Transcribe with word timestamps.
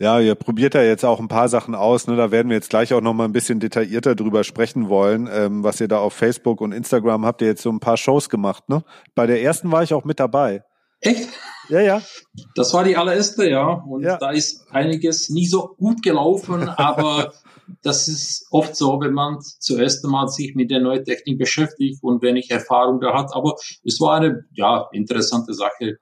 Ja, 0.00 0.20
ihr 0.20 0.36
probiert 0.36 0.74
ja 0.74 0.82
jetzt 0.82 1.04
auch 1.04 1.18
ein 1.18 1.26
paar 1.26 1.48
Sachen 1.48 1.74
aus. 1.74 2.06
Ne? 2.06 2.16
Da 2.16 2.30
werden 2.30 2.48
wir 2.50 2.56
jetzt 2.56 2.70
gleich 2.70 2.94
auch 2.94 3.00
noch 3.00 3.14
mal 3.14 3.24
ein 3.24 3.32
bisschen 3.32 3.58
detaillierter 3.58 4.14
drüber 4.14 4.44
sprechen 4.44 4.88
wollen, 4.88 5.28
ähm, 5.30 5.64
was 5.64 5.80
ihr 5.80 5.88
da 5.88 5.98
auf 5.98 6.12
Facebook 6.12 6.60
und 6.60 6.70
Instagram 6.70 7.26
habt 7.26 7.42
ihr 7.42 7.48
jetzt 7.48 7.62
so 7.62 7.70
ein 7.70 7.80
paar 7.80 7.96
Shows 7.96 8.28
gemacht. 8.28 8.68
Ne? 8.68 8.84
Bei 9.16 9.26
der 9.26 9.42
ersten 9.42 9.72
war 9.72 9.82
ich 9.82 9.92
auch 9.92 10.04
mit 10.04 10.20
dabei. 10.20 10.62
Echt? 11.00 11.28
Ja, 11.68 11.80
ja. 11.80 12.02
Das 12.54 12.72
war 12.74 12.84
die 12.84 12.96
allererste, 12.96 13.48
ja. 13.48 13.66
Und 13.66 14.02
ja. 14.02 14.16
da 14.18 14.30
ist 14.30 14.66
einiges 14.70 15.30
nie 15.30 15.46
so 15.46 15.74
gut 15.76 16.02
gelaufen, 16.02 16.68
aber 16.68 17.32
das 17.82 18.08
ist 18.08 18.46
oft 18.50 18.76
so, 18.76 19.00
wenn 19.00 19.12
man 19.12 19.38
zuerst 19.40 20.04
einmal 20.04 20.28
sich 20.28 20.54
mit 20.54 20.70
der 20.70 20.80
neuen 20.80 21.04
Technik 21.04 21.38
beschäftigt 21.38 22.02
und 22.02 22.22
wenig 22.22 22.50
Erfahrung 22.50 23.00
da 23.00 23.14
hat. 23.14 23.34
Aber 23.34 23.54
es 23.84 24.00
war 24.00 24.16
eine, 24.16 24.44
ja, 24.52 24.88
interessante 24.92 25.54
Sache. 25.54 25.98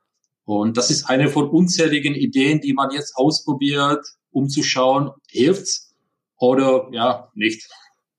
Und 0.46 0.76
das 0.76 0.90
ist 0.90 1.10
eine 1.10 1.28
von 1.28 1.50
unzähligen 1.50 2.14
Ideen, 2.14 2.60
die 2.60 2.72
man 2.72 2.92
jetzt 2.92 3.16
ausprobiert, 3.16 4.06
um 4.30 4.48
zu 4.48 4.62
schauen, 4.62 5.10
hilft's 5.28 5.92
oder 6.38 6.88
ja, 6.92 7.30
nicht. 7.34 7.68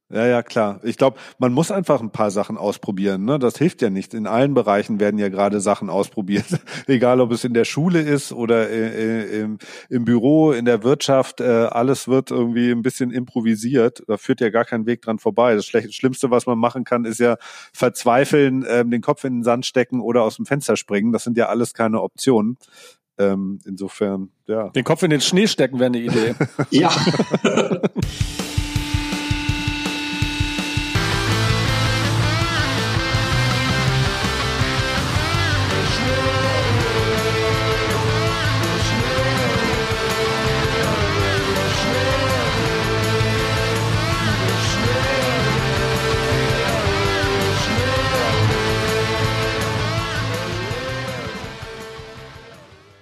Ja, 0.09 0.25
ja, 0.25 0.41
klar. 0.41 0.79
Ich 0.83 0.95
glaube, 0.95 1.17
man 1.37 1.51
muss 1.51 1.69
einfach 1.69 1.99
ein 1.99 2.11
paar 2.11 2.31
Sachen 2.31 2.57
ausprobieren. 2.57 3.25
Ne? 3.25 3.39
Das 3.39 3.57
hilft 3.57 3.81
ja 3.81 3.89
nicht. 3.89 4.13
In 4.13 4.25
allen 4.25 4.53
Bereichen 4.53 5.01
werden 5.01 5.19
ja 5.19 5.27
gerade 5.27 5.59
Sachen 5.59 5.89
ausprobiert. 5.89 6.45
Egal, 6.87 7.19
ob 7.19 7.31
es 7.33 7.43
in 7.43 7.53
der 7.53 7.65
Schule 7.65 7.99
ist 7.99 8.31
oder 8.31 8.69
äh, 8.69 8.87
äh, 8.87 9.41
im, 9.41 9.57
im, 9.89 10.05
Büro, 10.05 10.53
in 10.53 10.63
der 10.63 10.83
Wirtschaft. 10.83 11.41
Äh, 11.41 11.43
alles 11.45 12.07
wird 12.07 12.31
irgendwie 12.31 12.71
ein 12.71 12.83
bisschen 12.83 13.11
improvisiert. 13.11 14.01
Da 14.07 14.15
führt 14.15 14.39
ja 14.39 14.49
gar 14.49 14.63
kein 14.63 14.85
Weg 14.85 15.01
dran 15.01 15.19
vorbei. 15.19 15.55
Das 15.55 15.65
Schlimmste, 15.65 16.31
was 16.31 16.45
man 16.45 16.57
machen 16.57 16.85
kann, 16.85 17.03
ist 17.03 17.19
ja 17.19 17.35
verzweifeln, 17.73 18.63
äh, 18.63 18.85
den 18.85 19.01
Kopf 19.01 19.25
in 19.25 19.39
den 19.39 19.43
Sand 19.43 19.65
stecken 19.65 19.99
oder 19.99 20.23
aus 20.23 20.37
dem 20.37 20.45
Fenster 20.45 20.77
springen. 20.77 21.11
Das 21.11 21.25
sind 21.25 21.35
ja 21.35 21.47
alles 21.47 21.73
keine 21.73 22.01
Optionen. 22.01 22.57
Ähm, 23.19 23.59
insofern, 23.65 24.29
ja. 24.45 24.69
Den 24.69 24.85
Kopf 24.85 25.03
in 25.03 25.09
den 25.09 25.21
Schnee 25.21 25.47
stecken 25.47 25.79
wäre 25.79 25.87
eine 25.87 25.99
Idee. 25.99 26.35
ja. 26.69 26.91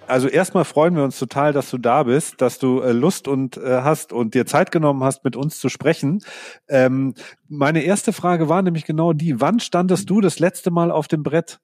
also 0.08 0.28
erstmal 0.28 0.66
freuen 0.66 0.96
wir 0.96 1.04
uns 1.04 1.20
total, 1.20 1.54
dass 1.54 1.70
du 1.70 1.78
da 1.78 2.04
bist, 2.04 2.42
dass 2.42 2.60
du 2.60 2.82
äh, 2.82 2.92
Lust 2.92 3.28
und 3.28 3.58
äh, 3.58 3.82
hast 3.82 4.14
und 4.14 4.34
dir 4.34 4.46
Zeit 4.46 4.72
genommen 4.72 5.04
hast, 5.04 5.24
mit 5.24 5.36
uns 5.36 5.60
zu 5.60 5.70
sprechen. 5.70 6.24
Ähm, 6.68 7.14
meine 7.48 7.84
erste 7.84 8.14
Frage 8.14 8.50
war 8.50 8.62
nämlich 8.62 8.86
genau 8.86 9.14
die: 9.14 9.40
Wann 9.42 9.60
standest 9.60 10.10
du 10.10 10.22
das 10.22 10.40
letzte 10.40 10.72
Mal 10.72 10.92
auf 10.92 11.08
dem 11.08 11.24
Brett? 11.24 11.60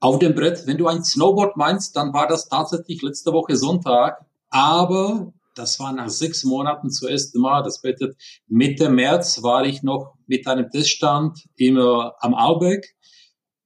Auf 0.00 0.18
dem 0.18 0.34
Brett. 0.34 0.66
Wenn 0.66 0.78
du 0.78 0.88
ein 0.88 1.04
Snowboard 1.04 1.56
meinst, 1.56 1.96
dann 1.96 2.12
war 2.12 2.26
das 2.26 2.48
tatsächlich 2.48 3.02
letzte 3.02 3.32
Woche 3.32 3.56
Sonntag. 3.56 4.24
Aber 4.48 5.32
das 5.54 5.78
war 5.78 5.92
nach 5.92 6.08
sechs 6.08 6.44
Monaten 6.44 6.90
zuerst 6.90 7.34
Mal. 7.36 7.62
Das 7.62 7.82
bedeutet, 7.82 8.16
Mitte 8.48 8.88
März 8.88 9.42
war 9.42 9.64
ich 9.64 9.82
noch 9.82 10.14
mit 10.26 10.46
einem 10.46 10.70
Teststand 10.70 11.44
immer 11.56 12.14
am 12.20 12.34
Aubeck 12.34 12.94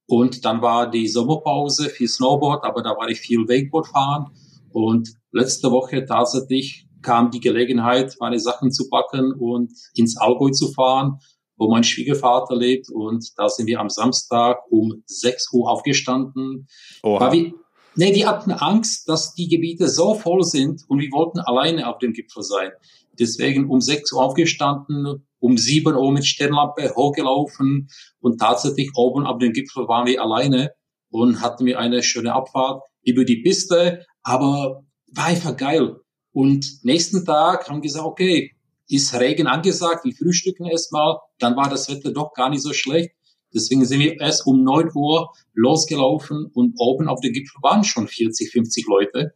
und 0.07 0.45
dann 0.45 0.61
war 0.61 0.89
die 0.89 1.07
Sommerpause 1.07 1.89
für 1.89 2.07
Snowboard, 2.07 2.63
aber 2.63 2.83
da 2.83 2.91
war 2.91 3.09
ich 3.09 3.19
viel 3.19 3.47
Wakeboard 3.47 3.87
fahren. 3.87 4.27
Und 4.71 5.09
letzte 5.31 5.71
Woche 5.71 6.05
tatsächlich 6.05 6.87
kam 7.01 7.31
die 7.31 7.39
Gelegenheit, 7.39 8.15
meine 8.19 8.39
Sachen 8.39 8.71
zu 8.71 8.89
packen 8.89 9.33
und 9.33 9.71
ins 9.95 10.17
Allgäu 10.17 10.49
zu 10.49 10.71
fahren, 10.73 11.19
wo 11.57 11.69
mein 11.69 11.83
Schwiegervater 11.83 12.55
lebt. 12.55 12.89
Und 12.89 13.31
da 13.37 13.49
sind 13.49 13.67
wir 13.67 13.79
am 13.79 13.89
Samstag 13.89 14.59
um 14.69 15.03
6 15.05 15.53
Uhr 15.53 15.69
aufgestanden. 15.69 16.67
Oha. 17.03 17.31
Wir, 17.31 17.53
nee, 17.95 18.13
wir 18.13 18.27
hatten 18.27 18.51
Angst, 18.51 19.07
dass 19.09 19.33
die 19.33 19.47
Gebiete 19.47 19.87
so 19.87 20.13
voll 20.13 20.43
sind 20.43 20.83
und 20.87 20.99
wir 20.99 21.11
wollten 21.11 21.39
alleine 21.39 21.87
auf 21.87 21.97
dem 21.99 22.13
Gipfel 22.13 22.43
sein. 22.43 22.71
Deswegen 23.19 23.69
um 23.69 23.81
6 23.81 24.11
Uhr 24.13 24.23
aufgestanden, 24.23 25.27
um 25.39 25.57
sieben 25.57 25.95
Uhr 25.95 26.11
mit 26.11 26.25
Sternlampe 26.25 26.93
hochgelaufen 26.95 27.89
und 28.19 28.39
tatsächlich 28.39 28.91
oben 28.95 29.25
auf 29.25 29.39
dem 29.39 29.53
Gipfel 29.53 29.87
waren 29.87 30.07
wir 30.07 30.21
alleine 30.21 30.71
und 31.09 31.41
hatten 31.41 31.65
wir 31.65 31.79
eine 31.79 32.03
schöne 32.03 32.33
Abfahrt 32.33 32.83
über 33.03 33.23
die 33.25 33.41
Piste, 33.41 34.05
aber 34.23 34.83
war 35.13 35.25
einfach 35.25 35.55
geil. 35.55 35.97
Und 36.31 36.83
nächsten 36.83 37.25
Tag 37.25 37.69
haben 37.69 37.77
wir 37.77 37.81
gesagt, 37.81 38.05
okay, 38.05 38.51
ist 38.87 39.13
Regen 39.13 39.47
angesagt, 39.47 40.05
wir 40.05 40.13
frühstücken 40.13 40.65
erstmal, 40.65 41.17
dann 41.39 41.55
war 41.55 41.69
das 41.69 41.89
Wetter 41.89 42.11
doch 42.11 42.33
gar 42.33 42.49
nicht 42.49 42.61
so 42.61 42.73
schlecht. 42.73 43.11
Deswegen 43.53 43.85
sind 43.85 43.99
wir 44.01 44.19
erst 44.19 44.45
um 44.45 44.63
neun 44.63 44.91
Uhr 44.93 45.31
losgelaufen 45.53 46.51
und 46.53 46.75
oben 46.77 47.07
auf 47.07 47.21
dem 47.21 47.31
Gipfel 47.31 47.61
waren 47.61 47.83
schon 47.83 48.07
40, 48.07 48.51
50 48.51 48.85
Leute. 48.87 49.33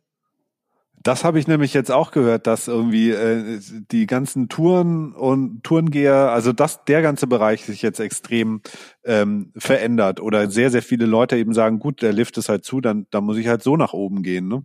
Das 1.01 1.23
habe 1.23 1.39
ich 1.39 1.47
nämlich 1.47 1.73
jetzt 1.73 1.91
auch 1.91 2.11
gehört, 2.11 2.45
dass 2.45 2.67
irgendwie 2.67 3.11
äh, 3.11 3.59
die 3.91 4.05
ganzen 4.05 4.49
Touren 4.49 5.13
und 5.13 5.63
Tourengeher, 5.63 6.31
also 6.31 6.51
dass 6.51 6.83
der 6.83 7.01
ganze 7.01 7.25
Bereich 7.25 7.63
sich 7.63 7.81
jetzt 7.81 7.99
extrem 7.99 8.61
ähm, 9.05 9.53
verändert 9.55 10.19
oder 10.19 10.49
sehr, 10.49 10.71
sehr 10.71 10.81
viele 10.81 11.05
Leute 11.05 11.37
eben 11.37 11.53
sagen, 11.53 11.79
gut, 11.79 12.01
der 12.01 12.11
Lift 12.11 12.37
ist 12.37 12.49
halt 12.49 12.65
zu, 12.65 12.81
dann, 12.81 13.07
dann 13.11 13.23
muss 13.23 13.37
ich 13.37 13.47
halt 13.47 13.63
so 13.63 13.77
nach 13.77 13.93
oben 13.93 14.23
gehen. 14.23 14.49
Ne? 14.49 14.63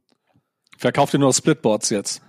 Verkauft 0.77 1.15
ihr 1.15 1.21
nur 1.21 1.33
Splitboards 1.33 1.91
jetzt? 1.91 2.21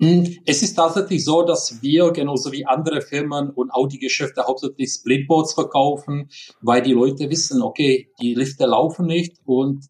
Hm, 0.00 0.38
es 0.46 0.62
ist 0.62 0.74
tatsächlich 0.76 1.22
so, 1.22 1.42
dass 1.42 1.82
wir 1.82 2.10
genauso 2.12 2.50
wie 2.52 2.64
andere 2.64 3.02
Firmen 3.02 3.50
und 3.50 3.70
Audi-Geschäfte 3.70 4.44
hauptsächlich 4.46 4.90
Splitboards 4.90 5.52
verkaufen, 5.52 6.30
weil 6.62 6.80
die 6.80 6.94
Leute 6.94 7.28
wissen, 7.28 7.60
okay, 7.60 8.08
die 8.18 8.34
Lifte 8.34 8.64
laufen 8.64 9.04
nicht 9.06 9.36
und 9.44 9.84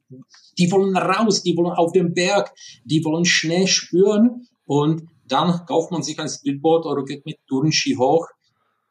die 0.59 0.71
wollen 0.73 0.97
raus, 0.97 1.45
die 1.45 1.57
wollen 1.57 1.77
auf 1.77 1.93
den 1.93 2.13
Berg, 2.13 2.53
die 2.85 3.05
wollen 3.05 3.25
Schnee 3.25 3.69
spüren 3.69 4.49
und 4.67 5.05
dann 5.29 5.65
kauft 5.65 5.93
man 5.93 6.03
sich 6.03 6.19
ein 6.19 6.29
Splitboard 6.29 6.87
oder 6.87 7.05
geht 7.05 7.25
mit 7.25 7.39
Tourenski 7.47 7.95
hoch. 7.95 8.27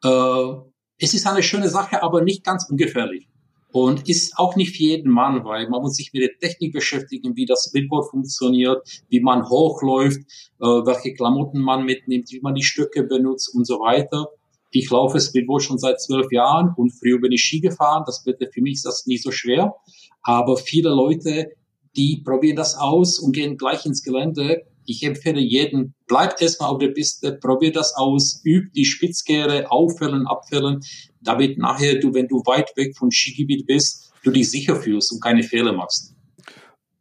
Äh, 0.02 0.54
es 1.00 1.14
ist 1.14 1.28
eine 1.28 1.44
schöne 1.44 1.68
Sache, 1.68 2.02
aber 2.02 2.22
nicht 2.22 2.46
ganz 2.46 2.66
ungefährlich. 2.70 3.28
Und 3.72 4.10
ist 4.10 4.38
auch 4.38 4.56
nicht 4.56 4.76
für 4.76 4.84
jeden 4.84 5.12
Mann, 5.12 5.46
weil 5.46 5.70
man 5.70 5.82
muss 5.82 5.96
sich 5.96 6.12
mit 6.12 6.24
der 6.24 6.38
Technik 6.40 6.74
beschäftigen, 6.74 7.36
wie 7.36 7.46
das 7.46 7.66
Splitboard 7.68 8.10
funktioniert, 8.10 8.82
wie 9.10 9.20
man 9.20 9.48
hochläuft, 9.48 10.22
äh, 10.60 10.66
welche 10.66 11.14
Klamotten 11.14 11.60
man 11.60 11.86
mitnimmt, 11.86 12.32
wie 12.32 12.42
man 12.42 12.56
die 12.56 12.64
Stücke 12.64 13.04
benutzt 13.04 13.54
und 13.54 13.68
so 13.68 13.80
weiter. 13.80 14.30
Ich 14.72 14.90
laufe 14.90 15.20
Splitboard 15.20 15.64
schon 15.64 15.78
seit 15.78 16.02
zwölf 16.02 16.32
Jahren 16.32 16.74
und 16.78 16.92
früher 16.92 17.20
bin 17.20 17.32
ich 17.32 17.44
Ski 17.44 17.60
gefahren. 17.60 18.04
Das 18.06 18.24
bitte 18.24 18.50
für 18.52 18.62
mich 18.62 18.76
ist 18.76 18.86
das 18.86 19.06
nicht 19.06 19.24
so 19.24 19.32
schwer. 19.32 19.76
Aber 20.22 20.58
viele 20.58 20.90
Leute, 20.90 21.52
die 21.96 22.22
probieren 22.24 22.56
das 22.56 22.76
aus 22.76 23.20
und 23.20 23.34
gehen 23.34 23.58
gleich 23.58 23.86
ins 23.86 24.04
Gelände. 24.04 24.64
Ich 24.90 25.04
empfehle 25.04 25.40
jeden, 25.40 25.94
bleibt 26.08 26.42
erstmal 26.42 26.72
auf 26.72 26.80
der 26.80 26.88
Piste, 26.88 27.34
probier 27.34 27.72
das 27.72 27.94
aus, 27.96 28.42
üb 28.44 28.74
die 28.74 28.86
Spitzkehre, 28.86 29.72
auffällen, 29.72 30.26
abfällen 30.26 30.82
damit 31.22 31.58
nachher 31.58 32.00
du, 32.00 32.14
wenn 32.14 32.28
du 32.28 32.38
weit 32.46 32.76
weg 32.76 32.98
von 32.98 33.12
Skigebiet 33.12 33.68
bist, 33.68 34.12
du 34.24 34.32
dich 34.32 34.50
sicher 34.50 34.76
fühlst 34.76 35.12
und 35.12 35.22
keine 35.22 35.44
Fehler 35.44 35.74
machst. 35.74 36.16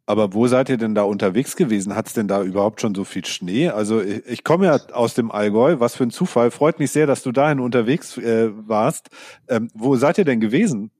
Aber 0.05 0.33
wo 0.33 0.47
seid 0.47 0.69
ihr 0.69 0.77
denn 0.77 0.95
da 0.95 1.03
unterwegs 1.03 1.55
gewesen? 1.55 1.95
Hat 1.95 2.07
es 2.07 2.13
denn 2.13 2.27
da 2.27 2.43
überhaupt 2.43 2.81
schon 2.81 2.95
so 2.95 3.03
viel 3.03 3.25
Schnee? 3.25 3.69
Also 3.69 4.01
ich, 4.01 4.25
ich 4.25 4.43
komme 4.43 4.65
ja 4.65 4.79
aus 4.91 5.13
dem 5.13 5.31
Allgäu, 5.31 5.79
was 5.79 5.95
für 5.95 6.03
ein 6.03 6.11
Zufall. 6.11 6.49
Freut 6.49 6.79
mich 6.79 6.91
sehr, 6.91 7.05
dass 7.05 7.21
du 7.21 7.31
dahin 7.31 7.59
unterwegs 7.59 8.17
äh, 8.17 8.49
warst. 8.67 9.09
Ähm, 9.47 9.69
wo 9.75 9.95
seid 9.97 10.17
ihr 10.17 10.25
denn 10.25 10.39
gewesen? 10.39 10.91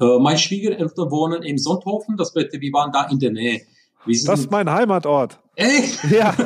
Äh, 0.00 0.18
meine 0.18 0.38
Schwiegereltern 0.38 1.10
wohnen 1.10 1.42
im 1.42 1.58
Sonthofen, 1.58 2.16
das 2.16 2.32
bedeutet, 2.32 2.60
wir 2.62 2.72
waren 2.72 2.90
da 2.90 3.08
in 3.10 3.18
der 3.18 3.32
Nähe. 3.32 3.60
das 4.06 4.40
ist 4.40 4.50
mein 4.50 4.70
Heimatort. 4.70 5.40
Echt? 5.58 6.04
Ja. 6.10 6.34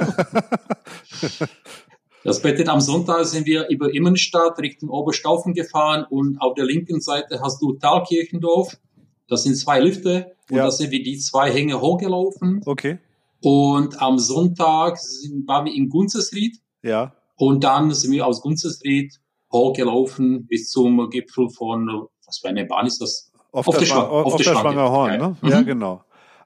Das 2.25 2.41
bedeutet, 2.41 2.69
am 2.69 2.81
Sonntag 2.81 3.25
sind 3.25 3.47
wir 3.47 3.69
über 3.69 3.93
Immenstadt 3.93 4.57
Richtung 4.61 4.91
Oberstaufen 4.91 5.55
gefahren 5.55 6.07
und 6.09 6.41
auf 6.41 6.55
der 6.55 6.65
linken 6.65 7.01
Seite 7.01 7.41
hast 7.43 7.61
du 7.61 7.73
Thalkirchendorf. 7.73 8.79
Das 9.27 9.43
sind 9.43 9.57
zwei 9.57 9.81
Lifte 9.81 10.37
und 10.49 10.59
ja. 10.59 10.63
da 10.63 10.71
sind 10.71 10.93
wir 10.93 11.03
die 11.03 11.19
zwei 11.19 11.51
Hänge 11.51 11.81
hochgelaufen. 11.81 12.61
Okay. 12.65 12.99
Und 13.43 14.01
am 14.01 14.21
Sonntag 14.21 14.99
sind, 14.99 15.49
waren 15.49 15.65
wir 15.65 15.75
in 15.75 15.89
Gunzesried. 15.89 16.59
Ja. 16.85 17.13
Und 17.35 17.65
dann 17.65 17.93
sind 17.93 18.13
wir 18.13 18.25
aus 18.25 18.41
Gunzesried 18.41 19.19
hochgelaufen 19.53 20.47
bis 20.47 20.71
zum 20.71 21.11
Gipfel 21.11 21.51
von, 21.51 22.07
was 22.25 22.39
für 22.39 22.51
eine 22.51 22.67
Bahn 22.67 22.87
ist 22.87 23.01
das? 23.01 23.33
Auf, 23.51 23.67
auf 23.67 23.79
der, 23.79 23.87
Schwang, 23.87 24.07
auf, 24.07 24.37
der 24.37 24.45
Schwangerhorn, 24.45 25.19
ne? 25.19 25.37
Mhm. 25.43 25.49
Ja, 25.49 25.63
genau. 25.63 26.05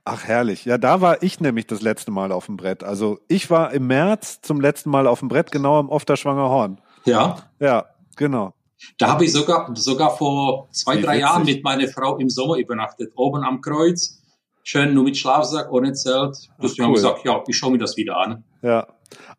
Ach, 0.08 0.22
herrlich. 0.24 0.64
Ja, 0.64 0.78
da 0.78 1.00
war 1.00 1.20
ich 1.24 1.40
nämlich 1.40 1.66
das 1.66 1.82
letzte 1.82 2.12
Mal 2.12 2.30
auf 2.30 2.46
dem 2.46 2.56
Brett. 2.56 2.84
Also 2.84 3.18
ich 3.26 3.50
war 3.50 3.72
im 3.72 3.88
März 3.88 4.40
zum 4.40 4.60
letzten 4.60 4.88
Mal 4.88 5.08
auf 5.08 5.18
dem 5.18 5.26
Brett, 5.28 5.50
genau 5.50 5.80
am 5.80 5.88
Ofterschwanger 5.88 6.48
Horn. 6.48 6.80
Ja. 7.06 7.38
Ja, 7.58 7.86
genau. 8.14 8.54
Da 8.98 9.08
habe 9.08 9.24
ich 9.24 9.32
sogar, 9.32 9.68
sogar 9.74 10.16
vor 10.16 10.68
zwei, 10.70 10.98
Wie 10.98 11.02
drei 11.02 11.08
witzig. 11.14 11.20
Jahren 11.22 11.44
mit 11.44 11.64
meiner 11.64 11.88
Frau 11.88 12.18
im 12.18 12.30
Sommer 12.30 12.54
übernachtet. 12.56 13.12
Oben 13.16 13.42
am 13.42 13.60
Kreuz. 13.60 14.22
Schön 14.62 14.94
nur 14.94 15.02
mit 15.02 15.16
Schlafsack, 15.16 15.72
ohne 15.72 15.92
Zelt. 15.94 16.36
Das 16.60 16.78
cool. 16.78 16.84
haben 16.84 16.94
gesagt, 16.94 17.24
ja, 17.24 17.42
ich 17.44 17.56
schaue 17.56 17.72
mir 17.72 17.78
das 17.78 17.96
wieder 17.96 18.16
an. 18.16 18.44
Ja, 18.62 18.86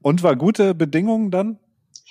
Und 0.01 0.21
war 0.21 0.35
gute 0.35 0.75
Bedingungen 0.75 1.31
dann? 1.31 1.59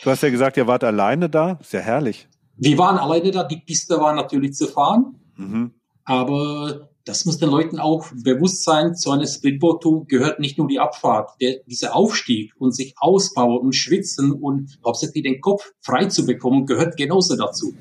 Du 0.03 0.11
hast 0.11 0.23
ja 0.23 0.31
gesagt, 0.31 0.57
ihr 0.57 0.67
wart 0.67 0.83
alleine 0.83 1.29
da. 1.29 1.59
Ist 1.61 1.75
ja 1.75 1.81
herrlich. 1.81 2.27
Wir 2.57 2.79
waren 2.79 2.97
alleine 2.97 3.31
da. 3.33 3.45
Die 3.45 3.59
Piste 3.59 4.01
war 4.01 4.15
natürlich 4.15 4.55
zu 4.55 4.67
fahren. 4.67 5.21
Mhm. 5.37 5.75
Aber 6.05 6.89
das 7.07 7.25
muss 7.25 7.39
den 7.39 7.51
Leuten 7.51 7.79
auch 7.79 8.09
bewusst 8.13 8.65
sein, 8.65 8.97
zu 8.97 9.13
einer 9.13 9.29
Splitboard-Tour 9.29 10.07
gehört 10.07 10.41
nicht 10.41 10.59
nur 10.59 10.67
die 10.67 10.81
Abfahrt, 10.81 11.31
der, 11.41 11.61
dieser 11.67 11.95
Aufstieg 11.95 12.53
und 12.59 12.75
sich 12.75 12.95
ausbauen 12.99 13.59
und 13.59 13.75
schwitzen 13.75 14.33
und 14.33 14.77
hauptsächlich 14.85 15.23
den 15.23 15.41
Kopf 15.41 15.73
frei 15.81 16.07
zu 16.07 16.27
bekommen, 16.27 16.67
gehört 16.67 16.97
genauso 16.97 17.37
dazu. 17.37 17.75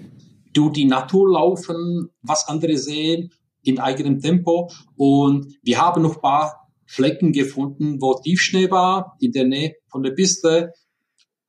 Du 0.54 0.70
die 0.70 0.86
Natur 0.86 1.34
laufen, 1.34 2.10
was 2.22 2.48
andere 2.48 2.78
sehen, 2.78 3.32
in 3.64 3.80
eigenem 3.80 4.22
Tempo 4.22 4.70
und 4.96 5.58
wir 5.64 5.82
haben 5.82 6.04
noch 6.04 6.22
paar 6.22 6.70
Flecken 6.86 7.34
gefunden, 7.34 8.00
wo 8.00 8.14
Tiefschnee 8.14 8.70
war, 8.70 9.18
in 9.20 9.32
der 9.32 9.46
Nähe 9.46 9.74
von 9.88 10.04
der 10.04 10.12
Piste, 10.12 10.72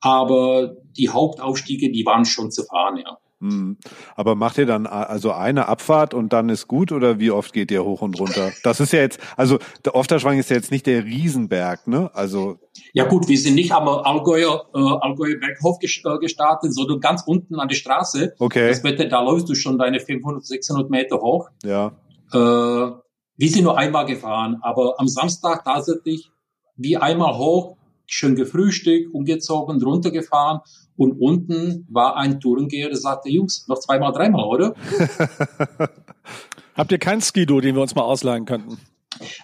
aber 0.00 0.76
die 0.96 1.10
Hauptaufstiege, 1.10 1.92
die 1.92 2.06
waren 2.06 2.24
schon 2.24 2.50
zu 2.50 2.64
fahren, 2.64 2.96
ja. 2.96 3.18
Hm. 3.40 3.76
Aber 4.14 4.34
macht 4.34 4.56
ihr 4.56 4.64
dann 4.64 4.86
also 4.86 5.32
eine 5.32 5.68
Abfahrt 5.68 6.14
und 6.14 6.32
dann 6.32 6.48
ist 6.48 6.68
gut 6.68 6.90
oder 6.90 7.18
wie 7.20 7.30
oft 7.30 7.52
geht 7.52 7.70
ihr 7.70 7.84
hoch 7.84 8.00
und 8.00 8.18
runter? 8.18 8.50
Das 8.62 8.80
ist 8.80 8.94
ja 8.94 9.00
jetzt, 9.00 9.20
also 9.36 9.58
der 9.84 9.94
Ofterschwang 9.94 10.38
ist 10.38 10.48
ja 10.48 10.56
jetzt 10.56 10.70
nicht 10.70 10.86
der 10.86 11.04
Riesenberg, 11.04 11.86
ne? 11.86 12.10
Also 12.14 12.58
ja 12.94 13.04
gut, 13.04 13.28
wir 13.28 13.38
sind 13.38 13.54
nicht 13.54 13.72
am 13.72 13.88
Allgäuer, 13.88 14.66
äh, 14.74 14.78
Allgäuer 14.78 15.36
Berghof 15.38 15.76
äh, 15.82 16.18
gestartet, 16.18 16.74
sondern 16.74 17.00
ganz 17.00 17.24
unten 17.26 17.60
an 17.60 17.68
der 17.68 17.76
Straße. 17.76 18.34
Okay. 18.38 18.68
Das 18.68 18.82
Wetter, 18.84 19.04
da 19.04 19.22
läufst 19.22 19.48
du 19.50 19.54
schon 19.54 19.78
deine 19.78 20.00
500, 20.00 20.44
600 20.44 20.88
Meter 20.90 21.20
hoch. 21.20 21.50
Ja. 21.62 21.92
Äh, 22.32 22.38
wir 22.38 23.50
sind 23.50 23.64
nur 23.64 23.76
einmal 23.76 24.06
gefahren, 24.06 24.58
aber 24.62 24.94
am 24.98 25.08
Samstag 25.08 25.62
tatsächlich 25.64 26.30
wie 26.76 26.96
einmal 26.96 27.36
hoch, 27.36 27.76
schön 28.06 28.34
gefrühstückt, 28.34 29.12
umgezogen, 29.12 29.82
runtergefahren 29.82 30.60
und 30.96 31.20
unten 31.20 31.86
war 31.90 32.16
ein 32.16 32.40
Tourengeher, 32.40 32.88
der 32.88 32.96
sagte, 32.96 33.28
Jungs, 33.30 33.66
noch 33.68 33.78
zweimal, 33.78 34.12
dreimal, 34.12 34.44
oder? 34.44 34.74
Habt 36.74 36.92
ihr 36.92 36.98
kein 36.98 37.20
Skido, 37.20 37.60
den 37.60 37.74
wir 37.74 37.82
uns 37.82 37.94
mal 37.94 38.02
ausleihen 38.02 38.44
könnten? 38.44 38.78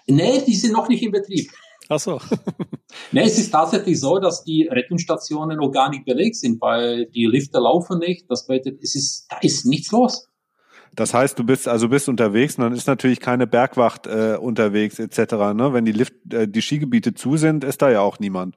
Nee, 0.07 0.43
die 0.47 0.55
sind 0.55 0.73
noch 0.73 0.89
nicht 0.89 1.03
in 1.03 1.13
Betrieb. 1.13 1.51
Ach 1.89 1.99
so. 1.99 2.21
nee, 3.13 3.23
es 3.23 3.39
ist 3.39 3.51
tatsächlich 3.51 4.01
so, 4.01 4.19
dass 4.19 4.45
die 4.45 4.69
Rettungsstationen 4.71 5.59
noch 5.59 5.71
gar 5.71 5.91
nicht 5.91 6.05
belegt 6.05 6.37
sind, 6.37 6.61
weil 6.61 7.07
die 7.07 7.27
Lifte 7.27 7.59
laufen 7.59 7.99
nicht. 7.99 8.31
Das 8.31 8.47
bedeutet, 8.47 8.83
es 8.83 8.95
ist, 8.95 9.27
da 9.31 9.39
ist 9.41 9.67
nichts 9.67 9.91
los. 9.93 10.29
Das 10.95 11.15
heißt, 11.15 11.39
du 11.39 11.45
bist 11.45 11.69
also 11.69 11.89
bist 11.89 12.09
unterwegs 12.09 12.59
und 12.59 12.65
dann 12.65 12.75
ist 12.75 12.87
natürlich 12.87 13.21
keine 13.21 13.47
Bergwacht 13.47 14.07
äh, 14.07 14.37
unterwegs 14.39 14.99
etc. 14.99 15.33
Ne? 15.55 15.71
Wenn 15.73 15.87
die 15.87 15.93
Lift, 15.93 16.15
äh, 16.33 16.47
die 16.47 16.61
Skigebiete 16.61 17.15
zu 17.15 17.39
sind, 17.39 17.65
ist 17.65 17.81
da 17.81 17.91
ja 17.91 18.01
auch 18.01 18.19
niemand. 18.19 18.57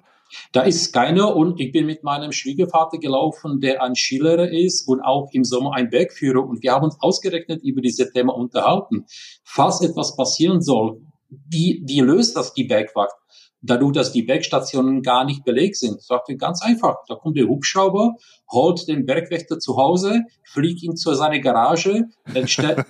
Da 0.52 0.62
ist 0.62 0.94
keiner 0.94 1.36
und 1.36 1.60
ich 1.60 1.72
bin 1.72 1.86
mit 1.86 2.04
meinem 2.04 2.32
Schwiegervater 2.32 2.98
gelaufen, 2.98 3.60
der 3.60 3.82
ein 3.82 3.96
Skilehrer 3.96 4.50
ist 4.52 4.88
und 4.88 5.02
auch 5.02 5.30
im 5.32 5.44
Sommer 5.44 5.74
ein 5.74 5.90
Bergführer 5.90 6.46
und 6.46 6.64
wir 6.64 6.72
haben 6.72 6.86
uns 6.86 6.98
ausgerechnet 7.00 7.64
über 7.64 7.82
dieses 7.82 8.12
Thema 8.12 8.34
unterhalten. 8.34 9.06
Falls 9.44 9.82
etwas 9.82 10.16
passieren 10.16 10.62
soll, 10.62 11.02
wie, 11.30 11.84
wie 11.86 12.00
löst 12.02 12.36
das 12.36 12.54
die 12.54 12.66
Bergwacht? 12.66 13.16
Dadurch, 13.62 13.94
dass 13.94 14.12
die 14.12 14.22
Bergstationen 14.22 15.02
gar 15.02 15.26
nicht 15.26 15.44
belegt 15.44 15.78
sind, 15.78 16.02
sagt 16.02 16.30
er 16.30 16.36
ganz 16.36 16.62
einfach. 16.62 16.98
Da 17.08 17.16
kommt 17.16 17.36
der 17.36 17.48
Hubschrauber, 17.48 18.14
holt 18.52 18.88
den 18.88 19.06
Bergwächter 19.06 19.58
zu 19.58 19.78
Hause, 19.78 20.22
fliegt 20.44 20.84
ihn 20.84 20.96
zu 20.96 21.16
seiner 21.16 21.40
Garage, 21.40 22.04
dann, 22.32 22.46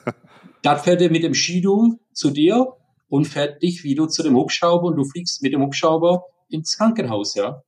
dann 0.63 0.79
fährt 0.79 1.01
er 1.01 1.11
mit 1.11 1.23
dem 1.23 1.33
Skidu 1.33 1.95
zu 2.11 2.29
dir 2.29 2.73
und 3.07 3.25
fährt 3.25 3.63
dich 3.63 3.83
wieder 3.83 4.09
zu 4.09 4.21
dem 4.21 4.35
Hubschrauber 4.35 4.87
und 4.87 4.97
du 4.97 5.05
fliegst 5.05 5.41
mit 5.41 5.53
dem 5.53 5.61
Hubschrauber 5.61 6.23
ins 6.49 6.77
Krankenhaus, 6.77 7.35
ja. 7.35 7.61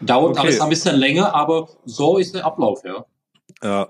Dauert 0.00 0.32
okay. 0.32 0.40
alles 0.40 0.60
ein 0.60 0.68
bisschen 0.68 0.96
länger, 0.96 1.34
aber 1.34 1.68
so 1.84 2.18
ist 2.18 2.34
der 2.34 2.44
Ablauf, 2.44 2.82
ja. 2.84 3.04
Ja. 3.62 3.88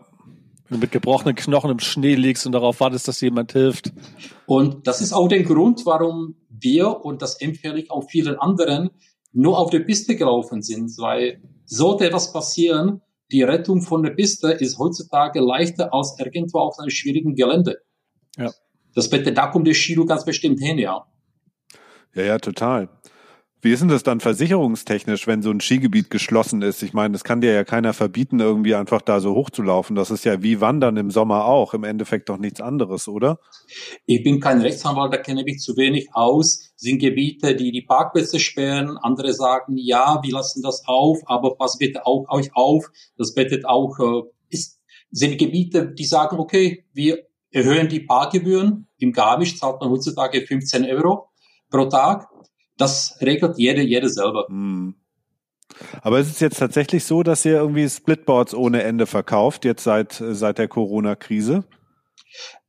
Wenn 0.68 0.78
du 0.78 0.84
mit 0.84 0.92
gebrochenen 0.92 1.36
Knochen 1.36 1.70
im 1.70 1.78
Schnee 1.78 2.16
liegst 2.16 2.44
und 2.44 2.52
darauf 2.52 2.80
wartest, 2.80 3.06
dass 3.06 3.20
jemand 3.20 3.52
hilft. 3.52 3.92
Und 4.46 4.86
das 4.86 5.00
ist 5.00 5.12
auch 5.12 5.28
der 5.28 5.44
Grund, 5.44 5.86
warum 5.86 6.36
wir, 6.48 7.04
und 7.04 7.22
das 7.22 7.40
empfehle 7.40 7.78
ich 7.78 7.90
auch 7.90 8.08
vielen 8.08 8.36
anderen, 8.36 8.90
nur 9.32 9.58
auf 9.58 9.70
der 9.70 9.80
Piste 9.80 10.16
gelaufen 10.16 10.62
sind, 10.62 10.90
weil 10.98 11.40
sollte 11.66 12.06
etwas 12.06 12.32
passieren, 12.32 13.02
die 13.30 13.42
Rettung 13.42 13.82
von 13.82 14.02
der 14.02 14.10
Piste 14.10 14.52
ist 14.52 14.78
heutzutage 14.78 15.40
leichter 15.40 15.92
als 15.92 16.16
irgendwo 16.18 16.58
auf 16.58 16.78
einem 16.78 16.90
schwierigen 16.90 17.34
Gelände. 17.34 17.78
Ja. 18.36 18.52
Das 18.94 19.10
bitte, 19.10 19.32
da 19.32 19.48
kommt 19.48 19.66
der 19.66 19.74
Skilo 19.74 20.06
ganz 20.06 20.24
bestimmt 20.24 20.60
hin, 20.60 20.78
ja. 20.78 21.06
Ja, 22.14 22.22
ja, 22.22 22.38
total. 22.38 22.88
Wie 23.62 23.72
ist 23.72 23.80
denn 23.80 23.88
das 23.88 24.02
dann 24.02 24.20
versicherungstechnisch, 24.20 25.26
wenn 25.26 25.40
so 25.40 25.50
ein 25.50 25.60
Skigebiet 25.60 26.10
geschlossen 26.10 26.60
ist? 26.60 26.82
Ich 26.82 26.92
meine, 26.92 27.12
das 27.12 27.24
kann 27.24 27.40
dir 27.40 27.52
ja 27.52 27.64
keiner 27.64 27.94
verbieten, 27.94 28.38
irgendwie 28.38 28.74
einfach 28.74 29.00
da 29.00 29.18
so 29.18 29.34
hochzulaufen. 29.34 29.96
Das 29.96 30.10
ist 30.10 30.24
ja 30.24 30.42
wie 30.42 30.60
Wandern 30.60 30.98
im 30.98 31.10
Sommer 31.10 31.46
auch. 31.46 31.72
Im 31.72 31.82
Endeffekt 31.82 32.28
doch 32.28 32.36
nichts 32.36 32.60
anderes, 32.60 33.08
oder? 33.08 33.40
Ich 34.04 34.22
bin 34.22 34.40
kein 34.40 34.60
Rechtsanwalt, 34.60 35.12
da 35.14 35.16
kenne 35.16 35.42
ich 35.46 35.58
zu 35.58 35.76
wenig 35.76 36.08
aus. 36.12 36.70
Sind 36.76 36.98
Gebiete, 36.98 37.56
die 37.56 37.72
die 37.72 37.80
Parkplätze 37.80 38.38
sperren. 38.38 38.98
Andere 38.98 39.32
sagen, 39.32 39.76
ja, 39.78 40.20
wir 40.22 40.32
lassen 40.32 40.62
das 40.62 40.82
auf, 40.86 41.18
aber 41.24 41.56
pass 41.56 41.78
bitte 41.78 42.04
auch 42.04 42.26
euch 42.28 42.50
auf. 42.54 42.90
Das 43.16 43.32
bettet 43.34 43.64
auch, 43.64 43.98
äh, 43.98 44.22
ist, 44.50 44.80
sind 45.10 45.38
Gebiete, 45.38 45.92
die 45.92 46.04
sagen, 46.04 46.38
okay, 46.38 46.84
wir 46.92 47.24
erhöhen 47.50 47.88
die 47.88 48.00
Parkgebühren. 48.00 48.86
Im 48.98 49.12
Garmisch 49.12 49.58
zahlt 49.58 49.80
man 49.80 49.90
heutzutage 49.90 50.46
15 50.46 50.84
Euro 50.84 51.30
pro 51.70 51.86
Tag 51.86 52.28
das 52.76 53.16
regelt 53.20 53.58
jede, 53.58 53.82
jede 53.82 54.08
selber. 54.08 54.46
Hm. 54.48 54.94
Aber 56.02 56.20
ist 56.20 56.30
es 56.30 56.40
jetzt 56.40 56.58
tatsächlich 56.58 57.04
so, 57.04 57.22
dass 57.22 57.44
ihr 57.44 57.54
irgendwie 57.54 57.88
Splitboards 57.88 58.54
ohne 58.54 58.82
Ende 58.82 59.06
verkauft, 59.06 59.64
jetzt 59.64 59.84
seit, 59.84 60.12
seit 60.12 60.58
der 60.58 60.68
Corona-Krise? 60.68 61.64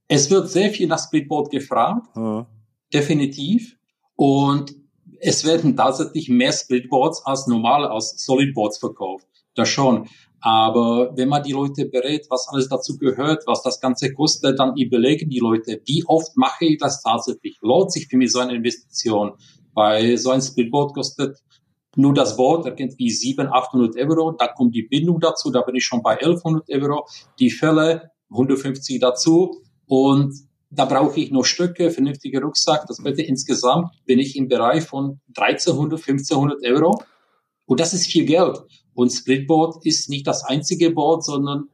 Es 0.07 0.30
wird 0.30 0.50
sehr 0.50 0.71
viel 0.71 0.88
nach 0.88 1.04
Splitboard 1.04 1.51
gefragt. 1.51 2.07
Ja. 2.15 2.48
Definitiv. 2.94 3.75
Und 4.15 4.74
es 5.19 5.45
werden 5.45 5.75
tatsächlich 5.75 6.30
mehr 6.30 6.51
Splitboards 6.51 7.25
als 7.25 7.48
normale, 7.48 7.89
als 7.89 8.24
Solidboards 8.24 8.77
verkauft. 8.77 9.27
Das 9.56 9.69
schon. 9.69 10.07
Aber 10.39 11.18
wenn 11.18 11.30
man 11.30 11.44
die 11.44 11.51
Leute 11.51 11.86
berät, 11.86 12.27
was 12.30 12.48
alles 12.48 12.69
dazu 12.69 12.98
gehört, 12.98 13.44
was 13.48 13.63
das 13.63 13.81
Ganze 13.81 14.13
kostet, 14.13 14.59
dann 14.59 14.77
überlegen 14.77 15.30
die 15.30 15.39
Leute, 15.39 15.81
wie 15.86 16.04
oft 16.06 16.38
mache 16.38 16.65
ich 16.65 16.77
das 16.77 17.01
tatsächlich? 17.01 17.57
Lohnt 17.62 17.92
sich 17.92 18.07
für 18.07 18.18
mich 18.18 18.31
so 18.31 18.39
eine 18.39 18.54
Investition? 18.56 19.33
Weil 19.77 20.18
so 20.18 20.31
ein 20.31 20.41
Speedboat 20.41 20.95
kostet 20.95 21.38
nur 21.95 22.12
das 22.12 22.35
Boot 22.35 22.65
irgendwie 22.65 23.12
700, 23.12 23.53
800 23.53 23.95
Euro. 23.97 24.31
Da 24.31 24.47
kommt 24.47 24.73
die 24.73 24.81
Bindung 24.81 25.19
dazu. 25.19 25.51
Da 25.51 25.61
bin 25.61 25.75
ich 25.75 25.85
schon 25.85 26.01
bei 26.01 26.13
1100 26.13 26.68
Euro. 26.71 27.07
Die 27.37 27.51
Fälle 27.51 28.09
150 28.31 28.99
dazu. 28.99 29.61
Und 29.85 30.33
da 30.71 30.85
brauche 30.85 31.19
ich 31.19 31.30
noch 31.30 31.45
Stücke, 31.45 31.92
vernünftige 31.92 32.42
Rucksack. 32.42 32.87
Das 32.87 33.04
bitte 33.04 33.21
insgesamt 33.21 33.92
bin 34.07 34.18
ich 34.18 34.35
im 34.35 34.47
Bereich 34.47 34.83
von 34.83 35.19
1300, 35.37 35.99
1500 35.99 36.66
Euro. 36.66 37.04
Und 37.68 37.80
das 37.80 37.94
ist 37.94 38.07
viel 38.07 38.25
Geld. 38.25 38.57
Und 38.95 39.11
Splitboard 39.11 39.85
ist 39.85 40.09
nicht 40.09 40.25
das 40.25 40.44
einzige 40.44 40.90
Board, 40.90 41.23
sondern 41.23 41.69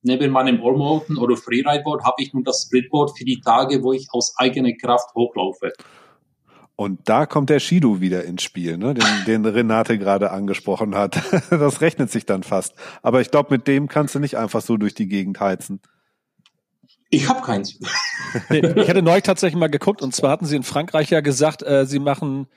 neben 0.00 0.32
meinem 0.32 0.62
Allmountain 0.64 1.18
oder 1.18 1.36
Freeride-Board 1.36 2.04
habe 2.04 2.22
ich 2.22 2.32
nun 2.32 2.42
das 2.42 2.62
Splitboard 2.62 3.18
für 3.18 3.26
die 3.26 3.40
Tage, 3.40 3.82
wo 3.82 3.92
ich 3.92 4.08
aus 4.12 4.32
eigener 4.38 4.72
Kraft 4.72 5.14
hochlaufe. 5.14 5.72
Und 6.76 7.08
da 7.08 7.24
kommt 7.26 7.50
der 7.50 7.60
Shido 7.60 8.00
wieder 8.00 8.24
ins 8.24 8.42
Spiel, 8.42 8.76
ne? 8.78 8.94
den, 8.94 9.04
den 9.26 9.44
Renate 9.46 9.96
gerade 9.96 10.32
angesprochen 10.32 10.94
hat. 10.94 11.22
Das 11.50 11.80
rechnet 11.80 12.10
sich 12.10 12.26
dann 12.26 12.42
fast. 12.42 12.74
Aber 13.02 13.20
ich 13.20 13.30
glaube, 13.30 13.54
mit 13.54 13.68
dem 13.68 13.86
kannst 13.86 14.14
du 14.14 14.18
nicht 14.18 14.36
einfach 14.36 14.60
so 14.60 14.76
durch 14.76 14.94
die 14.94 15.06
Gegend 15.06 15.38
heizen. 15.38 15.80
Ich 17.10 17.28
habe 17.28 17.42
keins. 17.42 17.78
nee, 18.50 18.58
ich 18.58 18.88
hatte 18.88 19.02
neulich 19.02 19.22
tatsächlich 19.22 19.58
mal 19.58 19.68
geguckt 19.68 20.02
und 20.02 20.14
zwar 20.14 20.30
hatten 20.30 20.46
sie 20.46 20.56
in 20.56 20.64
Frankreich 20.64 21.10
ja 21.10 21.20
gesagt, 21.20 21.62
äh, 21.62 21.86
sie 21.86 22.00
machen 22.00 22.48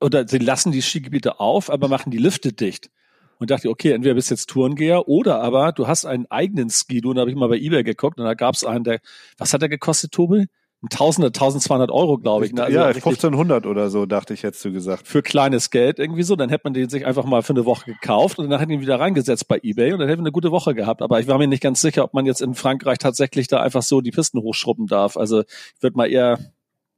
oder 0.00 0.26
sie 0.26 0.38
lassen 0.38 0.72
die 0.72 0.82
Skigebiete 0.82 1.38
auf, 1.38 1.70
aber 1.70 1.88
machen 1.88 2.10
die 2.10 2.18
Lifte 2.18 2.52
dicht. 2.52 2.90
Und 3.38 3.50
dachte, 3.50 3.68
okay, 3.68 3.92
entweder 3.92 4.14
bist 4.14 4.30
du 4.30 4.34
jetzt 4.34 4.48
Tourengeher 4.48 5.08
oder 5.08 5.40
aber 5.40 5.72
du 5.72 5.86
hast 5.86 6.06
einen 6.06 6.26
eigenen 6.30 6.70
Skido. 6.70 7.10
Und 7.10 7.16
da 7.16 7.20
habe 7.20 7.30
ich 7.30 7.36
mal 7.36 7.48
bei 7.48 7.58
eBay 7.58 7.82
geguckt 7.82 8.18
und 8.18 8.24
da 8.24 8.34
gab 8.34 8.54
es 8.54 8.64
einen, 8.64 8.84
der, 8.84 9.00
was 9.38 9.52
hat 9.52 9.62
der 9.62 9.68
gekostet, 9.68 10.12
Tobi? 10.12 10.46
Ein 10.84 10.88
Tausende, 10.88 11.28
1200 11.28 11.90
Euro, 11.90 12.18
glaube 12.18 12.46
ich. 12.46 12.52
Ne? 12.52 12.64
Also 12.64 12.76
ja, 12.76 12.86
1500 12.86 13.66
oder 13.66 13.90
so, 13.90 14.06
dachte 14.06 14.34
ich, 14.34 14.42
hättest 14.42 14.64
du 14.64 14.72
gesagt. 14.72 15.08
Für 15.08 15.22
kleines 15.22 15.70
Geld 15.70 15.98
irgendwie 15.98 16.22
so. 16.22 16.36
Dann 16.36 16.50
hätte 16.50 16.62
man 16.64 16.74
den 16.74 16.88
sich 16.88 17.06
einfach 17.06 17.24
mal 17.24 17.42
für 17.42 17.54
eine 17.54 17.64
Woche 17.64 17.86
gekauft 17.92 18.38
und 18.38 18.50
dann 18.50 18.60
hätte 18.60 18.72
ihn 18.72 18.80
wieder 18.80 19.00
reingesetzt 19.00 19.48
bei 19.48 19.58
Ebay 19.62 19.92
und 19.92 20.00
dann 20.00 20.08
hätte 20.08 20.18
man 20.18 20.26
eine 20.26 20.32
gute 20.32 20.50
Woche 20.50 20.74
gehabt. 20.74 21.02
Aber 21.02 21.20
ich 21.20 21.26
war 21.26 21.38
mir 21.38 21.48
nicht 21.48 21.62
ganz 21.62 21.80
sicher, 21.80 22.04
ob 22.04 22.14
man 22.14 22.26
jetzt 22.26 22.42
in 22.42 22.54
Frankreich 22.54 22.98
tatsächlich 22.98 23.48
da 23.48 23.60
einfach 23.60 23.82
so 23.82 24.00
die 24.00 24.10
Pisten 24.10 24.40
hochschrubben 24.40 24.86
darf. 24.86 25.16
Also 25.16 25.40
ich 25.40 25.82
würde 25.82 25.96
mal 25.96 26.10
eher 26.10 26.38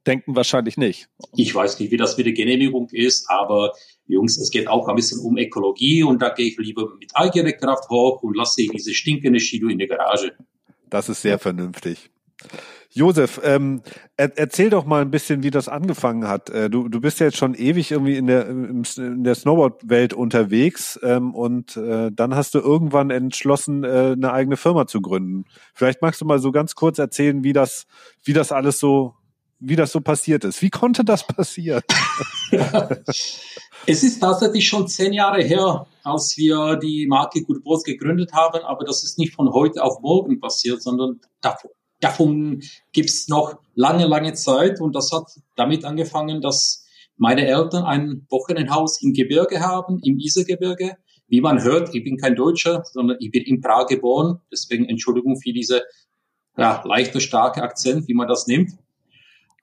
denken, 0.05 0.35
wahrscheinlich 0.35 0.77
nicht. 0.77 1.07
Ich 1.35 1.53
weiß 1.53 1.79
nicht, 1.79 1.91
wie 1.91 1.97
das 1.97 2.17
mit 2.17 2.25
der 2.25 2.33
Genehmigung 2.33 2.89
ist, 2.91 3.29
aber 3.29 3.73
Jungs, 4.07 4.37
es 4.37 4.51
geht 4.51 4.67
auch 4.67 4.87
ein 4.87 4.95
bisschen 4.95 5.19
um 5.19 5.37
Ökologie 5.37 6.03
und 6.03 6.21
da 6.21 6.29
gehe 6.29 6.47
ich 6.47 6.57
lieber 6.57 6.93
mit 6.99 7.11
eigener 7.13 7.51
Kraft 7.51 7.89
hoch 7.89 8.23
und 8.23 8.35
lasse 8.35 8.63
diese 8.73 8.93
stinkende 8.93 9.39
Skido 9.39 9.67
in 9.67 9.77
der 9.77 9.87
Garage. 9.87 10.33
Das 10.89 11.09
ist 11.09 11.21
sehr 11.21 11.39
vernünftig. 11.39 12.09
Josef, 12.97 13.39
ähm, 13.43 13.83
er, 14.15 14.35
erzähl 14.37 14.71
doch 14.71 14.85
mal 14.85 15.03
ein 15.03 15.11
bisschen, 15.11 15.43
wie 15.43 15.51
das 15.51 15.69
angefangen 15.69 16.27
hat. 16.27 16.49
Äh, 16.49 16.67
du, 16.69 16.89
du 16.89 16.99
bist 16.99 17.19
ja 17.19 17.27
jetzt 17.27 17.37
schon 17.37 17.53
ewig 17.53 17.91
irgendwie 17.91 18.17
in 18.17 18.25
der, 18.25 18.49
in 18.49 19.23
der 19.23 19.35
Snowboard-Welt 19.35 20.13
unterwegs 20.13 20.99
ähm, 21.03 21.35
und 21.35 21.77
äh, 21.77 22.09
dann 22.11 22.33
hast 22.33 22.55
du 22.55 22.59
irgendwann 22.59 23.11
entschlossen, 23.11 23.83
äh, 23.83 24.13
eine 24.13 24.33
eigene 24.33 24.57
Firma 24.57 24.87
zu 24.87 25.01
gründen. 25.01 25.45
Vielleicht 25.75 26.01
magst 26.01 26.21
du 26.21 26.25
mal 26.25 26.39
so 26.39 26.51
ganz 26.51 26.73
kurz 26.73 26.97
erzählen, 26.97 27.43
wie 27.43 27.53
das, 27.53 27.85
wie 28.23 28.33
das 28.33 28.51
alles 28.51 28.79
so, 28.79 29.13
wie 29.59 29.75
das 29.75 29.91
so 29.91 30.01
passiert 30.01 30.43
ist. 30.43 30.63
Wie 30.63 30.71
konnte 30.71 31.05
das 31.05 31.25
passieren? 31.27 31.83
es 33.85 34.03
ist 34.03 34.19
tatsächlich 34.19 34.67
schon 34.67 34.87
zehn 34.87 35.13
Jahre 35.13 35.43
her, 35.43 35.85
als 36.03 36.35
wir 36.35 36.77
die 36.77 37.05
Marke 37.07 37.43
Good 37.43 37.63
Boss 37.63 37.83
gegründet 37.83 38.33
haben, 38.33 38.63
aber 38.65 38.85
das 38.85 39.03
ist 39.03 39.19
nicht 39.19 39.35
von 39.35 39.53
heute 39.53 39.83
auf 39.83 40.01
morgen 40.01 40.39
passiert, 40.39 40.81
sondern 40.81 41.19
davor, 41.41 41.71
davon 41.99 42.61
gibt's 42.91 43.27
noch 43.27 43.59
lange, 43.75 44.05
lange 44.05 44.33
Zeit. 44.33 44.79
Und 44.79 44.95
das 44.95 45.11
hat 45.11 45.25
damit 45.55 45.85
angefangen, 45.85 46.41
dass 46.41 46.85
meine 47.17 47.47
Eltern 47.47 47.83
ein 47.83 48.27
Wochenendhaus 48.29 49.01
im 49.01 49.13
Gebirge 49.13 49.59
haben, 49.59 49.99
im 50.03 50.19
Isergebirge. 50.19 50.97
Wie 51.27 51.41
man 51.41 51.61
hört, 51.61 51.93
ich 51.93 52.03
bin 52.03 52.17
kein 52.17 52.35
Deutscher, 52.35 52.83
sondern 52.85 53.17
ich 53.19 53.31
bin 53.31 53.43
in 53.43 53.59
Prag 53.59 53.87
geboren. 53.87 54.39
Deswegen 54.51 54.85
Entschuldigung 54.85 55.39
für 55.39 55.51
diese 55.51 55.83
ja, 56.57 56.81
leichte, 56.85 57.19
starke 57.19 57.61
Akzent, 57.61 58.07
wie 58.07 58.13
man 58.13 58.27
das 58.27 58.47
nimmt. 58.47 58.71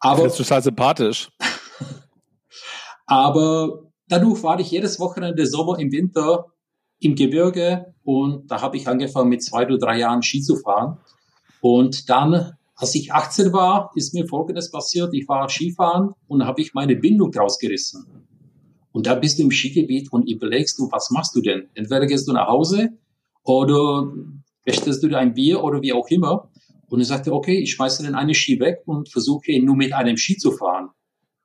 Aber, 0.01 0.25
das 0.25 0.39
ist 0.39 0.47
total 0.47 0.63
sympathisch. 0.63 1.31
aber 3.07 3.85
dadurch 4.09 4.43
war 4.43 4.61
ich 4.61 4.71
jedes 4.71 5.01
Wochenende 5.01 5.47
Sommer 5.47 5.79
im 5.79 5.91
Winter 5.91 6.47
im 7.01 7.15
Gebirge 7.15 7.95
und 8.03 8.51
da 8.51 8.61
habe 8.61 8.77
ich 8.77 8.87
angefangen 8.87 9.31
mit 9.31 9.43
zwei 9.43 9.65
oder 9.67 9.79
drei 9.79 9.99
Jahren 9.99 10.23
Ski 10.23 10.43
zu 10.43 10.57
fahren. 10.57 10.99
Und 11.65 12.11
dann, 12.11 12.53
als 12.75 12.95
ich 12.95 13.15
18 13.15 13.55
war, 13.55 13.91
ist 13.95 14.13
mir 14.13 14.27
Folgendes 14.27 14.71
passiert. 14.71 15.15
Ich 15.15 15.27
war 15.29 15.49
Skifahren 15.49 16.11
und 16.27 16.45
habe 16.45 16.61
ich 16.61 16.75
meine 16.75 16.95
Bindung 16.95 17.33
rausgerissen. 17.33 18.05
Und 18.93 19.07
da 19.07 19.15
bist 19.15 19.39
du 19.39 19.45
im 19.45 19.51
Skigebiet 19.51 20.13
und 20.13 20.29
überlegst 20.29 20.79
du, 20.79 20.91
was 20.93 21.11
machst 21.11 21.35
du 21.35 21.41
denn? 21.41 21.71
Entweder 21.73 22.05
gehst 22.05 22.29
du 22.29 22.35
nach 22.35 22.49
Hause 22.49 22.91
oder 23.45 24.13
bestellst 24.63 25.03
du 25.03 25.09
dir 25.09 25.17
ein 25.17 25.33
Bier 25.33 25.65
oder 25.65 25.81
wie 25.81 25.95
auch 25.95 26.07
immer. 26.09 26.51
Und 26.91 27.01
ich 27.01 27.07
sagte, 27.07 27.33
okay, 27.33 27.59
ich 27.59 27.73
schmeiße 27.73 28.03
den 28.03 28.15
einen 28.15 28.35
Ski 28.35 28.61
weg 28.61 28.83
und 28.85 29.09
versuche 29.09 29.59
nur 29.63 29.75
mit 29.75 29.95
einem 29.95 30.19
Ski 30.19 30.37
zu 30.37 30.53
fahren. 30.53 30.91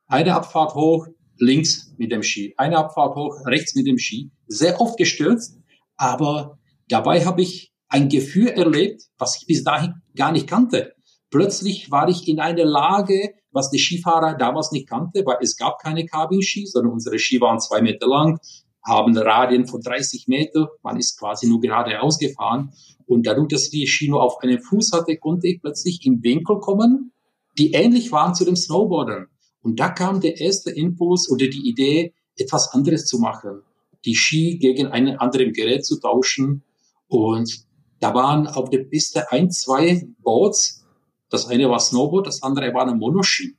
Eine 0.08 0.36
Abfahrt 0.36 0.76
hoch, 0.76 1.08
links 1.38 1.94
mit 1.98 2.12
dem 2.12 2.24
Ski. 2.24 2.56
Eine 2.58 2.76
Abfahrt 2.76 3.16
hoch, 3.16 3.38
rechts 3.46 3.74
mit 3.74 3.88
dem 3.88 3.98
Ski. 3.98 4.32
Sehr 4.48 4.82
oft 4.82 4.98
gestürzt, 4.98 5.58
aber 5.96 6.60
dabei 6.90 7.24
habe 7.24 7.42
ich 7.42 7.72
ein 7.88 8.10
Gefühl 8.10 8.50
erlebt, 8.50 9.04
was 9.18 9.38
ich 9.38 9.48
bis 9.48 9.64
dahin 9.64 9.99
gar 10.16 10.32
nicht 10.32 10.48
kannte. 10.48 10.94
Plötzlich 11.30 11.92
war 11.92 12.10
ich 12.10 12.28
in 12.28 12.40
einer 12.40 12.66
Lage, 12.66 13.34
was 13.52 13.70
die 13.70 13.80
Skifahrer 13.80 14.36
damals 14.36 14.72
nicht 14.72 14.88
kannte, 14.88 15.24
weil 15.26 15.38
es 15.42 15.58
gab 15.58 15.80
keine 15.80 16.06
Cabin-Ski, 16.06 16.66
sondern 16.66 16.94
unsere 16.94 17.20
Ski 17.20 17.40
waren 17.40 17.60
zwei 17.60 17.82
Meter 17.82 18.08
lang, 18.08 18.40
haben 18.84 19.18
Radien 19.18 19.68
von 19.68 19.82
30 19.82 20.28
Meter, 20.28 20.70
man 20.84 20.98
ist 20.98 21.20
quasi 21.20 21.48
nur 21.48 21.60
gerade 21.60 22.02
ausgefahren. 22.02 22.74
Und 23.06 23.26
dadurch, 23.26 23.48
dass 23.50 23.70
die 23.70 23.88
Ski 23.88 24.10
nur 24.10 24.24
auf 24.24 24.40
einem 24.42 24.62
Fuß 24.62 24.92
hatte, 24.94 25.18
konnte 25.18 25.48
ich 25.48 25.62
plötzlich 25.62 26.06
in 26.06 26.24
Winkel 26.24 26.60
kommen, 26.60 27.12
die 27.58 27.74
ähnlich 27.74 28.12
waren 28.12 28.36
zu 28.36 28.46
dem 28.46 28.56
Snowboardern. 28.56 29.28
Und 29.62 29.80
da 29.80 29.90
kam 29.90 30.22
der 30.22 30.40
erste 30.40 30.72
Impuls 30.72 31.30
oder 31.30 31.48
die 31.48 31.68
Idee, 31.68 32.14
etwas 32.38 32.70
anderes 32.74 33.06
zu 33.06 33.20
machen. 33.20 33.62
Die 34.06 34.16
Ski 34.16 34.58
gegen 34.58 34.88
ein 34.88 35.18
anderes 35.18 35.54
Gerät 35.54 35.86
zu 35.86 36.00
tauschen. 36.00 36.64
Und 37.08 37.66
da 38.00 38.14
waren 38.14 38.48
auf 38.48 38.70
der 38.70 38.80
Piste 38.80 39.32
ein, 39.32 39.52
zwei 39.52 40.08
Boards. 40.20 40.86
Das 41.30 41.48
eine 41.48 41.70
war 41.70 41.80
Snowboard, 41.80 42.28
das 42.28 42.42
andere 42.42 42.74
war 42.74 42.84
eine 42.84 42.96
Monoski. 42.96 43.56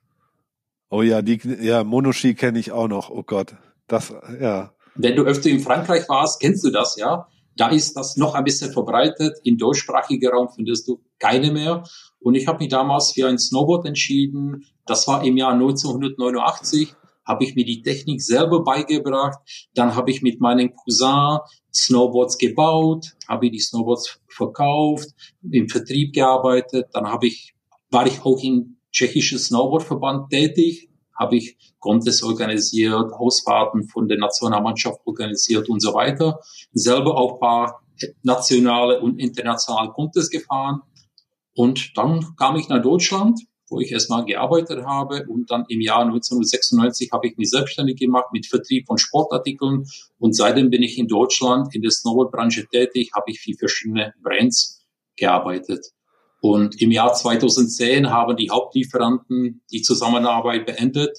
Oh 0.91 1.03
ja, 1.03 1.23
die, 1.23 1.41
ja, 1.61 1.85
Monoski 1.85 2.35
kenne 2.35 2.59
ich 2.59 2.73
auch 2.73 2.89
noch. 2.89 3.11
Oh 3.11 3.23
Gott. 3.23 3.55
Das, 3.87 4.13
ja. 4.41 4.73
Wenn 4.97 5.17
du 5.17 5.23
öfter 5.23 5.51
in 5.51 5.61
Frankreich 5.61 6.09
warst, 6.09 6.41
kennst 6.41 6.65
du 6.65 6.71
das, 6.71 6.97
ja? 6.97 7.29
Da 7.57 7.69
ist 7.69 7.97
das 7.97 8.17
noch 8.17 8.35
ein 8.35 8.45
bisschen 8.45 8.73
verbreitet. 8.73 9.39
In 9.45 9.59
deutschsprachiger 9.59 10.31
Raum 10.31 10.49
findest 10.55 10.89
du 10.89 11.01
keine 11.19 11.53
mehr. 11.53 11.85
Und 12.21 12.35
ich 12.35 12.47
habe 12.47 12.59
mich 12.59 12.69
damals 12.69 13.13
für 13.13 13.29
ein 13.29 13.39
Snowboard 13.39 13.87
entschieden. 13.87 14.67
Das 14.87 15.07
war 15.07 15.25
im 15.25 15.37
Jahr 15.37 15.53
1989 15.53 16.95
habe 17.31 17.45
ich 17.45 17.55
mir 17.55 17.65
die 17.65 17.81
Technik 17.81 18.21
selber 18.21 18.65
beigebracht. 18.65 19.39
Dann 19.75 19.95
habe 19.95 20.11
ich 20.11 20.21
mit 20.21 20.41
meinem 20.41 20.75
Cousin 20.75 21.39
Snowboards 21.73 22.39
gebaut, 22.39 23.13
habe 23.29 23.51
die 23.51 23.61
Snowboards 23.61 24.21
verkauft, 24.27 25.09
im 25.49 25.69
Vertrieb 25.69 26.13
gearbeitet. 26.13 26.89
Dann 26.93 27.07
habe 27.07 27.29
ich, 27.29 27.55
war 27.91 28.07
ich 28.07 28.23
auch 28.25 28.43
im 28.43 28.79
tschechischen 28.91 29.39
Snowboardverband 29.39 30.31
tätig, 30.31 30.91
habe 31.17 31.37
ich 31.37 31.57
Contests 31.79 32.25
organisiert, 32.25 33.13
Ausfahrten 33.13 33.85
von 33.85 34.09
der 34.09 34.19
Nationalmannschaft 34.19 35.01
organisiert 35.05 35.69
und 35.69 35.81
so 35.81 35.95
weiter. 35.95 36.41
Selber 36.73 37.17
auch 37.17 37.39
paar 37.39 37.83
nationale 38.23 39.01
und 39.01 39.21
internationale 39.21 39.91
Contests 39.91 40.31
gefahren. 40.31 40.81
Und 41.55 41.97
dann 41.97 42.35
kam 42.37 42.57
ich 42.57 42.69
nach 42.69 42.83
Deutschland 42.83 43.41
wo 43.71 43.81
ich 43.81 43.93
erstmal 43.93 44.25
gearbeitet 44.25 44.85
habe 44.85 45.25
und 45.29 45.51
dann 45.51 45.65
im 45.69 45.81
Jahr 45.81 46.01
1996 46.01 47.13
habe 47.13 47.29
ich 47.29 47.37
mich 47.37 47.49
selbstständig 47.49 47.99
gemacht 47.99 48.27
mit 48.33 48.47
Vertrieb 48.47 48.87
von 48.87 48.99
Sportartikeln 48.99 49.87
und 50.19 50.37
seitdem 50.37 50.69
bin 50.71 50.83
ich 50.83 50.99
in 50.99 51.07
Deutschland 51.07 51.75
in 51.75 51.81
der 51.81 51.93
Snowboard-Branche 51.93 52.67
tätig, 52.67 53.13
habe 53.15 53.31
ich 53.31 53.41
für 53.41 53.55
verschiedene 53.55 54.13
Brands 54.23 54.85
gearbeitet. 55.17 55.87
Und 56.43 56.81
im 56.83 56.91
Jahr 56.91 57.15
2010 57.15 58.11
haben 58.11 58.37
die 58.37 58.51
Hauptlieferanten 58.51 59.63
die 59.71 59.83
Zusammenarbeit 59.83 60.67
beendet 60.67 61.19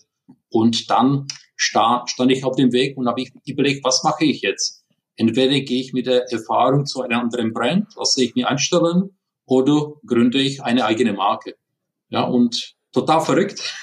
und 0.49 0.89
dann 0.89 1.27
stand 1.55 2.11
ich 2.29 2.43
auf 2.43 2.55
dem 2.55 2.73
Weg 2.73 2.97
und 2.97 3.07
habe 3.07 3.21
ich 3.21 3.31
überlegt, 3.45 3.85
was 3.85 4.03
mache 4.03 4.25
ich 4.25 4.41
jetzt? 4.41 4.83
Entweder 5.15 5.59
gehe 5.61 5.79
ich 5.79 5.93
mit 5.93 6.07
der 6.07 6.29
Erfahrung 6.31 6.85
zu 6.85 7.01
einer 7.01 7.21
anderen 7.21 7.53
Brand, 7.53 7.93
lasse 7.95 8.23
ich 8.23 8.35
mir 8.35 8.49
einstellen, 8.49 9.15
oder 9.45 9.93
gründe 10.05 10.39
ich 10.39 10.63
eine 10.63 10.85
eigene 10.85 11.13
Marke. 11.13 11.55
Ja, 12.11 12.23
und 12.23 12.75
total 12.91 13.21
verrückt. 13.21 13.73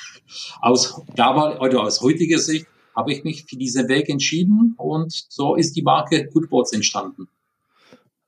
Aus 0.60 1.00
damals 1.16 1.58
oder 1.60 1.82
aus 1.82 2.02
heutiger 2.02 2.38
Sicht 2.38 2.66
habe 2.94 3.12
ich 3.12 3.24
mich 3.24 3.46
für 3.48 3.56
diesen 3.56 3.88
Weg 3.88 4.08
entschieden 4.08 4.74
und 4.76 5.12
so 5.28 5.54
ist 5.54 5.74
die 5.76 5.82
Marke 5.82 6.28
Goodboards 6.28 6.72
entstanden. 6.72 7.28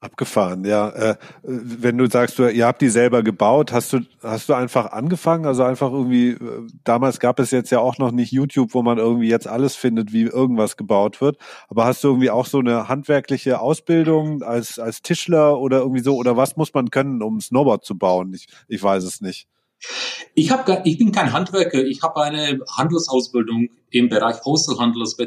Abgefahren, 0.02 0.64
ja. 0.64 0.88
Äh, 0.88 1.16
wenn 1.42 1.99
du 1.99 2.09
sagst, 2.09 2.38
du, 2.38 2.49
ihr 2.50 2.66
habt 2.66 2.80
die 2.80 2.88
selber 2.88 3.23
gebaut, 3.23 3.71
hast 3.71 3.92
du, 3.92 4.00
hast 4.23 4.49
du 4.49 4.54
einfach 4.54 4.92
angefangen? 4.92 5.45
Also 5.45 5.62
einfach 5.62 5.92
irgendwie, 5.92 6.30
äh, 6.30 6.66
damals 6.85 7.21
gab 7.21 7.38
es 7.38 7.50
jetzt 7.50 7.71
ja 7.71 7.80
auch 7.80 7.99
noch 7.99 8.11
nicht 8.11 8.33
YouTube, 8.33 8.73
wo 8.73 8.80
man 8.80 8.97
irgendwie 8.97 9.28
jetzt 9.28 9.47
alles 9.47 9.76
findet, 9.76 10.14
wie 10.14 10.23
irgendwas 10.23 10.78
gebaut 10.78 11.21
wird. 11.21 11.37
Aber 11.69 11.85
hast 11.85 12.02
du 12.02 12.09
irgendwie 12.09 12.30
auch 12.30 12.47
so 12.47 12.61
eine 12.61 12.88
handwerkliche 12.88 13.61
Ausbildung 13.61 14.42
als, 14.42 14.78
als 14.78 15.02
Tischler 15.02 15.59
oder 15.59 15.80
irgendwie 15.80 16.02
so? 16.02 16.16
Oder 16.16 16.35
was 16.35 16.57
muss 16.57 16.73
man 16.73 16.88
können, 16.88 17.21
um 17.21 17.38
Snowboard 17.38 17.85
zu 17.85 17.99
bauen? 17.99 18.33
Ich, 18.33 18.47
ich 18.69 18.83
weiß 18.83 19.04
es 19.04 19.21
nicht. 19.21 19.49
Ich, 20.34 20.50
hab, 20.50 20.87
ich 20.87 20.99
bin 20.99 21.12
kein 21.12 21.32
Handwerker, 21.32 21.84
ich 21.84 22.02
habe 22.02 22.22
eine 22.22 22.60
Handelsausbildung 22.76 23.68
im 23.90 24.08
Bereich 24.08 24.37
Wholesale 24.44 24.76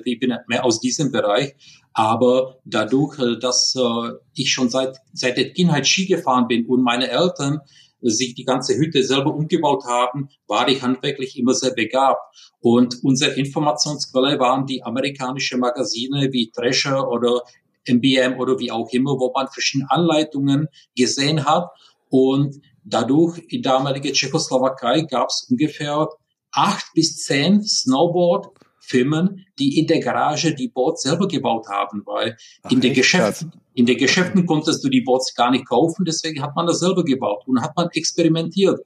ich 0.06 0.20
bin 0.20 0.34
mehr 0.48 0.64
aus 0.64 0.80
diesem 0.80 1.12
Bereich, 1.12 1.56
aber 1.94 2.58
dadurch, 2.66 3.20
äh, 3.20 3.40
dass 3.40 3.76
äh, 3.76 4.12
ich 4.36 4.52
schon 4.52 4.70
seit, 4.70 4.98
seit 5.14 5.38
der 5.38 5.52
Kindheit 5.54 5.88
Ski 5.88 6.06
gefahren 6.06 6.48
bin 6.48 6.66
und 6.66 6.82
meine 6.82 7.10
Eltern 7.10 7.62
sich 8.02 8.36
die 8.36 8.44
ganze 8.44 8.76
Hütte 8.76 9.04
selber 9.04 9.34
umgebaut 9.34 9.86
haben, 9.86 10.30
war 10.48 10.68
ich 10.68 10.82
handwerklich 10.82 11.38
immer 11.38 11.54
sehr 11.54 11.74
begabt. 11.74 12.20
Und 12.60 13.04
unsere 13.04 13.32
Informationsquelle 13.34 14.40
waren 14.40 14.66
die 14.66 14.84
amerikanischen 14.84 15.60
Magazine 15.60 16.30
wie 16.32 16.52
Thrasher 16.52 17.08
oder 17.10 17.42
MBM 17.88 18.40
oder 18.40 18.60
wie 18.60 18.72
auch 18.72 18.90
immer, 18.92 19.12
wo 19.12 19.32
man 19.34 19.48
verschiedene 19.48 19.90
Anleitungen 19.90 20.68
gesehen 20.96 21.46
hat. 21.46 21.70
Und 22.10 22.62
Dadurch 22.86 23.40
in 23.50 23.62
damaliger 23.62 24.12
Tschechoslowakei 24.12 25.02
gab 25.02 25.30
es 25.30 25.48
ungefähr 25.50 26.08
acht 26.52 26.86
bis 26.94 27.18
zehn 27.18 27.64
Snowboard-Firmen, 27.64 29.46
die 29.60 29.80
in 29.80 29.88
der 29.88 30.00
Garage 30.00 30.54
die 30.54 30.70
Boards 30.70 31.04
selber 31.04 31.28
gebaut 31.28 31.68
haben, 31.68 32.04
weil 32.06 32.38
Ach, 32.62 32.72
in, 32.72 32.82
den 32.82 32.94
Geschäften, 32.94 33.54
in 33.74 33.86
den 33.86 33.98
Geschäften 33.98 34.46
konntest 34.46 34.84
du 34.84 34.90
die 34.90 35.02
Boards 35.02 35.34
gar 35.34 35.52
nicht 35.52 35.68
kaufen, 35.68 36.06
deswegen 36.06 36.42
hat 36.42 36.56
man 36.56 36.68
das 36.68 36.80
selber 36.80 37.04
gebaut 37.04 37.44
und 37.48 37.62
hat 37.62 37.76
man 37.76 37.90
experimentiert. 37.94 38.80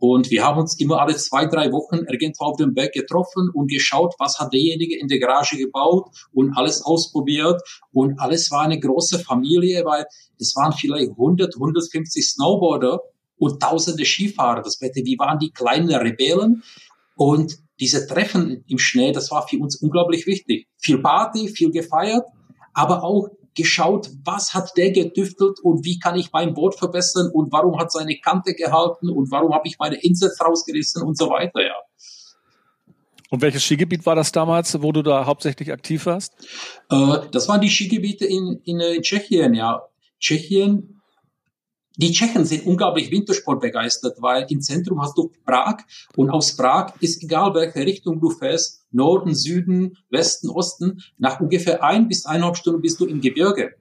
Und 0.00 0.30
wir 0.30 0.44
haben 0.44 0.60
uns 0.60 0.78
immer 0.78 1.00
alle 1.00 1.16
zwei, 1.16 1.46
drei 1.46 1.72
Wochen 1.72 2.04
irgendwo 2.08 2.44
auf 2.44 2.56
dem 2.56 2.72
Berg 2.72 2.92
getroffen 2.92 3.50
und 3.52 3.68
geschaut, 3.68 4.14
was 4.18 4.38
hat 4.38 4.52
derjenige 4.52 4.96
in 4.96 5.08
der 5.08 5.18
Garage 5.18 5.56
gebaut 5.56 6.06
und 6.32 6.56
alles 6.56 6.82
ausprobiert. 6.82 7.60
Und 7.90 8.20
alles 8.20 8.52
war 8.52 8.62
eine 8.62 8.78
große 8.78 9.18
Familie, 9.18 9.84
weil 9.84 10.06
es 10.38 10.54
waren 10.54 10.72
vielleicht 10.72 11.10
100, 11.10 11.56
150 11.56 12.28
Snowboarder 12.28 13.00
und 13.38 13.60
tausende 13.62 14.04
Skifahrer. 14.04 14.62
Das 14.62 14.80
Wetter, 14.80 15.00
wie 15.04 15.18
waren 15.18 15.38
die 15.38 15.50
kleinen 15.50 15.94
Rebellen. 15.94 16.62
Und 17.16 17.58
diese 17.80 18.06
Treffen 18.06 18.64
im 18.68 18.78
Schnee, 18.78 19.12
das 19.12 19.30
war 19.30 19.46
für 19.46 19.58
uns 19.58 19.76
unglaublich 19.76 20.26
wichtig. 20.26 20.68
Viel 20.78 20.98
Party, 20.98 21.48
viel 21.48 21.70
gefeiert, 21.70 22.24
aber 22.74 23.02
auch 23.02 23.28
geschaut, 23.54 24.10
was 24.24 24.54
hat 24.54 24.76
der 24.76 24.92
getüftelt 24.92 25.58
und 25.60 25.84
wie 25.84 25.98
kann 25.98 26.16
ich 26.16 26.32
mein 26.32 26.54
Boot 26.54 26.76
verbessern 26.76 27.30
und 27.32 27.52
warum 27.52 27.78
hat 27.78 27.90
seine 27.90 28.16
Kante 28.18 28.54
gehalten 28.54 29.08
und 29.08 29.30
warum 29.32 29.52
habe 29.52 29.66
ich 29.66 29.78
meine 29.78 29.96
Insets 29.96 30.40
rausgerissen 30.40 31.02
und 31.02 31.18
so 31.18 31.28
weiter, 31.30 31.60
ja. 31.60 31.74
Und 33.30 33.42
welches 33.42 33.64
Skigebiet 33.64 34.06
war 34.06 34.14
das 34.14 34.32
damals, 34.32 34.80
wo 34.80 34.92
du 34.92 35.02
da 35.02 35.26
hauptsächlich 35.26 35.70
aktiv 35.72 36.06
warst? 36.06 36.32
Äh, 36.90 37.18
das 37.30 37.48
waren 37.48 37.60
die 37.60 37.68
Skigebiete 37.68 38.24
in, 38.24 38.60
in, 38.64 38.80
in 38.80 39.02
Tschechien, 39.02 39.54
ja. 39.54 39.82
Tschechien 40.18 40.97
die 42.00 42.12
Tschechen 42.12 42.44
sind 42.44 42.64
unglaublich 42.64 43.10
Wintersport 43.10 43.60
begeistert, 43.60 44.18
weil 44.20 44.46
im 44.50 44.60
Zentrum 44.60 45.02
hast 45.02 45.18
du 45.18 45.32
Prag 45.44 45.78
und 46.14 46.30
aus 46.30 46.56
Prag 46.56 46.92
ist 47.00 47.24
egal 47.24 47.54
welche 47.54 47.80
Richtung 47.80 48.20
du 48.20 48.30
fährst, 48.30 48.84
Norden, 48.92 49.34
Süden, 49.34 49.96
Westen, 50.08 50.48
Osten, 50.48 51.02
nach 51.18 51.40
ungefähr 51.40 51.82
ein 51.82 52.06
bis 52.06 52.24
eineinhalb 52.24 52.56
Stunden 52.56 52.82
bist 52.82 53.00
du 53.00 53.06
im 53.06 53.20
Gebirge. 53.20 53.74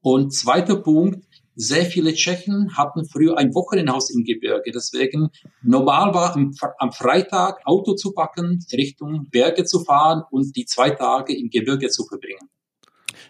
Und 0.00 0.32
zweiter 0.32 0.76
Punkt, 0.76 1.26
sehr 1.56 1.86
viele 1.86 2.14
Tschechen 2.14 2.76
hatten 2.76 3.04
früher 3.04 3.36
ein 3.36 3.52
Wochenendhaus 3.52 4.10
im 4.10 4.22
Gebirge. 4.22 4.70
Deswegen 4.72 5.30
normal 5.64 6.14
war 6.14 6.36
am, 6.36 6.92
Freitag 6.92 7.62
Auto 7.64 7.94
zu 7.94 8.12
packen, 8.12 8.64
Richtung 8.72 9.26
Berge 9.32 9.64
zu 9.64 9.82
fahren 9.82 10.22
und 10.30 10.54
die 10.54 10.66
zwei 10.66 10.90
Tage 10.90 11.36
im 11.36 11.50
Gebirge 11.50 11.88
zu 11.88 12.04
verbringen. 12.04 12.48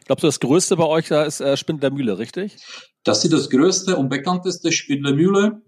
Glaubst 0.05 0.25
du, 0.25 0.29
das 0.29 0.41
Größte 0.41 0.77
bei 0.77 0.85
euch 0.85 1.09
da 1.09 1.25
ist 1.25 1.41
äh, 1.41 1.57
Spindler 1.57 1.91
Mühle, 1.91 2.19
richtig? 2.19 2.57
Das 3.07 3.25
ist 3.25 3.33
das 3.33 3.49
größte 3.51 3.97
und 3.97 4.09
bekannteste 4.09 4.73
Spindler 4.73 5.15
Mühle. 5.15 5.63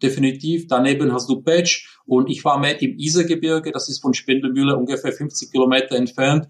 Definitiv. 0.00 0.68
Daneben 0.68 1.12
hast 1.12 1.28
du 1.28 1.42
Petsch 1.42 1.88
und 2.06 2.30
ich 2.30 2.44
war 2.44 2.56
mehr 2.60 2.80
im 2.80 2.96
Isergebirge. 2.96 3.72
Das 3.72 3.88
ist 3.88 4.00
von 4.00 4.14
Spindlermühle 4.14 4.76
ungefähr 4.76 5.10
50 5.10 5.50
Kilometer 5.50 5.96
entfernt. 5.96 6.46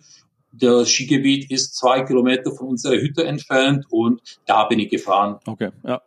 Das 0.52 0.90
Skigebiet 0.90 1.50
ist 1.50 1.74
zwei 1.76 2.02
Kilometer 2.02 2.52
von 2.52 2.68
unserer 2.68 3.00
Hütte 3.00 3.24
entfernt 3.24 3.86
und 3.88 4.20
da 4.44 4.64
bin 4.64 4.80
ich 4.80 4.90
gefahren. 4.90 5.40
Okay, 5.46 5.70
ja. 5.82 6.02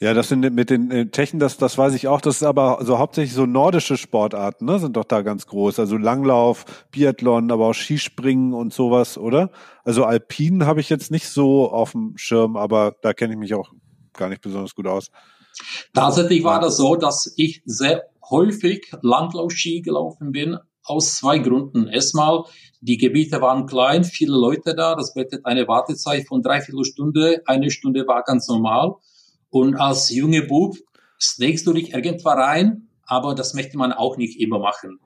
Ja, 0.00 0.12
das 0.12 0.28
sind 0.28 0.40
mit 0.54 0.70
den 0.70 0.90
äh, 0.90 1.08
Tschechen, 1.08 1.38
das, 1.38 1.56
das 1.56 1.78
weiß 1.78 1.94
ich 1.94 2.08
auch. 2.08 2.20
Das 2.20 2.36
ist 2.36 2.42
aber 2.42 2.80
so 2.82 2.98
hauptsächlich 2.98 3.32
so 3.32 3.46
nordische 3.46 3.96
Sportarten, 3.96 4.64
ne, 4.64 4.80
sind 4.80 4.96
doch 4.96 5.04
da 5.04 5.22
ganz 5.22 5.46
groß. 5.46 5.78
Also 5.78 5.96
Langlauf, 5.96 6.64
Biathlon, 6.90 7.50
aber 7.52 7.68
auch 7.68 7.74
Skispringen 7.74 8.54
und 8.54 8.72
sowas, 8.72 9.16
oder? 9.16 9.50
Also 9.84 10.04
Alpinen 10.04 10.66
habe 10.66 10.80
ich 10.80 10.90
jetzt 10.90 11.12
nicht 11.12 11.28
so 11.28 11.70
auf 11.70 11.92
dem 11.92 12.14
Schirm, 12.16 12.56
aber 12.56 12.96
da 13.02 13.12
kenne 13.12 13.34
ich 13.34 13.38
mich 13.38 13.54
auch 13.54 13.70
gar 14.12 14.28
nicht 14.28 14.42
besonders 14.42 14.74
gut 14.74 14.88
aus. 14.88 15.10
Tatsächlich 15.92 16.42
war 16.42 16.60
das 16.60 16.76
so, 16.76 16.96
dass 16.96 17.32
ich 17.36 17.62
sehr 17.64 18.02
häufig 18.28 18.92
Langlaufski 19.02 19.82
gelaufen 19.82 20.32
bin, 20.32 20.58
aus 20.82 21.14
zwei 21.14 21.38
Gründen. 21.38 21.86
Erstmal, 21.86 22.42
die 22.80 22.98
Gebiete 22.98 23.40
waren 23.40 23.66
klein, 23.66 24.04
viele 24.04 24.32
Leute 24.32 24.74
da, 24.74 24.94
das 24.94 25.14
bedeutet 25.14 25.46
eine 25.46 25.66
Wartezeit 25.68 26.26
von 26.26 26.42
dreiviertel 26.42 26.84
Stunde, 26.84 27.42
eine 27.46 27.70
Stunde 27.70 28.06
war 28.06 28.22
ganz 28.22 28.48
normal. 28.48 28.96
Und 29.54 29.76
als 29.76 30.10
junge 30.10 30.42
Bub 30.42 30.74
snakest 31.20 31.64
du 31.68 31.74
dich 31.74 31.94
irgendwo 31.94 32.30
rein, 32.30 32.88
aber 33.06 33.36
das 33.36 33.54
möchte 33.54 33.78
man 33.78 33.92
auch 33.92 34.16
nicht 34.16 34.40
immer 34.40 34.58
machen. 34.58 34.98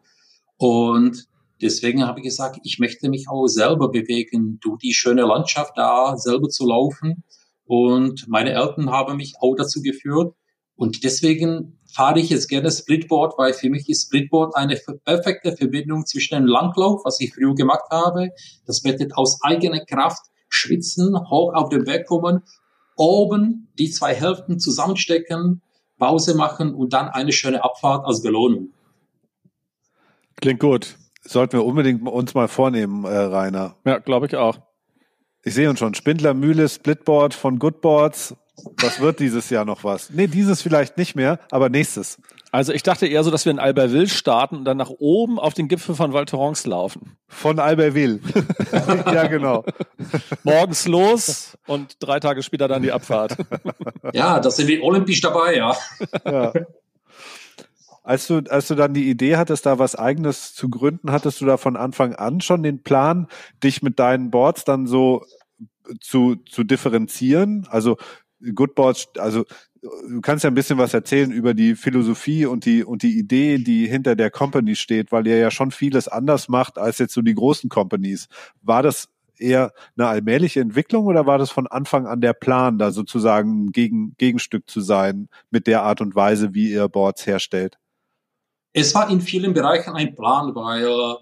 Und 0.57 1.27
deswegen 1.61 2.07
habe 2.07 2.21
ich 2.21 2.25
gesagt, 2.25 2.59
ich 2.63 2.79
möchte 2.79 3.11
mich 3.11 3.29
auch 3.29 3.47
selber 3.47 3.91
bewegen, 3.91 4.59
durch 4.63 4.79
die 4.79 4.95
schöne 4.95 5.27
Landschaft 5.27 5.73
da 5.77 6.17
selber 6.17 6.49
zu 6.49 6.67
laufen. 6.67 7.25
Und 7.67 8.27
meine 8.27 8.53
Eltern 8.53 8.89
haben 8.89 9.19
mich 9.19 9.35
auch 9.39 9.55
dazu 9.55 9.83
geführt. 9.83 10.35
Und 10.77 11.05
deswegen 11.05 11.79
fahre 11.93 12.19
ich 12.19 12.31
jetzt 12.31 12.49
gerne 12.49 12.71
Splitboard, 12.71 13.35
weil 13.37 13.53
für 13.53 13.69
mich 13.69 13.87
ist 13.91 14.07
Splitboard 14.07 14.57
eine 14.57 14.81
perfekte 15.05 15.59
Verbindung 15.59 16.07
zwischen 16.07 16.37
dem 16.37 16.47
Langlauf, 16.47 17.03
was 17.05 17.21
ich 17.21 17.35
früher 17.35 17.55
gemacht 17.55 17.91
habe. 17.91 18.31
Das 18.65 18.81
bedeutet 18.81 19.15
aus 19.15 19.43
eigener 19.43 19.85
Kraft 19.85 20.25
schwitzen, 20.49 21.15
hoch 21.29 21.53
auf 21.53 21.69
den 21.69 21.85
Berg 21.85 22.07
kommen 22.07 22.45
oben 22.99 23.69
die 23.79 23.91
zwei 23.91 24.15
Hälften 24.15 24.59
zusammenstecken, 24.59 25.63
Pause 25.99 26.35
machen 26.35 26.75
und 26.75 26.93
dann 26.93 27.09
eine 27.09 27.33
schöne 27.33 27.65
Abfahrt 27.65 28.07
als 28.07 28.23
Belohnung. 28.23 28.71
Klingt 30.37 30.61
gut. 30.61 30.97
Sollten 31.25 31.55
wir 31.55 31.65
unbedingt 31.65 32.07
uns 32.07 32.35
mal 32.35 32.49
vornehmen, 32.49 33.05
äh, 33.05 33.09
Rainer. 33.09 33.77
Ja, 33.85 33.99
glaube 33.99 34.27
ich 34.27 34.37
auch. 34.37 34.59
Ich 35.43 35.55
sehe 35.55 35.69
uns 35.69 35.79
schon. 35.79 35.95
Spindler 35.95 36.35
Mühle, 36.35 36.69
Splitboard 36.69 37.35
von 37.35 37.59
Goodboards. 37.59 38.35
Was 38.81 39.01
wird 39.01 39.21
dieses 39.21 39.51
Jahr 39.51 39.65
noch 39.65 39.85
was? 39.85 40.11
Nee, 40.11 40.27
dieses 40.27 40.63
vielleicht 40.63 40.97
nicht 40.97 41.15
mehr, 41.15 41.39
aber 41.51 41.69
nächstes. 41.69 42.19
Also 42.51 42.73
ich 42.73 42.83
dachte 42.83 43.07
eher 43.07 43.25
so, 43.25 43.31
dass 43.31 43.45
wir 43.45 43.53
in 43.53 43.59
Albertville 43.59 44.09
starten 44.09 44.57
und 44.57 44.65
dann 44.65 44.79
nach 44.79 44.91
oben 44.91 45.39
auf 45.39 45.53
den 45.53 45.69
Gipfel 45.69 45.95
von 45.95 46.15
Val 46.15 46.25
Thorens 46.25 46.67
laufen. 46.67 47.19
Von 47.27 47.59
Albertville. 47.59 48.21
ja, 48.73 49.27
genau. 49.27 49.65
Morgens 50.45 50.89
los 50.89 51.59
und 51.67 51.97
drei 52.01 52.21
Tage 52.21 52.43
später 52.43 52.67
dann 52.67 52.83
die 52.83 52.93
Abfahrt. 52.93 53.37
ja, 54.15 54.41
das 54.41 54.57
sind 54.57 54.69
wir 54.69 54.83
olympisch 54.83 55.21
dabei, 55.21 55.57
ja. 55.57 55.77
ja. 56.25 56.53
Als 58.03 58.27
du, 58.27 58.43
als 58.49 58.69
du 58.69 58.75
dann 58.75 58.95
die 58.95 59.11
Idee 59.11 59.37
hattest, 59.37 59.67
da 59.67 59.79
was 59.79 59.95
eigenes 59.95 60.55
zu 60.55 60.71
gründen, 60.71 61.13
hattest 61.13 61.43
du 61.43 61.45
da 61.45 61.59
von 61.59 61.77
Anfang 61.77 62.15
an 62.15 62.41
schon 62.41 62.63
den 62.63 62.83
Plan, 62.83 63.29
dich 63.63 63.83
mit 63.83 63.99
deinen 63.99 64.31
Boards 64.31 64.65
dann 64.65 64.87
so 64.87 65.27
zu, 66.01 66.37
zu 66.37 66.65
differenzieren? 66.65 67.69
Also 67.71 67.99
Goodboards, 68.55 69.09
also 69.19 69.45
du 69.83 70.21
kannst 70.21 70.45
ja 70.45 70.51
ein 70.51 70.55
bisschen 70.55 70.79
was 70.79 70.95
erzählen 70.95 71.31
über 71.31 71.55
die 71.55 71.75
Philosophie 71.75 72.47
und 72.47 72.65
die 72.65 72.85
und 72.85 73.03
die 73.03 73.19
Idee, 73.19 73.59
die 73.59 73.87
hinter 73.87 74.17
der 74.17 74.31
Company 74.31 74.77
steht, 74.77 75.13
weil 75.13 75.27
ihr 75.27 75.39
ja 75.39 75.51
schon 75.51 75.71
vieles 75.71 76.09
anders 76.09 76.49
macht 76.49 76.79
als 76.79 76.99
jetzt 76.99 77.15
so 77.15 77.23
die 77.23 77.35
großen 77.35 77.69
Companies. 77.69 78.29
War 78.63 78.83
das 78.83 79.09
eher 79.39 79.73
eine 79.97 80.09
allmähliche 80.09 80.61
Entwicklung 80.61 81.07
oder 81.07 81.27
war 81.27 81.39
das 81.39 81.51
von 81.51 81.67
Anfang 81.67 82.07
an 82.07 82.21
der 82.21 82.33
Plan, 82.33 82.79
da 82.79 82.91
sozusagen 82.91 83.73
Gegen, 83.73 84.15
Gegenstück 84.19 84.69
zu 84.69 84.81
sein 84.81 85.29
mit 85.51 85.67
der 85.67 85.83
Art 85.83 86.01
und 86.01 86.15
Weise, 86.15 86.55
wie 86.55 86.73
ihr 86.73 86.89
Boards 86.89 87.27
herstellt? 87.27 87.79
Es 88.73 88.95
war 88.95 89.11
in 89.11 89.21
vielen 89.21 89.55
Bereichen 89.55 89.95
ein 89.95 90.15
Plan, 90.15 90.55
weil 90.55 91.19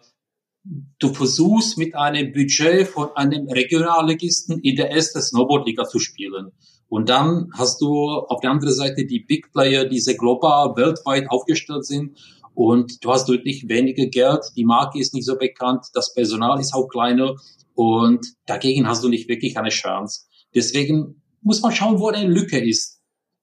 du 0.99 1.14
versuchst 1.14 1.79
mit 1.79 1.95
einem 1.95 2.33
Budget 2.33 2.88
von 2.88 3.11
einem 3.14 3.49
Regionalligisten 3.49 4.61
in 4.61 4.77
der 4.77 4.90
ersten 4.90 5.21
Snowboardliga 5.21 5.85
zu 5.85 5.99
spielen. 5.99 6.53
Und 6.88 7.09
dann 7.09 7.51
hast 7.53 7.81
du 7.81 8.09
auf 8.11 8.40
der 8.40 8.51
anderen 8.51 8.75
Seite 8.75 9.07
die 9.07 9.20
Big 9.20 9.53
Player, 9.53 9.85
die 9.85 9.99
sehr 9.99 10.16
global, 10.16 10.77
weltweit 10.77 11.29
aufgestellt 11.31 11.85
sind. 11.85 12.16
Und 12.55 13.05
du 13.05 13.11
hast 13.11 13.29
deutlich 13.29 13.68
weniger 13.68 14.07
Geld, 14.07 14.40
die 14.57 14.64
Marke 14.64 14.99
ist 14.99 15.12
nicht 15.12 15.27
so 15.27 15.37
bekannt, 15.37 15.87
das 15.92 16.14
Personal 16.14 16.59
ist 16.59 16.72
auch 16.72 16.88
kleiner 16.88 17.35
und 17.75 18.27
dagegen 18.46 18.88
hast 18.88 19.05
du 19.05 19.11
nicht 19.11 19.29
wirklich 19.29 19.59
eine 19.59 19.68
Chance. 19.68 20.22
Deswegen 20.55 21.20
muss 21.42 21.61
man 21.61 21.72
schauen, 21.72 22.01
wo 22.01 22.09
eine 22.09 22.27
Lücke 22.27 22.59
ist. 22.59 23.03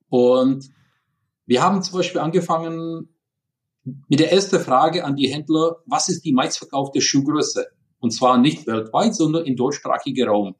Und 0.09 0.67
wir 1.45 1.61
haben 1.61 1.83
zum 1.83 1.97
Beispiel 1.97 2.21
angefangen 2.21 3.09
mit 4.07 4.19
der 4.19 4.31
ersten 4.31 4.59
Frage 4.59 5.05
an 5.05 5.15
die 5.15 5.27
Händler, 5.27 5.77
was 5.85 6.09
ist 6.09 6.25
die 6.25 6.33
meistverkaufte 6.33 6.99
Schuhgröße? 6.99 7.67
Und 7.99 8.11
zwar 8.11 8.39
nicht 8.39 8.65
weltweit, 8.65 9.15
sondern 9.15 9.45
im 9.45 9.55
deutschsprachigen 9.55 10.27
Raum. 10.27 10.55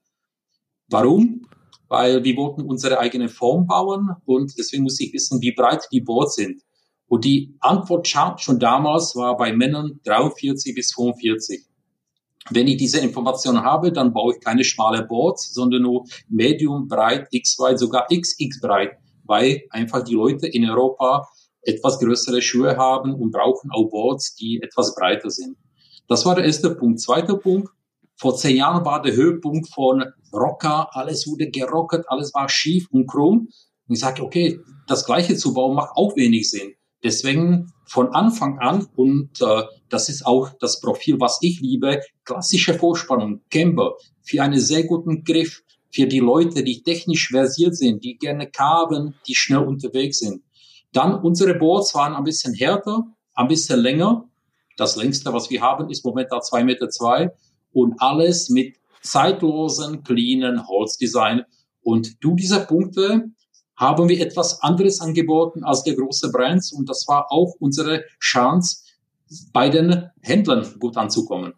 Warum? 0.89 1.48
Weil 1.88 2.24
wir 2.24 2.36
wollten 2.38 2.62
unsere 2.62 3.00
eigene 3.00 3.30
Form 3.30 3.67
bauen 3.67 4.10
und 4.26 4.58
deswegen 4.58 4.84
muss 4.84 5.00
ich 5.00 5.13
wissen, 5.13 5.41
wie 5.41 5.52
breit 5.52 5.88
die 5.91 6.02
Boards 6.02 6.36
sind. 6.36 6.62
Und 7.08 7.26
die 7.26 7.56
Antwort 7.60 8.08
schon 8.08 8.60
damals 8.60 9.15
war 9.15 9.38
bei 9.38 9.54
Männern 9.54 10.00
43 10.04 10.74
bis 10.74 10.93
45. 10.93 11.65
Wenn 12.50 12.67
ich 12.67 12.78
diese 12.78 13.00
Information 13.00 13.63
habe, 13.63 13.91
dann 13.91 14.13
baue 14.13 14.34
ich 14.34 14.43
keine 14.43 14.63
schmale 14.63 15.04
Boards, 15.04 15.54
sondern 15.54 15.84
nur 15.84 16.06
medium 16.28 16.88
breit, 16.88 17.28
x 17.32 17.58
weit, 17.60 17.80
sogar 17.80 18.08
xx 18.08 18.60
breit, 18.60 18.98
weil 19.24 19.63
einfach 19.69 20.04
die 20.04 20.15
Leute 20.15 20.48
in 20.48 20.69
Europa 20.69 21.28
etwas 21.62 22.00
größere 22.00 22.41
Schuhe 22.41 22.76
haben 22.76 23.13
und 23.13 23.32
brauchen 23.32 23.72
auch 23.72 23.89
Boards, 23.89 24.36
die 24.36 24.60
etwas 24.62 24.93
breiter 24.96 25.30
sind. 25.30 25.56
Das 26.08 26.26
war 26.26 26.36
der 26.36 26.46
erste 26.46 26.76
Punkt. 26.76 27.00
Zweiter 27.00 27.38
Punkt, 27.38 27.69
vor 28.15 28.36
zehn 28.36 28.58
Jahren 28.58 28.86
war 28.86 29.02
der 29.02 29.13
Höhepunkt 29.13 29.69
von 29.69 30.06
Rocker, 30.32 30.89
alles 30.95 31.28
wurde 31.28 31.49
gerockert, 31.49 32.06
alles 32.08 32.34
war 32.34 32.49
schief 32.49 32.88
und 32.91 33.08
krumm. 33.08 33.49
Und 33.88 33.95
ich 33.95 33.99
sage, 33.99 34.23
okay, 34.23 34.60
das 34.88 35.06
Gleiche 35.06 35.36
zu 35.36 35.54
bauen 35.54 35.76
macht 35.76 35.91
auch 35.95 36.15
wenig 36.15 36.49
Sinn. 36.49 36.73
Deswegen 37.04 37.73
von 37.86 38.13
Anfang 38.13 38.60
an, 38.60 38.88
und 38.95 39.41
äh, 39.41 39.63
das 39.89 40.08
ist 40.08 40.26
auch 40.26 40.52
das 40.60 40.80
Profil, 40.80 41.19
was 41.19 41.39
ich 41.41 41.60
liebe, 41.60 42.02
klassische 42.23 42.73
Vorspannung, 42.73 43.41
Camber, 43.49 43.97
für 44.21 44.41
einen 44.41 44.60
sehr 44.60 44.86
guten 44.86 45.23
Griff, 45.23 45.63
für 45.91 46.08
die 46.08 46.19
Leute, 46.19 46.63
die 46.63 46.82
technisch 46.82 47.30
versiert 47.30 47.76
sind, 47.76 48.04
die 48.04 48.17
gerne 48.17 48.49
kaben, 48.49 49.15
die 49.28 49.36
schnell 49.36 49.60
unterwegs 49.60 50.19
sind. 50.19 50.43
Dann 50.93 51.15
unsere 51.15 51.56
Boards 51.56 51.93
waren 51.93 52.15
ein 52.15 52.23
bisschen 52.23 52.54
härter, 52.54 53.06
ein 53.36 53.47
bisschen 53.47 53.80
länger. 53.80 54.30
Das 54.78 54.95
längste, 54.95 55.34
was 55.34 55.49
wir 55.49 55.62
haben, 55.62 55.89
ist 55.89 56.06
momentan 56.06 56.41
zwei 56.41 56.63
Meter. 56.63 56.89
zwei 56.89 57.32
und 57.74 57.96
alles 58.02 58.50
mit 58.50 58.78
zeitlosen, 59.02 60.04
cleanen 60.04 60.68
Holzdesign. 60.68 61.44
Und 61.82 62.24
du 62.24 62.36
diese 62.36 62.66
Punkte 62.66 63.32
haben 63.76 64.08
wir 64.08 64.22
etwas 64.22 64.62
anderes 64.62 65.02
angeboten 65.02 65.64
als 65.64 65.84
der 65.84 65.96
große 65.96 66.32
Brands 66.32 66.72
und 66.72 66.88
das 66.88 67.06
war 67.08 67.32
auch 67.32 67.56
unsere 67.60 68.04
Chance, 68.20 68.84
bei 69.52 69.70
den 69.70 70.10
Händlern 70.22 70.76
gut 70.80 70.96
anzukommen. 70.96 71.54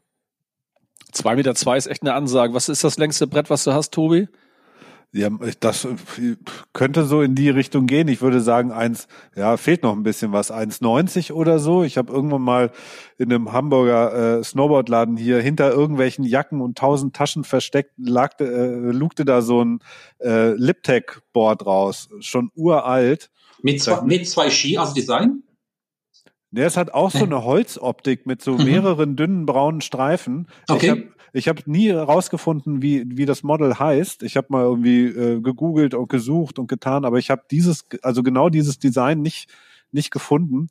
Zwei 1.11 1.35
Meter 1.35 1.55
zwei 1.55 1.77
ist 1.77 1.87
echt 1.87 2.01
eine 2.03 2.13
Ansage. 2.13 2.53
Was 2.53 2.69
ist 2.69 2.83
das 2.83 2.97
längste 2.97 3.27
Brett, 3.27 3.49
was 3.49 3.63
du 3.65 3.73
hast, 3.73 3.93
Tobi? 3.93 4.27
Ja, 5.15 5.29
das 5.61 5.87
könnte 6.73 7.05
so 7.05 7.21
in 7.21 7.35
die 7.35 7.49
Richtung 7.49 7.85
gehen. 7.85 8.09
Ich 8.09 8.21
würde 8.21 8.41
sagen, 8.41 8.73
eins, 8.73 9.07
ja, 9.33 9.55
fehlt 9.55 9.81
noch 9.81 9.95
ein 9.95 10.03
bisschen 10.03 10.33
was, 10.33 10.51
1,90 10.51 11.31
oder 11.31 11.57
so. 11.57 11.85
Ich 11.85 11.97
habe 11.97 12.11
irgendwann 12.11 12.41
mal 12.41 12.71
in 13.17 13.31
einem 13.31 13.53
Hamburger 13.53 14.39
äh, 14.39 14.43
Snowboardladen 14.43 15.15
hier 15.15 15.39
hinter 15.39 15.71
irgendwelchen 15.71 16.25
Jacken 16.25 16.59
und 16.59 16.77
tausend 16.77 17.15
Taschen 17.15 17.45
versteckt, 17.45 17.91
lag, 17.95 18.37
äh, 18.41 18.91
lugte 18.91 19.23
da 19.23 19.41
so 19.41 19.63
ein 19.63 19.79
äh, 20.19 20.49
Liptech-Board 20.51 21.65
raus, 21.65 22.09
schon 22.19 22.51
uralt. 22.53 23.31
Mit 23.61 23.81
zwei, 23.81 24.01
mit 24.01 24.27
zwei 24.27 24.49
Ski 24.49 24.77
als 24.77 24.93
Design? 24.93 25.43
Der 26.51 26.67
es 26.67 26.75
hat 26.75 26.93
auch 26.93 27.11
so 27.11 27.23
eine 27.23 27.43
Holzoptik 27.43 28.25
mit 28.25 28.41
so 28.41 28.53
mhm. 28.53 28.65
mehreren 28.65 29.15
dünnen 29.15 29.45
braunen 29.45 29.79
Streifen. 29.79 30.47
Okay. 30.67 31.09
Ich 31.35 31.49
habe 31.49 31.59
hab 31.59 31.67
nie 31.67 31.89
herausgefunden, 31.89 32.81
wie, 32.81 33.03
wie 33.07 33.25
das 33.25 33.43
Model 33.43 33.77
heißt. 33.77 34.23
Ich 34.23 34.37
habe 34.37 34.47
mal 34.49 34.63
irgendwie 34.63 35.05
äh, 35.07 35.41
gegoogelt 35.41 35.93
und 35.93 36.09
gesucht 36.09 36.59
und 36.59 36.67
getan, 36.67 37.03
aber 37.03 37.17
ich 37.17 37.29
habe 37.29 37.43
dieses, 37.51 37.83
also 38.03 38.23
genau 38.23 38.47
dieses 38.47 38.79
Design 38.79 39.21
nicht, 39.21 39.49
nicht 39.91 40.11
gefunden. 40.11 40.69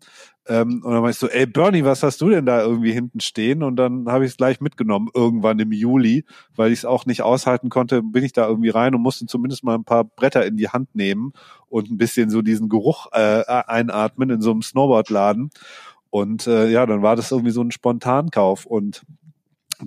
Ähm, 0.49 0.83
und 0.83 0.93
dann 0.93 1.03
war 1.03 1.11
ich 1.11 1.17
so, 1.17 1.29
ey 1.29 1.45
Bernie, 1.45 1.85
was 1.85 2.03
hast 2.03 2.19
du 2.23 2.31
denn 2.31 2.47
da 2.47 2.63
irgendwie 2.63 2.93
hinten 2.93 3.21
stehen? 3.21 3.63
Und 3.63 3.77
dann 3.77 4.07
habe 4.09 4.25
ich 4.25 4.31
es 4.31 4.37
gleich 4.39 4.63
mitgenommen, 4.63 5.11
irgendwann 5.13 5.59
im 5.59 5.71
Juli, 5.71 6.25
weil 6.57 6.73
ich 6.73 6.79
es 6.79 6.85
auch 6.87 7.05
nicht 7.05 7.21
aushalten 7.21 7.69
konnte, 7.69 8.03
bin 8.03 8.25
ich 8.25 8.33
da 8.33 8.49
irgendwie 8.49 8.71
rein 8.71 8.95
und 8.95 9.03
musste 9.03 9.27
zumindest 9.27 9.65
mal 9.65 9.75
ein 9.75 9.85
paar 9.85 10.05
Bretter 10.05 10.47
in 10.47 10.57
die 10.57 10.71
Hand 10.71 10.95
nehmen 10.95 11.35
und 11.69 11.91
ein 11.91 11.99
bisschen 11.99 12.31
so 12.31 12.41
diesen 12.41 12.71
Geruch 12.71 13.09
äh, 13.13 13.45
einatmen 13.47 14.31
in 14.31 14.41
so 14.41 14.51
einem 14.51 14.63
Snowboardladen. 14.63 15.51
Und 16.09 16.47
äh, 16.47 16.71
ja, 16.71 16.87
dann 16.87 17.03
war 17.03 17.17
das 17.17 17.33
irgendwie 17.33 17.51
so 17.51 17.61
ein 17.61 17.71
Spontankauf. 17.71 18.65
Und 18.67 19.03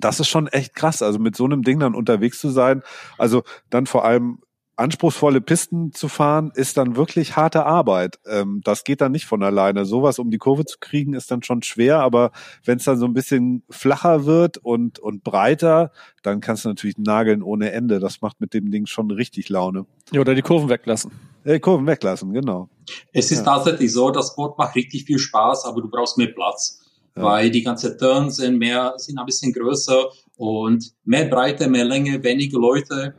das 0.04 0.20
ist 0.20 0.28
schon 0.28 0.46
echt 0.48 0.74
krass. 0.74 1.02
Also 1.02 1.18
mit 1.18 1.36
so 1.36 1.44
einem 1.44 1.62
Ding 1.62 1.80
dann 1.80 1.94
unterwegs 1.94 2.38
zu 2.38 2.50
sein, 2.50 2.82
also 3.16 3.42
dann 3.70 3.86
vor 3.86 4.04
allem 4.04 4.38
anspruchsvolle 4.78 5.40
Pisten 5.40 5.92
zu 5.92 6.08
fahren, 6.08 6.52
ist 6.54 6.76
dann 6.76 6.94
wirklich 6.94 7.36
harte 7.36 7.66
Arbeit. 7.66 8.20
Ähm, 8.26 8.60
das 8.62 8.84
geht 8.84 9.00
dann 9.00 9.10
nicht 9.10 9.26
von 9.26 9.42
alleine. 9.42 9.84
Sowas 9.84 10.20
um 10.20 10.30
die 10.30 10.38
Kurve 10.38 10.64
zu 10.64 10.78
kriegen, 10.78 11.14
ist 11.14 11.30
dann 11.32 11.42
schon 11.42 11.62
schwer, 11.62 11.98
aber 11.98 12.30
wenn 12.64 12.78
es 12.78 12.84
dann 12.84 12.96
so 12.96 13.06
ein 13.06 13.12
bisschen 13.12 13.64
flacher 13.68 14.24
wird 14.24 14.56
und, 14.58 15.00
und 15.00 15.24
breiter, 15.24 15.90
dann 16.22 16.40
kannst 16.40 16.64
du 16.64 16.68
natürlich 16.68 16.96
nageln 16.96 17.42
ohne 17.42 17.72
Ende. 17.72 17.98
Das 17.98 18.20
macht 18.20 18.40
mit 18.40 18.54
dem 18.54 18.70
Ding 18.70 18.86
schon 18.86 19.10
richtig 19.10 19.48
Laune. 19.48 19.84
Ja, 20.12 20.20
oder 20.20 20.36
die 20.36 20.42
Kurven 20.42 20.68
weglassen. 20.68 21.10
Die 21.44 21.58
Kurven 21.58 21.86
weglassen, 21.86 22.32
genau. 22.32 22.68
Es 23.12 23.32
ist 23.32 23.38
ja. 23.38 23.44
tatsächlich 23.44 23.92
so, 23.92 24.10
das 24.10 24.36
Boot 24.36 24.58
macht 24.58 24.76
richtig 24.76 25.04
viel 25.04 25.18
Spaß, 25.18 25.64
aber 25.64 25.82
du 25.82 25.90
brauchst 25.90 26.18
mehr 26.18 26.28
Platz. 26.28 26.87
Ja. 27.18 27.24
Weil 27.24 27.50
die 27.50 27.62
ganzen 27.62 27.98
Turns 27.98 28.36
sind 28.36 28.58
mehr, 28.58 28.94
sind 28.96 29.18
ein 29.18 29.26
bisschen 29.26 29.52
größer 29.52 30.06
und 30.36 30.92
mehr 31.04 31.26
Breite, 31.26 31.68
mehr 31.68 31.84
Länge, 31.84 32.22
wenige 32.22 32.58
Leute 32.58 33.14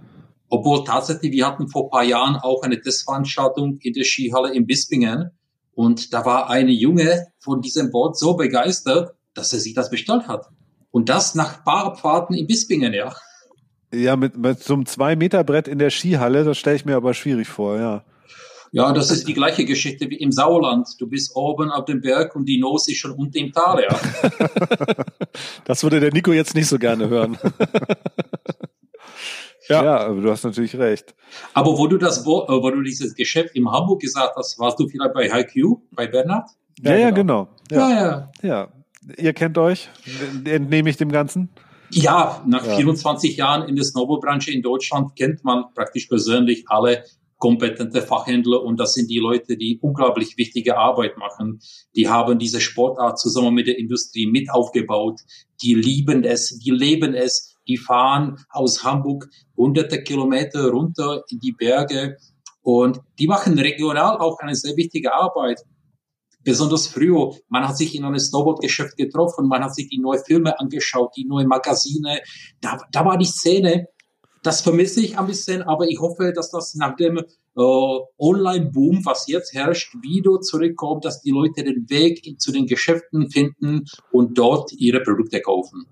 obwohl 0.50 0.84
tatsächlich, 0.84 1.32
wir 1.32 1.46
hatten 1.46 1.68
vor 1.68 1.90
paar 1.90 2.04
Jahren 2.04 2.36
auch 2.36 2.64
eine 2.64 2.82
Testveranstaltung 2.82 3.78
in 3.82 3.94
der 3.94 4.04
Skihalle 4.04 4.54
in 4.54 4.66
Bispingen. 4.66 5.30
Und 5.74 6.14
da 6.14 6.26
war 6.26 6.50
eine 6.50 6.72
Junge 6.72 7.28
von 7.40 7.62
diesem 7.62 7.92
Boot 7.92 8.18
so 8.18 8.36
begeistert, 8.36 9.16
dass 9.34 9.54
er 9.54 9.60
sich 9.60 9.76
das 9.76 9.90
bestellt 9.90 10.28
hat. 10.28 10.48
Und 10.92 11.08
das 11.08 11.36
nach 11.36 11.64
Fahrradfahrten 11.64 12.36
in 12.36 12.48
Bispingen, 12.48 12.94
ja. 12.94 13.16
Ja, 13.94 14.16
mit, 14.16 14.38
mit 14.38 14.62
so 14.62 14.74
einem 14.74 14.86
Zwei-Meter-Brett 14.86 15.68
in 15.68 15.80
der 15.80 15.92
Skihalle, 15.92 16.44
das 16.44 16.58
stelle 16.58 16.76
ich 16.76 16.86
mir 16.86 16.96
aber 16.96 17.14
schwierig 17.14 17.48
vor, 17.48 17.78
ja. 17.78 18.04
Ja, 18.72 18.92
das 18.94 19.10
ist 19.10 19.28
die 19.28 19.34
gleiche 19.34 19.66
Geschichte 19.66 20.10
wie 20.10 20.18
im 20.18 20.32
Sauerland. 20.32 20.88
Du 21.00 21.08
bist 21.08 21.36
oben 21.36 21.72
auf 21.72 21.86
dem 21.86 22.02
Berg 22.02 22.36
und 22.36 22.46
die 22.46 22.60
Nose 22.60 22.92
ist 22.92 22.98
schon 22.98 23.12
unten 23.12 23.38
im 23.38 23.52
Tal, 23.52 23.84
ja. 23.84 24.00
das 25.66 25.82
würde 25.84 26.00
der 26.00 26.14
Nico 26.14 26.32
jetzt 26.32 26.54
nicht 26.54 26.68
so 26.68 26.78
gerne 26.78 27.10
hören. 27.10 27.38
Ja. 29.70 29.84
ja, 29.84 29.98
aber 30.00 30.20
du 30.20 30.32
hast 30.32 30.44
natürlich 30.44 30.76
recht. 30.78 31.14
Aber 31.54 31.78
wo 31.78 31.86
du 31.86 31.98
das, 31.98 32.26
wo, 32.26 32.42
äh, 32.42 32.48
wo 32.48 32.72
du 32.72 32.82
dieses 32.82 33.14
Geschäft 33.14 33.56
in 33.56 33.70
Hamburg 33.70 34.02
gesagt 34.02 34.36
hast, 34.36 34.58
warst 34.58 34.80
du 34.80 34.88
vielleicht 34.88 35.14
bei 35.14 35.30
HiQ, 35.30 35.78
bei 35.92 36.08
Bernhard? 36.08 36.50
Ja, 36.82 36.96
ja, 36.96 37.12
genau. 37.12 37.50
Ja, 37.72 37.90
ja. 37.90 38.02
ja. 38.02 38.32
ja. 38.42 38.68
Ihr 39.18 39.34
kennt 39.34 39.58
euch, 39.58 39.90
entnehme 40.44 40.90
ich 40.90 40.98
dem 40.98 41.12
Ganzen? 41.12 41.50
Ja, 41.92 42.44
nach 42.48 42.66
ja. 42.66 42.76
24 42.76 43.38
Jahren 43.38 43.68
in 43.68 43.76
der 43.76 43.86
Snowboardbranche 43.86 44.52
in 44.52 44.62
Deutschland 44.62 45.16
kennt 45.16 45.44
man 45.44 45.66
praktisch 45.74 46.08
persönlich 46.08 46.66
alle 46.68 47.04
kompetente 47.40 48.02
Fachhändler 48.02 48.62
und 48.62 48.80
das 48.80 48.94
sind 48.94 49.10
die 49.10 49.18
Leute, 49.18 49.58
die 49.58 49.80
unglaublich 49.82 50.38
wichtige 50.38 50.78
Arbeit 50.78 51.18
machen. 51.18 51.60
Die 51.96 52.08
haben 52.08 52.38
diese 52.38 52.62
Sportart 52.62 53.18
zusammen 53.18 53.56
mit 53.56 53.68
der 53.68 53.80
Industrie 53.80 54.28
mit 54.28 54.52
aufgebaut. 54.52 55.22
Die 55.64 55.74
lieben 55.74 56.24
es, 56.24 56.60
die 56.60 56.72
leben 56.72 57.16
es, 57.16 57.56
die 57.68 57.78
fahren 57.78 58.38
aus 58.50 58.84
Hamburg 58.84 59.30
hunderte 59.56 60.04
Kilometer 60.04 60.70
runter 60.70 61.24
in 61.30 61.40
die 61.40 61.54
Berge 61.54 62.18
und 62.62 63.00
die 63.18 63.28
machen 63.28 63.58
regional 63.58 64.18
auch 64.18 64.38
eine 64.40 64.56
sehr 64.56 64.76
wichtige 64.76 65.14
Arbeit. 65.14 65.62
Besonders 66.44 66.88
früher, 66.88 67.36
man 67.48 67.68
hat 67.68 67.78
sich 67.78 67.96
in 67.96 68.06
einem 68.06 68.20
Snowboard-Geschäft 68.20 68.98
getroffen, 68.98 69.48
man 69.48 69.64
hat 69.64 69.76
sich 69.76 69.90
die 69.90 70.00
neuen 70.00 70.24
Filme 70.24 70.60
angeschaut, 70.60 71.12
die 71.16 71.26
neuen 71.26 71.48
Magazine. 71.48 72.20
Da, 72.62 72.78
da 72.92 73.06
war 73.06 73.18
die 73.18 73.26
Szene, 73.26 73.88
das 74.44 74.62
vermisse 74.62 75.02
ich 75.02 75.18
ein 75.18 75.28
bisschen, 75.28 75.62
aber 75.62 75.88
ich 75.88 76.00
hoffe, 76.00 76.34
dass 76.34 76.52
das 76.52 76.76
nach 76.76 76.96
dem 76.96 77.18
äh, 77.18 77.24
Online-Boom, 77.56 79.06
was 79.06 79.28
jetzt 79.28 79.54
herrscht, 79.54 79.96
wieder 80.02 80.40
zurückkommt, 80.42 81.06
dass 81.06 81.22
die 81.22 81.32
Leute 81.32 81.64
den 81.64 81.90
Weg 81.90 82.40
zu 82.40 82.52
den 82.52 82.66
Geschäften 82.66 83.30
finden 83.30 83.86
und 84.12 84.38
dort 84.38 84.72
ihre 84.74 85.02
Produkte 85.02 85.42
kaufen. 85.42 85.86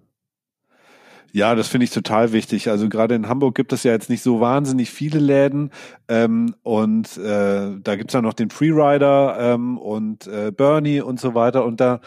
Ja, 1.34 1.56
das 1.56 1.68
finde 1.68 1.84
ich 1.84 1.92
total 1.92 2.32
wichtig. 2.32 2.70
Also 2.70 2.90
gerade 2.90 3.16
in 3.16 3.28
Hamburg 3.28 3.56
gibt 3.56 3.74
es 3.74 3.84
ja 3.84 3.92
jetzt 3.92 4.10
nicht 4.10 4.24
so 4.24 4.40
wahnsinnig 4.40 4.90
viele 4.90 5.20
Läden 5.20 5.72
ähm, 6.08 6.56
und 6.64 7.18
äh, 7.18 7.72
da 7.82 7.96
gibt's 7.96 8.14
ja 8.14 8.22
noch 8.22 8.34
den 8.34 8.50
Freerider 8.50 9.38
ähm, 9.40 9.78
und 9.78 10.26
äh, 10.28 10.52
Bernie 10.52 11.02
und 11.02 11.20
so 11.20 11.36
weiter 11.36 11.66
und 11.66 11.80
da 11.82 12.00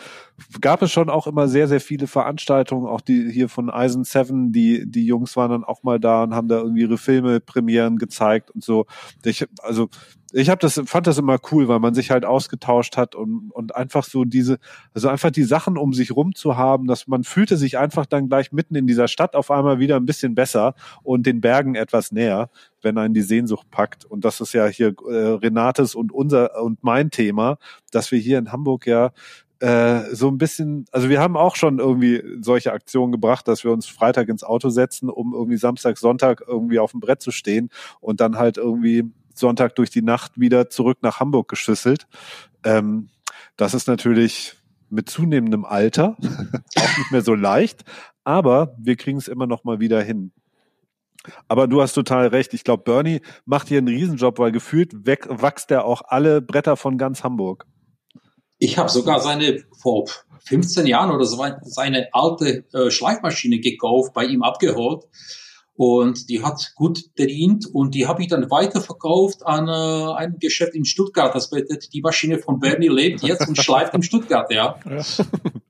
gab 0.60 0.82
es 0.82 0.90
schon 0.90 1.10
auch 1.10 1.26
immer 1.26 1.48
sehr, 1.48 1.68
sehr 1.68 1.80
viele 1.80 2.06
Veranstaltungen, 2.06 2.86
auch 2.86 3.02
die 3.02 3.30
hier 3.30 3.48
von 3.48 3.68
Eisen 3.68 4.04
Seven, 4.04 4.52
die, 4.52 4.90
die 4.90 5.04
Jungs 5.04 5.36
waren 5.36 5.50
dann 5.50 5.64
auch 5.64 5.82
mal 5.82 6.00
da 6.00 6.22
und 6.22 6.34
haben 6.34 6.48
da 6.48 6.58
irgendwie 6.58 6.82
ihre 6.82 6.98
Filme, 6.98 7.40
Premieren 7.40 7.98
gezeigt 7.98 8.50
und 8.50 8.64
so. 8.64 8.86
Ich, 9.24 9.46
also 9.62 9.90
ich 10.32 10.48
habe 10.48 10.60
das, 10.60 10.80
fand 10.86 11.06
das 11.06 11.18
immer 11.18 11.38
cool, 11.50 11.68
weil 11.68 11.80
man 11.80 11.94
sich 11.94 12.10
halt 12.10 12.24
ausgetauscht 12.24 12.96
hat 12.96 13.14
und, 13.14 13.50
und 13.50 13.74
einfach 13.74 14.04
so 14.04 14.24
diese, 14.24 14.58
also 14.94 15.08
einfach 15.08 15.30
die 15.30 15.42
Sachen 15.42 15.76
um 15.76 15.92
sich 15.92 16.14
rum 16.14 16.34
zu 16.34 16.56
haben, 16.56 16.86
dass 16.86 17.06
man 17.06 17.24
fühlte 17.24 17.56
sich 17.56 17.78
einfach 17.78 18.06
dann 18.06 18.28
gleich 18.28 18.52
mitten 18.52 18.74
in 18.74 18.86
dieser 18.86 19.08
Stadt 19.08 19.34
auf 19.34 19.50
einmal 19.50 19.78
wieder 19.78 19.96
ein 19.96 20.06
bisschen 20.06 20.34
besser 20.34 20.74
und 21.02 21.26
den 21.26 21.40
Bergen 21.40 21.74
etwas 21.74 22.12
näher, 22.12 22.50
wenn 22.82 22.98
einen 22.98 23.14
die 23.14 23.22
Sehnsucht 23.22 23.70
packt. 23.70 24.04
Und 24.04 24.24
das 24.24 24.40
ist 24.40 24.52
ja 24.52 24.66
hier 24.66 24.94
äh, 25.08 25.14
Renates 25.14 25.94
und 25.94 26.12
unser 26.12 26.62
und 26.62 26.82
mein 26.82 27.10
Thema, 27.10 27.58
dass 27.90 28.12
wir 28.12 28.18
hier 28.18 28.38
in 28.38 28.52
Hamburg 28.52 28.86
ja 28.86 29.12
äh, 29.60 30.14
so 30.14 30.28
ein 30.28 30.38
bisschen, 30.38 30.86
also 30.90 31.08
wir 31.08 31.20
haben 31.20 31.36
auch 31.36 31.54
schon 31.54 31.78
irgendwie 31.78 32.22
solche 32.40 32.72
Aktionen 32.72 33.12
gebracht, 33.12 33.46
dass 33.46 33.62
wir 33.62 33.70
uns 33.70 33.86
Freitag 33.86 34.28
ins 34.28 34.42
Auto 34.42 34.70
setzen, 34.70 35.10
um 35.10 35.34
irgendwie 35.34 35.58
Samstag, 35.58 35.98
Sonntag 35.98 36.42
irgendwie 36.46 36.78
auf 36.78 36.92
dem 36.92 37.00
Brett 37.00 37.20
zu 37.20 37.30
stehen 37.30 37.68
und 38.00 38.20
dann 38.20 38.38
halt 38.38 38.56
irgendwie 38.56 39.10
Sonntag 39.34 39.74
durch 39.76 39.90
die 39.90 40.02
Nacht 40.02 40.38
wieder 40.38 40.70
zurück 40.70 40.98
nach 41.02 41.20
Hamburg 41.20 41.48
geschüsselt. 41.48 42.06
Ähm, 42.64 43.08
das 43.56 43.74
ist 43.74 43.88
natürlich 43.88 44.54
mit 44.88 45.08
zunehmendem 45.08 45.64
Alter 45.64 46.16
auch 46.76 46.98
nicht 46.98 47.10
mehr 47.10 47.22
so 47.22 47.34
leicht, 47.34 47.84
aber 48.24 48.74
wir 48.78 48.96
kriegen 48.96 49.18
es 49.18 49.28
immer 49.28 49.46
noch 49.46 49.64
mal 49.64 49.80
wieder 49.80 50.02
hin. 50.02 50.32
Aber 51.48 51.66
du 51.68 51.82
hast 51.82 51.92
total 51.92 52.28
recht. 52.28 52.54
Ich 52.54 52.64
glaube, 52.64 52.82
Bernie 52.84 53.20
macht 53.44 53.68
hier 53.68 53.78
einen 53.78 53.88
Riesenjob, 53.88 54.38
weil 54.38 54.52
gefühlt 54.52 55.06
weg, 55.06 55.26
wächst 55.28 55.70
er 55.70 55.84
auch 55.84 56.02
alle 56.06 56.40
Bretter 56.40 56.76
von 56.76 56.96
ganz 56.96 57.22
Hamburg. 57.22 57.66
Ich 58.58 58.78
habe 58.78 58.88
sogar 58.88 59.20
seine 59.20 59.62
vor 59.78 60.06
15 60.44 60.86
Jahren 60.86 61.10
oder 61.10 61.24
so 61.24 61.42
seine 61.62 62.08
alte 62.12 62.64
äh, 62.72 62.90
Schleifmaschine 62.90 63.60
gekauft, 63.60 64.12
bei 64.14 64.24
ihm 64.24 64.42
abgeholt. 64.42 65.04
Und 65.82 66.28
die 66.28 66.42
hat 66.42 66.72
gut 66.74 67.04
verdient 67.16 67.66
und 67.72 67.94
die 67.94 68.06
habe 68.06 68.20
ich 68.20 68.28
dann 68.28 68.50
weiterverkauft 68.50 69.46
an 69.46 69.66
äh, 69.66 70.12
ein 70.14 70.36
Geschäft 70.38 70.74
in 70.74 70.84
Stuttgart. 70.84 71.34
Das 71.34 71.48
bedeutet, 71.48 71.94
die 71.94 72.02
Maschine 72.02 72.38
von 72.38 72.60
Bernie 72.60 72.88
lebt 72.88 73.22
jetzt 73.22 73.48
und 73.48 73.56
schleift 73.56 73.94
in 73.94 74.02
Stuttgart, 74.02 74.52
ja. 74.52 74.78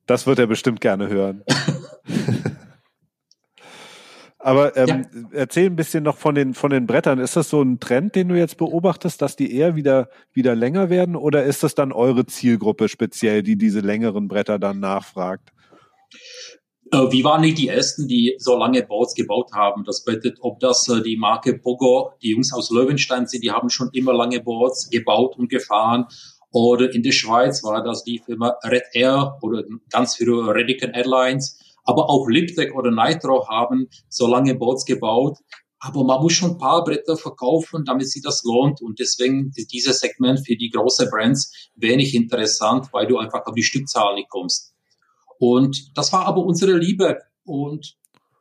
Das 0.07 0.27
wird 0.27 0.41
er 0.41 0.49
bestimmt 0.49 0.81
gerne 0.81 1.07
hören. 1.07 1.45
Aber 4.41 4.77
ähm, 4.77 4.89
ja. 4.89 5.05
erzähl 5.31 5.67
ein 5.67 5.77
bisschen 5.77 6.03
noch 6.03 6.17
von 6.17 6.35
den 6.35 6.55
von 6.55 6.73
den 6.73 6.89
Brettern. 6.89 7.21
Ist 7.21 7.37
das 7.37 7.49
so 7.49 7.63
ein 7.63 7.79
Trend, 7.79 8.17
den 8.17 8.31
du 8.31 8.37
jetzt 8.37 8.57
beobachtest, 8.57 9.23
dass 9.23 9.37
die 9.37 9.55
eher 9.55 9.77
wieder 9.77 10.09
wieder 10.33 10.57
länger 10.57 10.91
werden, 10.91 11.15
oder 11.15 11.45
ist 11.45 11.63
das 11.63 11.77
dann 11.77 11.93
eure 11.93 12.27
Zielgruppe 12.27 12.89
speziell, 12.89 13.45
die 13.45 13.55
diese 13.55 13.79
längeren 13.79 14.27
Bretter 14.27 14.59
dann 14.59 14.81
nachfragt? 14.81 15.53
Äh, 16.93 17.13
wir 17.13 17.25
waren 17.25 17.41
nicht 17.41 17.59
die 17.59 17.69
ersten, 17.69 18.09
die 18.09 18.35
so 18.39 18.57
lange 18.57 18.83
Boards 18.83 19.15
gebaut 19.15 19.53
haben. 19.53 19.85
Das 19.85 20.05
bedeutet, 20.05 20.39
ob 20.41 20.61
das 20.61 20.89
äh, 20.89 21.03
die 21.03 21.17
Marke 21.17 21.59
Pogo, 21.59 22.13
die 22.23 22.31
Jungs 22.31 22.53
aus 22.53 22.71
Löwenstein 22.71 23.27
sind, 23.27 23.45
die 23.45 23.51
haben 23.51 23.71
schon 23.71 23.91
immer 23.93 24.13
lange 24.13 24.41
Boards 24.41 24.91
gebaut 24.91 25.37
und 25.37 25.49
gefahren. 25.49 26.07
Oder 26.53 26.93
in 26.93 27.03
der 27.03 27.13
Schweiz 27.13 27.63
war 27.63 27.83
das 27.85 28.03
die 28.03 28.19
Firma 28.19 28.57
Red 28.65 28.85
Air 28.93 29.39
oder 29.41 29.63
ganz 29.91 30.17
früher 30.17 30.53
Redican 30.53 30.91
Airlines 30.91 31.61
aber 31.85 32.09
auch 32.09 32.29
Liptech 32.29 32.73
oder 32.75 32.91
Nitro 32.91 33.49
haben 33.49 33.89
so 34.09 34.27
lange 34.27 34.55
Boards 34.55 34.85
gebaut. 34.85 35.39
Aber 35.81 36.05
man 36.05 36.21
muss 36.23 36.35
schon 36.35 36.53
ein 36.53 36.59
paar 36.59 36.85
Bretter 36.85 37.17
verkaufen, 37.17 37.85
damit 37.87 38.09
sich 38.09 38.23
das 38.23 38.45
lohnt. 38.45 38.83
Und 38.83 39.01
deswegen 39.01 39.51
ist 39.57 39.73
dieses 39.73 40.01
Segment 40.01 40.47
für 40.47 40.55
die 40.57 40.69
großen 40.69 41.09
Brands 41.11 41.71
wenig 41.75 42.15
interessant, 42.15 42.89
weil 42.93 43.07
du 43.07 43.17
einfach 43.17 43.47
auf 43.47 43.55
die 43.55 43.63
Stückzahl 43.63 44.15
nicht 44.15 44.29
kommst. 44.29 44.75
Und 45.41 45.97
das 45.97 46.13
war 46.13 46.27
aber 46.27 46.45
unsere 46.45 46.77
Liebe. 46.77 47.19
Und 47.45 47.97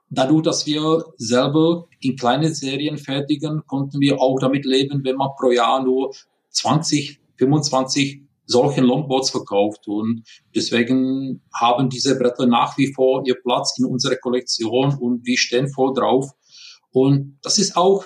dadurch, 0.09 0.43
dass 0.43 0.65
wir 0.65 1.05
selber 1.15 1.87
in 2.01 2.17
kleinen 2.17 2.53
Serien 2.53 2.97
fertigen, 2.97 3.63
konnten 3.65 4.01
wir 4.01 4.19
auch 4.21 4.37
damit 4.37 4.65
leben, 4.65 5.01
wenn 5.05 5.15
man 5.15 5.29
pro 5.39 5.51
Jahr 5.51 5.81
nur 5.81 6.13
20, 6.49 7.21
25 7.37 8.21
solchen 8.45 8.83
Longboards 8.83 9.29
verkauft. 9.29 9.87
Und 9.87 10.23
deswegen 10.53 11.41
haben 11.53 11.89
diese 11.89 12.19
Bretter 12.19 12.47
nach 12.47 12.77
wie 12.77 12.91
vor 12.93 13.23
ihr 13.25 13.35
Platz 13.41 13.79
in 13.79 13.85
unserer 13.85 14.17
Kollektion 14.17 14.97
und 14.99 15.25
wir 15.25 15.37
stehen 15.37 15.69
voll 15.69 15.93
drauf. 15.93 16.29
Und 16.91 17.37
das 17.43 17.59
ist 17.59 17.77
auch 17.77 18.03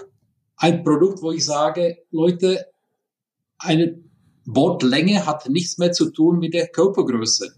ein 0.58 0.84
Produkt, 0.84 1.24
wo 1.24 1.32
ich 1.32 1.44
sage, 1.46 1.98
Leute, 2.12 2.68
eine 3.58 4.04
Bordlänge 4.46 5.26
hat 5.26 5.50
nichts 5.50 5.80
mehr 5.80 5.94
zu 5.94 6.12
tun 6.12 6.38
mit 6.38 6.54
der 6.54 6.68
Körpergröße, 6.68 7.56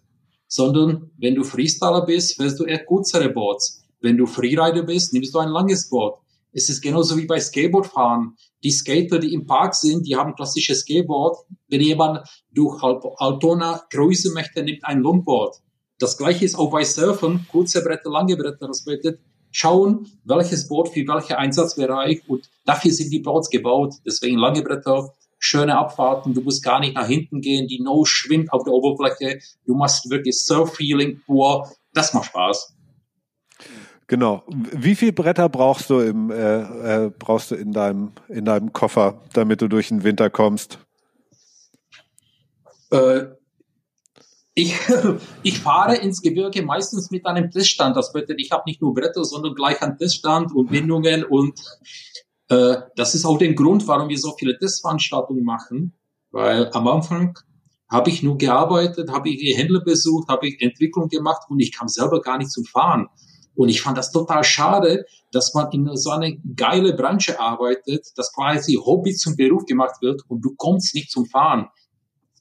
sondern 0.55 1.11
wenn 1.17 1.35
du 1.35 1.43
Freestyler 1.43 2.05
bist, 2.05 2.39
wirst 2.39 2.61
du 2.61 2.63
eher 2.63 2.85
kürzere 2.85 3.29
Boards. 3.29 3.83
Wenn 3.99 4.15
du 4.15 4.25
Freerider 4.25 4.83
bist, 4.83 5.11
nimmst 5.11 5.35
du 5.35 5.39
ein 5.39 5.49
langes 5.49 5.89
Board. 5.89 6.17
Es 6.53 6.69
ist 6.69 6.81
genauso 6.81 7.17
wie 7.17 7.25
bei 7.25 7.41
Skateboardfahren. 7.41 8.37
Die 8.63 8.71
Skater, 8.71 9.19
die 9.19 9.33
im 9.33 9.45
Park 9.45 9.75
sind, 9.75 10.07
die 10.07 10.15
haben 10.15 10.33
klassisches 10.33 10.79
Skateboard. 10.79 11.35
Wenn 11.67 11.81
jemand 11.81 12.25
durch 12.53 12.81
Altona 12.81 13.83
Größe 13.91 14.31
möchte, 14.31 14.63
nimmt 14.63 14.85
ein 14.85 15.01
Longboard. 15.01 15.57
Das 15.99 16.17
gleiche 16.17 16.45
ist 16.45 16.55
auch 16.55 16.71
bei 16.71 16.85
Surfen, 16.85 17.45
kurze 17.51 17.83
Bretter, 17.83 18.09
lange 18.09 18.37
Bretter. 18.37 18.67
Das 18.67 18.85
bedeutet, 18.85 19.19
schauen, 19.51 20.07
welches 20.23 20.69
Board 20.69 20.87
für 20.87 21.05
welcher 21.05 21.37
Einsatzbereich 21.37 22.21
und 22.29 22.49
dafür 22.63 22.91
sind 22.91 23.11
die 23.11 23.19
Boards 23.19 23.49
gebaut. 23.49 23.95
Deswegen 24.05 24.37
lange 24.37 24.61
Bretter, 24.61 25.13
schöne 25.45 25.77
Abfahrten, 25.77 26.33
du 26.33 26.41
musst 26.41 26.63
gar 26.63 26.79
nicht 26.79 26.95
nach 26.95 27.07
hinten 27.07 27.41
gehen, 27.41 27.67
die 27.67 27.81
Nose 27.81 28.09
schwimmt 28.09 28.51
auf 28.51 28.63
der 28.63 28.73
Oberfläche, 28.73 29.39
du 29.65 29.75
machst 29.75 30.09
wirklich 30.09 30.43
Surf-Feeling 30.43 31.21
pur, 31.25 31.69
das 31.93 32.13
macht 32.13 32.25
Spaß. 32.25 32.73
Genau. 34.07 34.43
Wie 34.47 34.95
viel 34.95 35.13
Bretter 35.13 35.49
brauchst 35.49 35.89
du 35.89 35.99
im 35.99 36.29
äh, 36.29 37.05
äh, 37.05 37.11
brauchst 37.17 37.51
du 37.51 37.55
in 37.55 37.71
deinem 37.71 38.11
in 38.27 38.45
deinem 38.45 38.71
Koffer, 38.71 39.21
damit 39.33 39.61
du 39.61 39.67
durch 39.67 39.87
den 39.87 40.03
Winter 40.03 40.29
kommst? 40.29 40.79
Äh, 42.91 43.25
ich, 44.53 44.75
ich 45.43 45.59
fahre 45.59 45.97
ins 45.97 46.21
Gebirge 46.21 46.61
meistens 46.61 47.11
mit 47.11 47.25
einem 47.25 47.51
Teststand. 47.51 47.95
Das 47.95 48.13
bedeutet, 48.13 48.39
ich 48.39 48.51
habe 48.51 48.63
nicht 48.67 48.81
nur 48.81 48.93
Bretter, 48.93 49.25
sondern 49.25 49.55
gleich 49.55 49.81
einen 49.81 49.97
Teststand 49.97 50.53
und 50.53 50.71
Bindungen 50.71 51.23
und 51.23 51.59
äh, 52.49 52.75
das 52.95 53.15
ist 53.15 53.25
auch 53.25 53.37
der 53.37 53.53
Grund, 53.53 53.87
warum 53.87 54.09
wir 54.09 54.17
so 54.17 54.35
viele 54.37 54.57
Testveranstaltungen 54.57 55.43
machen, 55.43 55.93
weil 56.31 56.69
am 56.73 56.87
Anfang 56.87 57.37
habe 57.89 58.09
ich 58.09 58.23
nur 58.23 58.37
gearbeitet, 58.37 59.11
habe 59.11 59.29
ich 59.29 59.57
Händler 59.57 59.81
besucht, 59.81 60.27
habe 60.27 60.47
ich 60.47 60.61
Entwicklung 60.61 61.07
gemacht 61.07 61.43
und 61.49 61.59
ich 61.59 61.71
kam 61.75 61.87
selber 61.87 62.21
gar 62.21 62.37
nicht 62.37 62.51
zum 62.51 62.65
Fahren. 62.65 63.07
Und 63.55 63.69
ich 63.69 63.81
fand 63.81 63.97
das 63.97 64.11
total 64.11 64.43
schade, 64.43 65.05
dass 65.31 65.53
man 65.53 65.71
in 65.71 65.95
so 65.95 66.09
eine 66.09 66.37
geile 66.55 66.93
Branche 66.93 67.39
arbeitet, 67.39 68.07
dass 68.15 68.33
quasi 68.33 68.73
Hobby 68.73 69.13
zum 69.13 69.37
Beruf 69.37 69.65
gemacht 69.65 70.01
wird 70.01 70.21
und 70.27 70.41
du 70.41 70.55
kommst 70.55 70.93
nicht 70.93 71.09
zum 71.09 71.25
Fahren. 71.25 71.67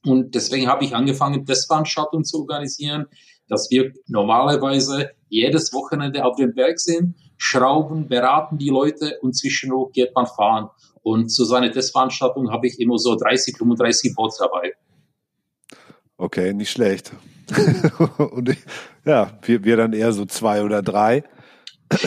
Und 0.05 0.35
deswegen 0.35 0.67
habe 0.67 0.85
ich 0.85 0.95
angefangen, 0.95 1.47
Testveranstaltungen 1.47 2.25
zu 2.25 2.41
organisieren, 2.41 3.07
dass 3.49 3.71
wir 3.71 3.93
normalerweise 4.07 5.11
jedes 5.29 5.73
Wochenende 5.73 6.25
auf 6.25 6.37
dem 6.37 6.55
Berg 6.55 6.81
sind, 6.81 7.15
schrauben, 7.45 8.09
beraten 8.09 8.57
die 8.57 8.71
Leute 8.71 9.19
und 9.21 9.37
zwischendurch 9.37 9.93
geht 9.93 10.15
man 10.15 10.27
fahren. 10.27 10.71
Und 11.03 11.29
zu 11.29 11.45
so 11.45 11.55
einer 11.55 11.71
Testveranstaltung 11.71 12.51
habe 12.51 12.67
ich 12.67 12.81
immer 12.81 12.97
so 12.97 13.17
30, 13.17 13.59
35 13.59 14.15
Bots 14.15 14.39
dabei. 14.39 14.73
Okay, 16.17 16.55
nicht 16.55 16.71
schlecht. 16.71 17.13
und 18.31 18.49
ich, 18.49 18.59
ja, 19.05 19.39
wir, 19.43 19.63
wir 19.63 19.77
dann 19.77 19.93
eher 19.93 20.15
so 20.15 20.25
zwei 20.25 20.63
oder 20.63 20.81
drei. 20.81 21.25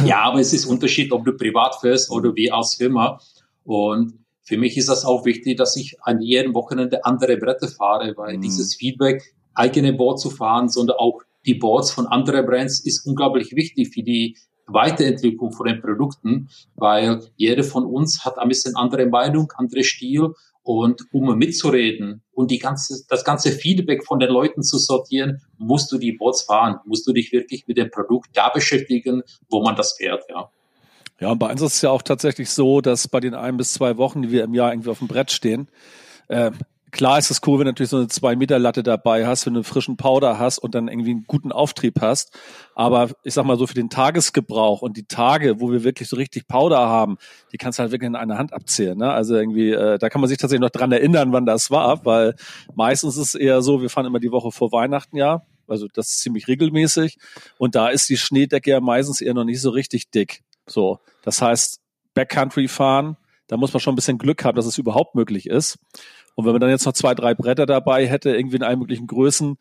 Ja, 0.03 0.23
aber 0.23 0.39
es 0.39 0.53
ist 0.53 0.65
Unterschied, 0.65 1.11
ob 1.11 1.23
du 1.23 1.33
privat 1.33 1.75
fährst 1.81 2.09
oder 2.09 2.35
wie 2.35 2.51
als 2.51 2.73
Firma. 2.73 3.21
Und 3.63 4.25
für 4.41 4.57
mich 4.57 4.75
ist 4.75 4.89
das 4.89 5.05
auch 5.05 5.23
wichtig, 5.25 5.57
dass 5.57 5.75
ich 5.75 5.97
an 6.01 6.19
jedem 6.19 6.55
Wochenende 6.55 7.05
andere 7.05 7.37
Bretter 7.37 7.67
fahre, 7.67 8.17
weil 8.17 8.37
mhm. 8.37 8.41
dieses 8.41 8.75
Feedback, 8.75 9.35
eigene 9.53 9.93
Board 9.93 10.19
zu 10.19 10.31
fahren, 10.31 10.69
sondern 10.69 10.97
auch 10.97 11.21
die 11.45 11.53
Boards 11.53 11.91
von 11.91 12.07
anderen 12.07 12.45
Brands 12.45 12.79
ist 12.79 13.05
unglaublich 13.05 13.55
wichtig 13.55 13.93
für 13.93 14.01
die 14.01 14.35
Weiterentwicklung 14.67 15.51
von 15.51 15.67
den 15.67 15.81
Produkten, 15.81 16.49
weil 16.75 17.21
jeder 17.35 17.63
von 17.63 17.85
uns 17.85 18.25
hat 18.25 18.37
ein 18.37 18.49
bisschen 18.49 18.75
andere 18.75 19.05
Meinung, 19.05 19.51
andere 19.55 19.83
Stil 19.83 20.33
und 20.63 21.01
um 21.13 21.37
mitzureden 21.37 22.21
und 22.33 22.51
die 22.51 22.59
ganze, 22.59 23.05
das 23.07 23.23
ganze 23.23 23.51
Feedback 23.51 24.05
von 24.05 24.19
den 24.19 24.29
Leuten 24.29 24.63
zu 24.63 24.77
sortieren, 24.77 25.41
musst 25.57 25.91
du 25.91 25.97
die 25.97 26.11
Boards 26.11 26.43
fahren, 26.43 26.79
musst 26.85 27.07
du 27.07 27.13
dich 27.13 27.31
wirklich 27.31 27.65
mit 27.67 27.77
dem 27.77 27.89
Produkt 27.89 28.29
da 28.33 28.49
beschäftigen, 28.49 29.23
wo 29.49 29.61
man 29.63 29.75
das 29.75 29.93
fährt, 29.93 30.23
ja. 30.29 30.49
Ja, 31.19 31.31
und 31.31 31.39
bei 31.39 31.51
uns 31.51 31.61
ist 31.61 31.75
es 31.75 31.81
ja 31.81 31.89
auch 31.89 32.03
tatsächlich 32.03 32.49
so, 32.51 32.79
dass 32.79 33.07
bei 33.07 33.19
den 33.19 33.33
ein 33.33 33.57
bis 33.57 33.73
zwei 33.73 33.97
Wochen, 33.97 34.21
die 34.21 34.31
wir 34.31 34.43
im 34.43 34.53
Jahr 34.53 34.71
irgendwie 34.71 34.89
auf 34.89 34.99
dem 34.99 35.07
Brett 35.07 35.31
stehen, 35.31 35.67
äh, 36.27 36.51
klar 36.91 37.17
ist 37.17 37.31
es 37.31 37.41
cool, 37.45 37.59
wenn 37.59 37.65
du 37.65 37.71
natürlich 37.71 37.89
so 37.89 37.97
eine 37.97 38.07
zwei 38.07 38.35
Meter 38.35 38.59
Latte 38.59 38.83
dabei 38.83 39.27
hast, 39.27 39.45
wenn 39.45 39.53
du 39.53 39.59
einen 39.59 39.63
frischen 39.63 39.97
Powder 39.97 40.39
hast 40.39 40.59
und 40.59 40.75
dann 40.75 40.87
irgendwie 40.87 41.11
einen 41.11 41.25
guten 41.27 41.51
Auftrieb 41.51 42.01
hast. 42.01 42.37
Aber 42.75 43.09
ich 43.23 43.33
sag 43.33 43.45
mal 43.45 43.57
so 43.57 43.67
für 43.67 43.73
den 43.73 43.89
Tagesgebrauch 43.89 44.81
und 44.81 44.97
die 44.97 45.07
Tage, 45.07 45.59
wo 45.59 45.71
wir 45.71 45.83
wirklich 45.83 46.07
so 46.07 46.15
richtig 46.15 46.47
Powder 46.47 46.79
haben, 46.79 47.17
die 47.51 47.57
kannst 47.57 47.79
du 47.79 47.81
halt 47.81 47.91
wirklich 47.91 48.07
in 48.07 48.15
einer 48.15 48.37
Hand 48.37 48.53
abzählen. 48.53 48.97
Ne? 48.97 49.11
Also 49.11 49.35
irgendwie, 49.35 49.71
äh, 49.71 49.97
da 49.97 50.09
kann 50.09 50.21
man 50.21 50.27
sich 50.27 50.37
tatsächlich 50.37 50.61
noch 50.61 50.69
dran 50.69 50.91
erinnern, 50.91 51.33
wann 51.33 51.45
das 51.45 51.71
war, 51.71 52.05
weil 52.05 52.35
meistens 52.75 53.17
ist 53.17 53.35
es 53.35 53.35
eher 53.35 53.61
so, 53.61 53.81
wir 53.81 53.89
fahren 53.89 54.05
immer 54.05 54.19
die 54.19 54.31
Woche 54.31 54.51
vor 54.51 54.71
Weihnachten 54.71 55.17
ja. 55.17 55.43
Also 55.67 55.87
das 55.93 56.07
ist 56.09 56.19
ziemlich 56.21 56.47
regelmäßig. 56.47 57.17
Und 57.57 57.75
da 57.75 57.89
ist 57.89 58.07
die 58.09 58.17
Schneedecke 58.17 58.71
ja 58.71 58.79
meistens 58.79 59.19
eher 59.19 59.33
noch 59.33 59.43
nicht 59.43 59.61
so 59.61 59.69
richtig 59.69 60.09
dick. 60.11 60.43
So, 60.65 60.99
das 61.23 61.41
heißt, 61.41 61.81
Backcountry 62.13 62.67
fahren, 62.67 63.17
da 63.47 63.57
muss 63.57 63.73
man 63.73 63.79
schon 63.79 63.93
ein 63.93 63.95
bisschen 63.95 64.17
Glück 64.17 64.43
haben, 64.43 64.55
dass 64.55 64.65
es 64.65 64.77
überhaupt 64.77 65.15
möglich 65.15 65.47
ist. 65.47 65.79
Und 66.37 66.45
wenn 66.45 66.51
man 66.51 66.61
dann 66.61 66.69
jetzt 66.69 66.85
noch 66.85 66.93
zwei, 66.93 67.15
drei 67.15 67.33
Bretter 67.33 67.65
dabei 67.65 68.07
hätte, 68.07 68.29
irgendwie 68.29 68.57
in 68.57 68.63
allen 68.63 68.77
möglichen 68.77 69.07
Größen, 69.07 69.57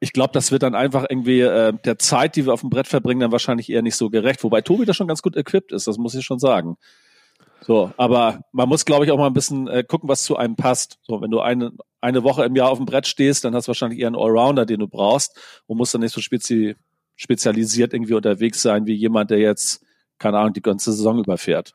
ich 0.00 0.14
glaube, 0.14 0.32
das 0.32 0.50
wird 0.50 0.62
dann 0.62 0.74
einfach 0.74 1.04
irgendwie 1.06 1.42
äh, 1.42 1.74
der 1.84 1.98
Zeit, 1.98 2.34
die 2.34 2.46
wir 2.46 2.54
auf 2.54 2.62
dem 2.62 2.70
Brett 2.70 2.88
verbringen, 2.88 3.20
dann 3.20 3.30
wahrscheinlich 3.30 3.68
eher 3.68 3.82
nicht 3.82 3.96
so 3.96 4.08
gerecht. 4.08 4.42
Wobei 4.42 4.62
Tobi 4.62 4.86
da 4.86 4.94
schon 4.94 5.06
ganz 5.06 5.20
gut 5.20 5.36
equipped 5.36 5.70
ist, 5.70 5.86
das 5.86 5.98
muss 5.98 6.14
ich 6.14 6.24
schon 6.24 6.38
sagen. 6.38 6.78
So, 7.60 7.92
aber 7.98 8.40
man 8.52 8.70
muss, 8.70 8.86
glaube 8.86 9.04
ich, 9.04 9.10
auch 9.10 9.18
mal 9.18 9.26
ein 9.26 9.34
bisschen 9.34 9.68
äh, 9.68 9.84
gucken, 9.84 10.08
was 10.08 10.22
zu 10.22 10.36
einem 10.36 10.56
passt. 10.56 10.98
So, 11.02 11.20
wenn 11.20 11.30
du 11.30 11.40
eine, 11.40 11.72
eine 12.00 12.24
Woche 12.24 12.46
im 12.46 12.56
Jahr 12.56 12.70
auf 12.70 12.78
dem 12.78 12.86
Brett 12.86 13.06
stehst, 13.06 13.44
dann 13.44 13.54
hast 13.54 13.66
du 13.66 13.68
wahrscheinlich 13.68 14.00
eher 14.00 14.06
einen 14.06 14.16
Allrounder, 14.16 14.64
den 14.64 14.80
du 14.80 14.88
brauchst 14.88 15.38
und 15.66 15.76
musst 15.76 15.92
dann 15.92 16.00
nicht 16.00 16.14
so 16.14 16.22
spezi 16.22 16.74
spezialisiert 17.16 17.92
irgendwie 17.92 18.14
unterwegs 18.14 18.62
sein, 18.62 18.86
wie 18.86 18.94
jemand, 18.94 19.30
der 19.30 19.38
jetzt, 19.38 19.84
keine 20.18 20.38
Ahnung, 20.38 20.54
die 20.54 20.62
ganze 20.62 20.90
Saison 20.90 21.18
überfährt. 21.18 21.74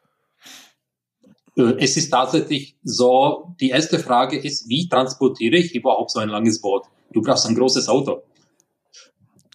Äh, 1.58 1.76
es 1.80 1.98
ist 1.98 2.10
tatsächlich 2.10 2.78
so, 2.84 3.56
die 3.60 3.70
erste 3.70 4.00
Frage 4.00 4.38
ist, 4.38 4.70
wie 4.70 4.88
transportiere 4.88 5.58
ich 5.58 5.76
überhaupt 5.76 6.12
so 6.12 6.20
ein 6.20 6.30
langes 6.30 6.62
Boot? 6.62 6.84
Du 7.12 7.22
brauchst 7.22 7.48
ein 7.48 7.56
großes 7.56 7.90
Auto. 7.90 8.22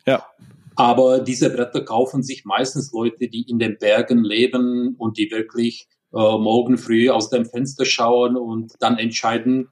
Ja. 0.06 0.26
Aber 0.74 1.20
diese 1.20 1.50
Bretter 1.50 1.82
kaufen 1.82 2.22
sich 2.22 2.44
meistens 2.44 2.92
Leute, 2.92 3.28
die 3.28 3.42
in 3.48 3.58
den 3.58 3.76
Bergen 3.78 4.24
leben 4.24 4.96
und 4.98 5.18
die 5.18 5.30
wirklich 5.30 5.86
äh, 6.12 6.16
morgen 6.16 6.78
früh 6.78 7.10
aus 7.10 7.30
dem 7.30 7.46
Fenster 7.46 7.84
schauen 7.84 8.36
und 8.36 8.72
dann 8.80 8.98
entscheiden, 8.98 9.68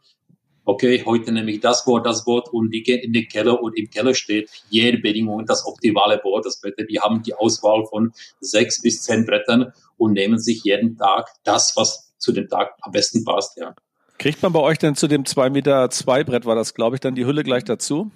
okay, 0.66 1.02
heute 1.04 1.32
nehme 1.32 1.50
ich 1.50 1.60
das 1.60 1.84
Board, 1.84 2.06
das 2.06 2.24
Board 2.24 2.50
und 2.52 2.70
die 2.70 2.82
gehen 2.82 3.00
in 3.00 3.12
den 3.12 3.26
Keller 3.26 3.60
und 3.60 3.76
im 3.78 3.88
Keller 3.88 4.14
steht 4.14 4.50
jede 4.68 4.98
Bedingung 4.98 5.44
das 5.46 5.66
optimale 5.66 6.18
Board. 6.18 6.44
Das 6.44 6.60
bedeutet, 6.60 6.90
die 6.90 7.00
haben 7.00 7.22
die 7.22 7.34
Auswahl 7.34 7.86
von 7.86 8.12
sechs 8.40 8.80
bis 8.80 9.02
zehn 9.02 9.24
Brettern 9.24 9.72
und 9.96 10.12
nehmen 10.12 10.38
sich 10.38 10.62
jeden 10.64 10.96
Tag 10.96 11.30
das, 11.44 11.72
was 11.76 12.09
zu 12.20 12.32
dem 12.32 12.48
Tag 12.48 12.74
am 12.82 12.92
besten 12.92 13.24
passt, 13.24 13.56
ja. 13.56 13.74
Kriegt 14.18 14.42
man 14.42 14.52
bei 14.52 14.60
euch 14.60 14.78
denn 14.78 14.94
zu 14.94 15.08
dem 15.08 15.24
2 15.24 15.50
Meter 15.50 15.90
2 15.90 16.24
Brett, 16.24 16.44
war 16.44 16.54
das, 16.54 16.74
glaube 16.74 16.96
ich, 16.96 17.00
dann 17.00 17.14
die 17.14 17.24
Hülle 17.24 17.42
gleich 17.42 17.64
dazu? 17.64 18.10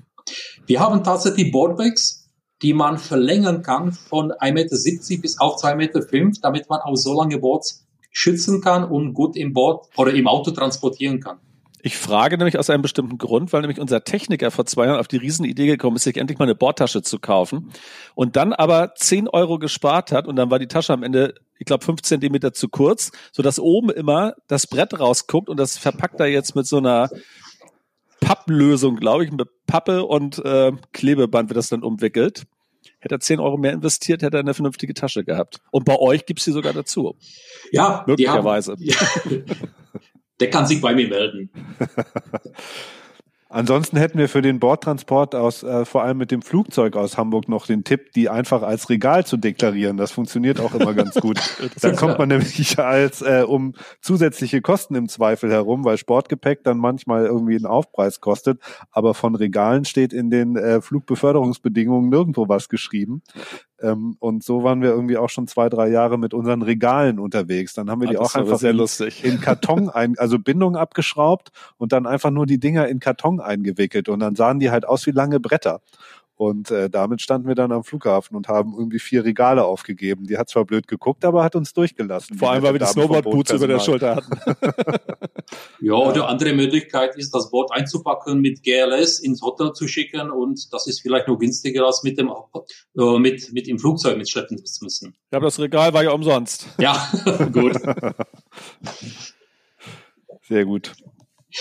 Wir 0.67 0.81
haben 0.81 1.03
tatsächlich 1.03 1.51
Boardbags, 1.51 2.29
die 2.63 2.75
man 2.75 2.99
verlängern 2.99 3.63
kann 3.63 3.93
von 3.93 4.31
1,70 4.31 4.53
Meter 4.53 5.23
bis 5.23 5.39
auf 5.39 5.63
2,5 5.63 5.77
Meter, 5.77 6.41
damit 6.43 6.69
man 6.69 6.81
auch 6.81 6.97
so 6.97 7.19
lange 7.19 7.39
Boards 7.39 7.87
schützen 8.11 8.61
kann 8.61 8.85
und 8.85 9.13
gut 9.15 9.37
im 9.37 9.53
Board 9.53 9.89
oder 9.97 10.13
im 10.13 10.29
Auto 10.29 10.51
transportieren 10.51 11.21
kann. 11.21 11.39
Ich 11.85 11.99
frage 11.99 12.39
nämlich 12.39 12.59
aus 12.59 12.71
einem 12.71 12.81
bestimmten 12.81 13.19
Grund, 13.19 13.53
weil 13.53 13.61
nämlich 13.61 13.79
unser 13.79 14.05
Techniker 14.05 14.51
vor 14.51 14.65
zwei 14.65 14.87
Jahren 14.87 14.99
auf 14.99 15.07
die 15.07 15.19
Riesenidee 15.19 15.67
gekommen 15.67 15.97
ist, 15.97 16.05
sich 16.05 16.17
endlich 16.17 16.39
mal 16.39 16.47
eine 16.47 16.55
Bordtasche 16.55 17.03
zu 17.03 17.19
kaufen 17.19 17.71
und 18.15 18.37
dann 18.37 18.55
aber 18.55 18.95
10 18.95 19.29
Euro 19.29 19.59
gespart 19.59 20.11
hat 20.11 20.27
und 20.27 20.37
dann 20.37 20.51
war 20.51 20.59
die 20.59 20.67
Tasche 20.67 20.95
am 20.95 21.03
Ende, 21.03 21.35
ich 21.59 21.67
glaube, 21.67 21.85
fünf 21.85 22.01
Zentimeter 22.01 22.55
zu 22.55 22.71
kurz, 22.71 23.13
so 23.33 23.43
dass 23.43 23.61
oben 23.61 23.91
immer 23.91 24.33
das 24.49 24.67
Brett 24.67 24.99
rausguckt 24.99 25.51
und 25.51 25.59
das 25.59 25.77
verpackt 25.77 26.19
er 26.21 26.27
jetzt 26.27 26.57
mit 26.57 26.67
so 26.67 26.79
einer 26.79 27.11
Papplösung, 28.19 28.97
glaube 28.97 29.27
ich, 29.27 29.31
mit 29.31 29.47
Pappe 29.67 30.07
und 30.07 30.43
äh, 30.43 30.73
Klebeband 30.95 31.51
wird 31.51 31.59
das 31.59 31.69
dann 31.69 31.83
umwickelt 31.83 32.45
Hätte 33.01 33.17
er 33.17 33.21
10 33.21 33.41
Euro 33.41 33.59
mehr 33.59 33.73
investiert, 33.73 34.23
hätte 34.23 34.39
er 34.39 34.41
eine 34.41 34.55
vernünftige 34.55 34.95
Tasche 34.95 35.25
gehabt. 35.25 35.61
Und 35.71 35.85
bei 35.85 35.99
euch 35.99 36.25
gibt's 36.25 36.45
die 36.45 36.53
sogar 36.53 36.73
dazu. 36.73 37.17
Ja, 37.71 38.03
möglicherweise. 38.07 38.73
Haben, 38.73 38.83
ja. 38.85 38.97
Der 40.41 40.51
kann 40.51 40.67
sich 40.67 40.81
bei 40.81 40.95
mir 40.95 41.09
melden. 41.09 41.51
Ansonsten 43.55 43.99
hätten 43.99 44.19
wir 44.19 44.29
für 44.29 44.43
den 44.43 44.59
Bordtransport 44.59 45.37
aus, 45.37 45.63
äh, 45.63 45.85
vor 45.85 46.03
allem 46.03 46.19
mit 46.19 46.33
dem 46.33 46.43
Flugzeug 46.43 46.97
aus 46.97 47.17
Hamburg 47.17 47.49
noch 47.49 47.69
den 47.69 47.85
Tipp, 47.85 48.11
die 48.11 48.29
einfach 48.29 48.63
als 48.63 48.91
Regal 48.91 49.25
zu 49.25 49.37
deklarieren. 49.37 49.97
Das 49.97 50.11
funktioniert 50.11 50.59
auch 50.59 50.75
immer 50.75 50.93
ganz 50.93 51.15
gut. 51.15 51.39
da 51.81 51.93
kommt 51.93 52.19
man 52.19 52.31
nämlich 52.31 52.77
als 52.81 53.23
äh, 53.23 53.45
um 53.47 53.75
zusätzliche 54.01 54.61
Kosten 54.61 54.97
im 54.97 55.09
Zweifel 55.09 55.53
herum, 55.53 55.85
weil 55.85 55.99
Sportgepäck 55.99 56.65
dann 56.65 56.79
manchmal 56.79 57.27
irgendwie 57.27 57.55
einen 57.55 57.67
Aufpreis 57.67 58.21
kostet. 58.21 58.61
Aber 58.91 59.15
von 59.15 59.37
Regalen 59.37 59.85
steht 59.85 60.13
in 60.13 60.31
den 60.31 60.57
äh, 60.57 60.81
Flugbeförderungsbedingungen 60.81 62.11
nirgendwo 62.11 62.49
was 62.49 62.69
geschrieben. 62.69 63.23
Ähm, 63.85 64.17
und 64.19 64.43
so 64.43 64.65
waren 64.65 64.81
wir 64.81 64.91
irgendwie 64.91 65.19
auch 65.19 65.29
schon 65.29 65.47
zwei, 65.47 65.69
drei 65.69 65.89
Jahre 65.89 66.19
mit 66.19 66.33
unseren 66.33 66.63
Regalen 66.63 67.19
unterwegs. 67.19 67.75
Dann 67.75 67.91
haben 67.91 68.01
wir 68.01 68.09
ah, 68.09 68.11
die 68.13 68.19
auch 68.19 68.35
einfach 68.35 68.59
sehr 68.59 68.71
in, 68.71 68.79
lustig. 68.79 69.25
in 69.25 69.41
Karton 69.41 69.91
ein, 69.91 70.19
also 70.19 70.39
Bindung 70.39 70.77
abgeschraubt 70.77 71.53
und 71.77 71.93
dann 71.93 72.07
einfach 72.07 72.31
nur 72.31 72.47
die 72.47 72.59
Dinger 72.59 72.89
in 72.89 72.99
Karton 72.99 73.41
eingewickelt. 73.41 74.09
Und 74.09 74.21
dann 74.21 74.37
sahen 74.37 74.59
die 74.59 74.71
halt 74.71 74.87
aus 74.87 75.07
wie 75.07 75.11
lange 75.11 75.39
Bretter. 75.39 75.81
Und 76.37 76.73
äh, 76.73 76.91
damit 76.91 77.23
standen 77.23 77.47
wir 77.47 77.55
dann 77.55 77.71
am 77.71 77.85
Flughafen 77.85 78.37
und 78.37 78.49
haben 78.49 78.75
irgendwie 78.77 78.99
vier 78.99 79.25
Regale 79.25 79.65
aufgegeben. 79.65 80.27
Die 80.27 80.37
hat 80.37 80.49
zwar 80.49 80.65
blöd 80.65 80.89
geguckt, 80.89 81.25
aber 81.25 81.45
hat 81.45 81.55
uns 81.55 81.73
durchgelassen. 81.73 82.37
Vor 82.37 82.51
allem, 82.51 82.65
weil 82.65 82.75
wir 82.75 82.81
die 82.81 82.87
Snowboard-Boots 82.87 83.53
über 83.53 83.69
der 83.69 83.79
Schulter 83.79 84.17
hatten. 84.17 84.31
ja, 85.81 85.93
oder 85.93 86.29
andere 86.29 86.53
Möglichkeit 86.53 87.17
ist, 87.17 87.33
das 87.35 87.51
Boot 87.51 87.71
einzupacken, 87.71 88.41
mit 88.41 88.65
GLS 88.65 89.21
ins 89.21 89.43
Hotel 89.43 89.73
zu 89.75 89.87
schicken 89.87 90.31
und 90.31 90.73
das 90.73 90.89
ist 90.89 91.01
vielleicht 91.01 91.29
noch 91.29 91.39
günstiger 91.39 91.87
als 91.87 92.03
mit 92.03 92.19
dem 92.19 92.29
äh, 92.29 93.19
mit, 93.19 93.53
mit 93.53 93.69
im 93.69 93.79
Flugzeug 93.79 94.17
mitschleppen 94.17 94.65
zu 94.65 94.85
müssen. 94.85 95.15
Ja, 95.31 95.39
aber 95.39 95.47
das 95.47 95.61
Regal 95.61 95.95
war 95.95 96.03
ja 96.03 96.11
umsonst. 96.11 96.67
Ja, 96.79 97.11
gut. 97.53 97.75
Sehr 100.43 100.65
gut. 100.65 100.93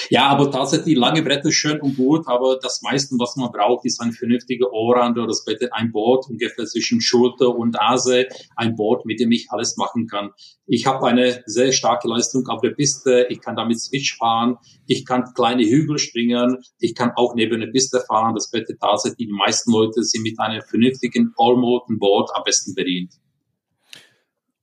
Ja, 0.09 0.27
aber 0.27 0.49
tatsächlich 0.51 0.97
lange 0.97 1.21
Bretter 1.21 1.51
schön 1.51 1.79
und 1.79 1.97
gut, 1.97 2.27
aber 2.27 2.57
das 2.61 2.81
meiste, 2.81 3.15
was 3.19 3.35
man 3.35 3.51
braucht, 3.51 3.85
ist 3.85 4.01
ein 4.01 4.11
vernünftiger 4.11 4.67
Allrounder. 4.71 5.27
Das 5.27 5.45
bedeutet 5.45 5.73
ein 5.73 5.91
Boot 5.91 6.27
ungefähr 6.29 6.65
zwischen 6.65 7.01
Schulter 7.01 7.55
und 7.55 7.73
Nase, 7.73 8.27
ein 8.55 8.75
Boot, 8.75 9.05
mit 9.05 9.19
dem 9.19 9.31
ich 9.31 9.47
alles 9.49 9.77
machen 9.77 10.07
kann. 10.07 10.31
Ich 10.65 10.85
habe 10.85 11.05
eine 11.07 11.43
sehr 11.45 11.71
starke 11.71 12.07
Leistung 12.07 12.47
auf 12.47 12.61
der 12.61 12.71
Piste, 12.71 13.27
ich 13.29 13.41
kann 13.41 13.55
damit 13.55 13.79
Switch 13.79 14.17
fahren, 14.17 14.57
ich 14.87 15.05
kann 15.05 15.33
kleine 15.35 15.63
Hügel 15.63 15.97
springen, 15.99 16.57
ich 16.79 16.95
kann 16.95 17.11
auch 17.15 17.35
neben 17.35 17.59
der 17.59 17.67
Piste 17.67 18.03
fahren. 18.07 18.33
Das 18.33 18.49
bedeutet 18.49 18.79
tatsächlich, 18.79 19.27
die 19.27 19.33
meisten 19.33 19.71
Leute 19.71 20.03
sind 20.03 20.23
mit 20.23 20.39
einem 20.39 20.61
vernünftigen 20.61 21.33
All-Moden-Boot 21.37 22.29
am 22.33 22.43
besten 22.43 22.73
bedient. 22.73 23.13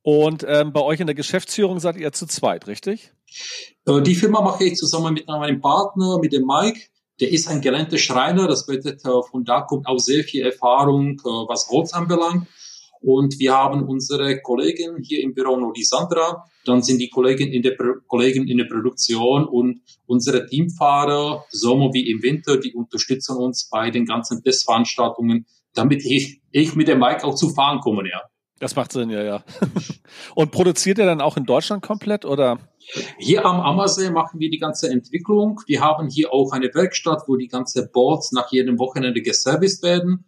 Und 0.02 0.44
ähm, 0.48 0.72
bei 0.72 0.80
euch 0.80 1.00
in 1.00 1.06
der 1.06 1.14
Geschäftsführung 1.14 1.78
seid 1.78 1.96
ihr 1.96 2.12
zu 2.12 2.26
zweit, 2.26 2.66
richtig? 2.66 3.12
Äh, 3.86 4.00
die 4.02 4.14
Firma 4.14 4.40
mache 4.40 4.64
ich 4.64 4.76
zusammen 4.76 5.14
mit 5.14 5.26
meinem 5.28 5.60
Partner, 5.60 6.18
mit 6.18 6.32
dem 6.32 6.46
Mike. 6.46 6.80
Der 7.20 7.30
ist 7.30 7.48
ein 7.48 7.60
gelernter 7.60 7.98
Schreiner, 7.98 8.48
das 8.48 8.64
bedeutet, 8.64 9.04
äh, 9.04 9.22
von 9.30 9.44
da 9.44 9.60
kommt 9.60 9.86
auch 9.86 9.98
sehr 9.98 10.24
viel 10.24 10.44
Erfahrung, 10.44 11.18
äh, 11.18 11.24
was 11.24 11.68
Holz 11.68 11.92
anbelangt. 11.92 12.46
Und 13.02 13.38
wir 13.38 13.54
haben 13.54 13.86
unsere 13.88 14.40
Kollegen 14.40 15.02
hier 15.02 15.22
im 15.22 15.34
Büro 15.34 15.56
noch 15.56 15.72
die 15.72 15.84
Sandra, 15.84 16.44
dann 16.66 16.82
sind 16.82 16.98
die 16.98 17.08
Kollegen 17.08 17.50
in 17.50 17.62
der, 17.62 17.74
Kollegen 18.06 18.46
in 18.46 18.58
der 18.58 18.66
Produktion 18.66 19.46
und 19.46 19.80
unsere 20.06 20.46
Teamfahrer, 20.46 21.44
Sommer 21.50 21.90
wie 21.94 22.10
im 22.10 22.22
Winter, 22.22 22.58
die 22.58 22.74
unterstützen 22.74 23.36
uns 23.36 23.68
bei 23.70 23.90
den 23.90 24.04
ganzen 24.04 24.42
Testveranstaltungen, 24.42 25.46
damit 25.72 26.04
ich, 26.04 26.42
ich 26.50 26.74
mit 26.74 26.88
dem 26.88 26.98
Mike 26.98 27.24
auch 27.24 27.34
zu 27.34 27.50
fahren 27.50 27.80
komme, 27.80 28.06
ja. 28.08 28.20
Das 28.60 28.76
macht 28.76 28.92
Sinn, 28.92 29.08
ja, 29.08 29.22
ja. 29.22 29.44
Und 30.34 30.52
produziert 30.52 30.98
er 30.98 31.06
dann 31.06 31.22
auch 31.22 31.38
in 31.38 31.46
Deutschland 31.46 31.82
komplett 31.82 32.26
oder? 32.26 32.58
Hier 33.18 33.44
am 33.46 33.58
Ammersee 33.60 34.10
machen 34.10 34.38
wir 34.38 34.50
die 34.50 34.58
ganze 34.58 34.90
Entwicklung. 34.90 35.60
Wir 35.66 35.80
haben 35.80 36.08
hier 36.08 36.32
auch 36.32 36.52
eine 36.52 36.66
Werkstatt, 36.74 37.22
wo 37.26 37.36
die 37.36 37.48
ganze 37.48 37.88
Boards 37.88 38.32
nach 38.32 38.52
jedem 38.52 38.78
Wochenende 38.78 39.22
geserviced 39.22 39.82
werden. 39.82 40.26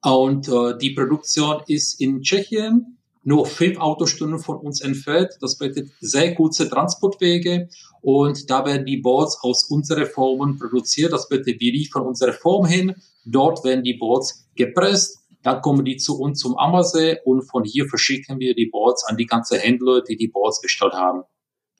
Und 0.00 0.48
äh, 0.48 0.78
die 0.80 0.90
Produktion 0.90 1.62
ist 1.66 2.00
in 2.00 2.22
Tschechien, 2.22 2.98
nur 3.24 3.46
fünf 3.46 3.78
Autostunden 3.78 4.38
von 4.38 4.58
uns 4.58 4.80
entfernt. 4.80 5.30
Das 5.40 5.58
bedeutet 5.58 5.90
sehr 6.00 6.36
kurze 6.36 6.68
Transportwege. 6.68 7.68
Und 8.00 8.48
da 8.48 8.64
werden 8.64 8.86
die 8.86 8.98
Boards 8.98 9.38
aus 9.42 9.64
unseren 9.64 10.06
Formen 10.06 10.56
produziert. 10.56 11.12
Das 11.12 11.28
bedeutet, 11.28 11.60
wir 11.60 11.72
liefern 11.72 12.02
unsere 12.06 12.32
Form 12.32 12.66
hin. 12.66 12.94
Dort 13.24 13.64
werden 13.64 13.82
die 13.82 13.94
Boards 13.94 14.46
gepresst 14.54 15.25
dann 15.46 15.62
kommen 15.62 15.84
die 15.84 15.96
zu 15.96 16.18
uns 16.18 16.40
zum 16.40 16.58
Ammersee 16.58 17.18
und 17.24 17.42
von 17.42 17.62
hier 17.62 17.86
verschicken 17.86 18.40
wir 18.40 18.56
die 18.56 18.66
Boards 18.66 19.04
an 19.04 19.16
die 19.16 19.26
ganze 19.26 19.58
Händler, 19.58 20.02
die 20.02 20.16
die 20.16 20.26
Boards 20.26 20.60
bestellt 20.60 20.94
haben. 20.94 21.22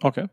Okay. 0.00 0.28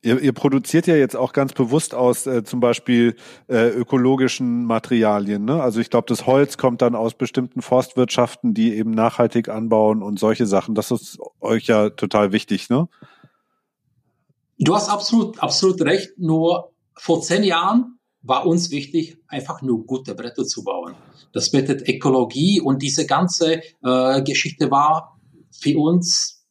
Ihr, 0.00 0.18
ihr 0.18 0.32
produziert 0.32 0.86
ja 0.86 0.96
jetzt 0.96 1.14
auch 1.14 1.34
ganz 1.34 1.52
bewusst 1.52 1.94
aus 1.94 2.26
äh, 2.26 2.42
zum 2.42 2.60
Beispiel 2.60 3.16
äh, 3.48 3.68
ökologischen 3.68 4.64
Materialien. 4.64 5.44
Ne? 5.44 5.62
Also 5.62 5.78
ich 5.80 5.90
glaube, 5.90 6.06
das 6.08 6.26
Holz 6.26 6.56
kommt 6.56 6.80
dann 6.80 6.94
aus 6.94 7.12
bestimmten 7.12 7.60
Forstwirtschaften, 7.60 8.54
die 8.54 8.74
eben 8.74 8.92
nachhaltig 8.92 9.50
anbauen 9.50 10.02
und 10.02 10.18
solche 10.18 10.46
Sachen. 10.46 10.74
Das 10.74 10.90
ist 10.90 11.18
euch 11.40 11.66
ja 11.66 11.90
total 11.90 12.32
wichtig, 12.32 12.70
ne? 12.70 12.88
Du 14.58 14.74
hast 14.74 14.88
absolut, 14.88 15.38
absolut 15.42 15.82
recht. 15.82 16.12
Nur 16.16 16.72
vor 16.96 17.20
zehn 17.20 17.42
Jahren 17.42 17.98
war 18.22 18.46
uns 18.46 18.70
wichtig, 18.70 19.18
einfach 19.28 19.60
nur 19.60 19.84
gute 19.84 20.14
Bretter 20.14 20.44
zu 20.44 20.64
bauen. 20.64 20.94
Das 21.34 21.50
bedeutet 21.50 21.86
Ökologie 21.88 22.60
und 22.60 22.80
diese 22.80 23.06
ganze 23.06 23.60
äh, 23.82 24.22
Geschichte 24.22 24.70
war 24.70 25.20
für 25.50 25.76
uns, 25.78 26.46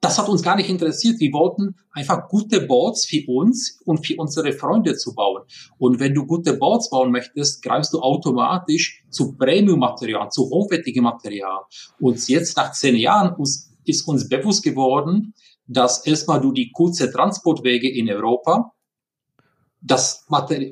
das 0.00 0.18
hat 0.18 0.28
uns 0.28 0.42
gar 0.42 0.54
nicht 0.54 0.70
interessiert. 0.70 1.18
Wir 1.18 1.32
wollten 1.32 1.74
einfach 1.90 2.28
gute 2.28 2.60
Boards 2.60 3.06
für 3.06 3.24
uns 3.26 3.80
und 3.84 4.06
für 4.06 4.14
unsere 4.18 4.52
Freunde 4.52 4.94
zu 4.96 5.14
bauen. 5.14 5.42
Und 5.78 5.98
wenn 5.98 6.14
du 6.14 6.26
gute 6.26 6.54
Boards 6.54 6.90
bauen 6.90 7.10
möchtest, 7.10 7.60
greifst 7.62 7.92
du 7.92 8.00
automatisch 8.00 9.04
zu 9.10 9.36
Premium-Material, 9.36 10.30
zu 10.30 10.48
hochwertigem 10.48 11.02
Material. 11.02 11.62
Und 11.98 12.28
jetzt 12.28 12.56
nach 12.56 12.70
zehn 12.70 12.94
Jahren 12.94 13.34
ist 13.84 14.06
uns 14.06 14.28
bewusst 14.28 14.62
geworden, 14.62 15.34
dass 15.66 16.06
erstmal 16.06 16.40
du 16.40 16.52
die 16.52 16.70
kurze 16.70 17.10
Transportwege 17.10 17.90
in 17.90 18.08
Europa 18.08 18.72
das, 19.80 20.24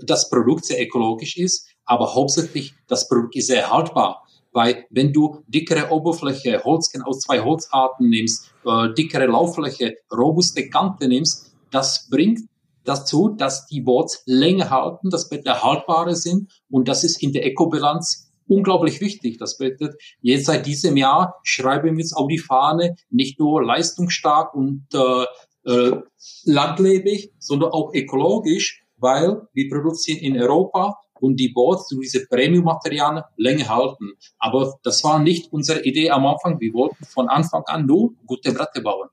das 0.02 0.30
Produkt 0.30 0.66
sehr 0.66 0.80
ökologisch 0.80 1.36
ist, 1.36 1.68
aber 1.84 2.14
hauptsächlich 2.14 2.74
das 2.88 3.08
Produkt 3.08 3.36
ist 3.36 3.48
sehr 3.48 3.70
haltbar. 3.70 4.22
Weil 4.52 4.86
wenn 4.90 5.12
du 5.12 5.42
dickere 5.48 5.90
Oberfläche, 5.90 6.62
Holzkern 6.62 7.02
aus 7.02 7.20
zwei 7.20 7.40
Holzarten 7.40 8.08
nimmst, 8.08 8.52
äh, 8.64 8.92
dickere 8.94 9.26
Lauffläche, 9.26 9.96
robuste 10.12 10.68
Kante 10.68 11.08
nimmst, 11.08 11.52
das 11.70 12.08
bringt 12.08 12.40
dazu, 12.84 13.30
dass 13.30 13.66
die 13.66 13.80
Boards 13.80 14.22
länger 14.26 14.70
halten, 14.70 15.10
dass 15.10 15.28
Blätter 15.28 15.62
haltbarer 15.62 16.14
sind 16.14 16.52
und 16.70 16.86
das 16.86 17.02
ist 17.02 17.20
in 17.22 17.32
der 17.32 17.44
Ecobilanz 17.46 18.30
unglaublich 18.46 19.00
wichtig. 19.00 19.38
Das 19.38 19.56
bedeutet, 19.58 20.00
jetzt 20.20 20.46
seit 20.46 20.66
diesem 20.66 20.96
Jahr 20.96 21.40
schreiben 21.42 21.96
wir 21.96 22.04
uns 22.04 22.12
auf 22.14 22.28
die 22.28 22.38
Fahne 22.38 22.94
nicht 23.10 23.40
nur 23.40 23.64
leistungsstark 23.64 24.54
und 24.54 24.86
äh, 24.94 25.24
äh, 25.66 25.96
landlebig, 26.44 27.32
sondern 27.38 27.70
auch 27.72 27.92
ökologisch 27.92 28.84
weil 29.04 29.46
wir 29.52 29.68
produzieren 29.68 30.20
in 30.20 30.40
Europa 30.40 30.98
und 31.20 31.36
die 31.36 31.48
Boards 31.48 31.88
durch 31.88 32.10
diese 32.10 32.26
Premium-Materialien 32.26 33.24
länger 33.36 33.68
halten. 33.68 34.12
Aber 34.38 34.74
das 34.82 35.02
war 35.04 35.18
nicht 35.18 35.52
unsere 35.52 35.82
Idee 35.84 36.10
am 36.10 36.26
Anfang. 36.26 36.60
Wir 36.60 36.72
wollten 36.72 37.04
von 37.04 37.28
Anfang 37.28 37.62
an 37.66 37.86
nur 37.86 38.12
gute 38.26 38.52
Bretter 38.52 38.80
bauen. 38.80 39.08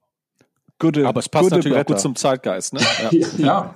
Gute, 0.79 1.07
Aber 1.07 1.19
es 1.19 1.29
passt 1.29 1.51
natürlich 1.51 1.73
Bretter. 1.73 1.91
auch 1.91 1.95
gut 1.95 1.99
zum 1.99 2.15
Zeitgeist. 2.15 2.73
Ne? 2.73 2.81
Ja. 3.11 3.27
ja. 3.37 3.73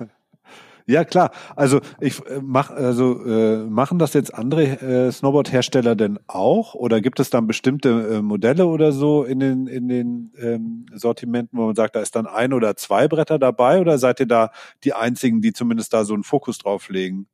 Ja, 0.88 1.04
klar. 1.04 1.32
Also 1.56 1.80
ich 2.00 2.24
äh, 2.26 2.40
mach, 2.40 2.70
also 2.70 3.24
äh, 3.24 3.64
machen 3.64 3.98
das 3.98 4.14
jetzt 4.14 4.32
andere 4.32 4.62
äh, 5.06 5.10
Snowboard-Hersteller 5.10 5.96
denn 5.96 6.20
auch? 6.28 6.74
Oder 6.74 7.00
gibt 7.00 7.18
es 7.18 7.28
dann 7.28 7.48
bestimmte 7.48 7.88
äh, 7.88 8.22
Modelle 8.22 8.66
oder 8.66 8.92
so 8.92 9.24
in 9.24 9.40
den 9.40 9.66
in 9.66 9.88
den 9.88 10.32
ähm, 10.38 10.86
Sortimenten, 10.94 11.58
wo 11.58 11.66
man 11.66 11.74
sagt, 11.74 11.96
da 11.96 12.00
ist 12.00 12.14
dann 12.14 12.28
ein 12.28 12.52
oder 12.52 12.76
zwei 12.76 13.08
Bretter 13.08 13.40
dabei? 13.40 13.80
Oder 13.80 13.98
seid 13.98 14.20
ihr 14.20 14.26
da 14.26 14.52
die 14.84 14.92
einzigen, 14.92 15.40
die 15.40 15.52
zumindest 15.52 15.92
da 15.92 16.04
so 16.04 16.14
einen 16.14 16.22
Fokus 16.22 16.58
drauf 16.58 16.88
legen? 16.88 17.26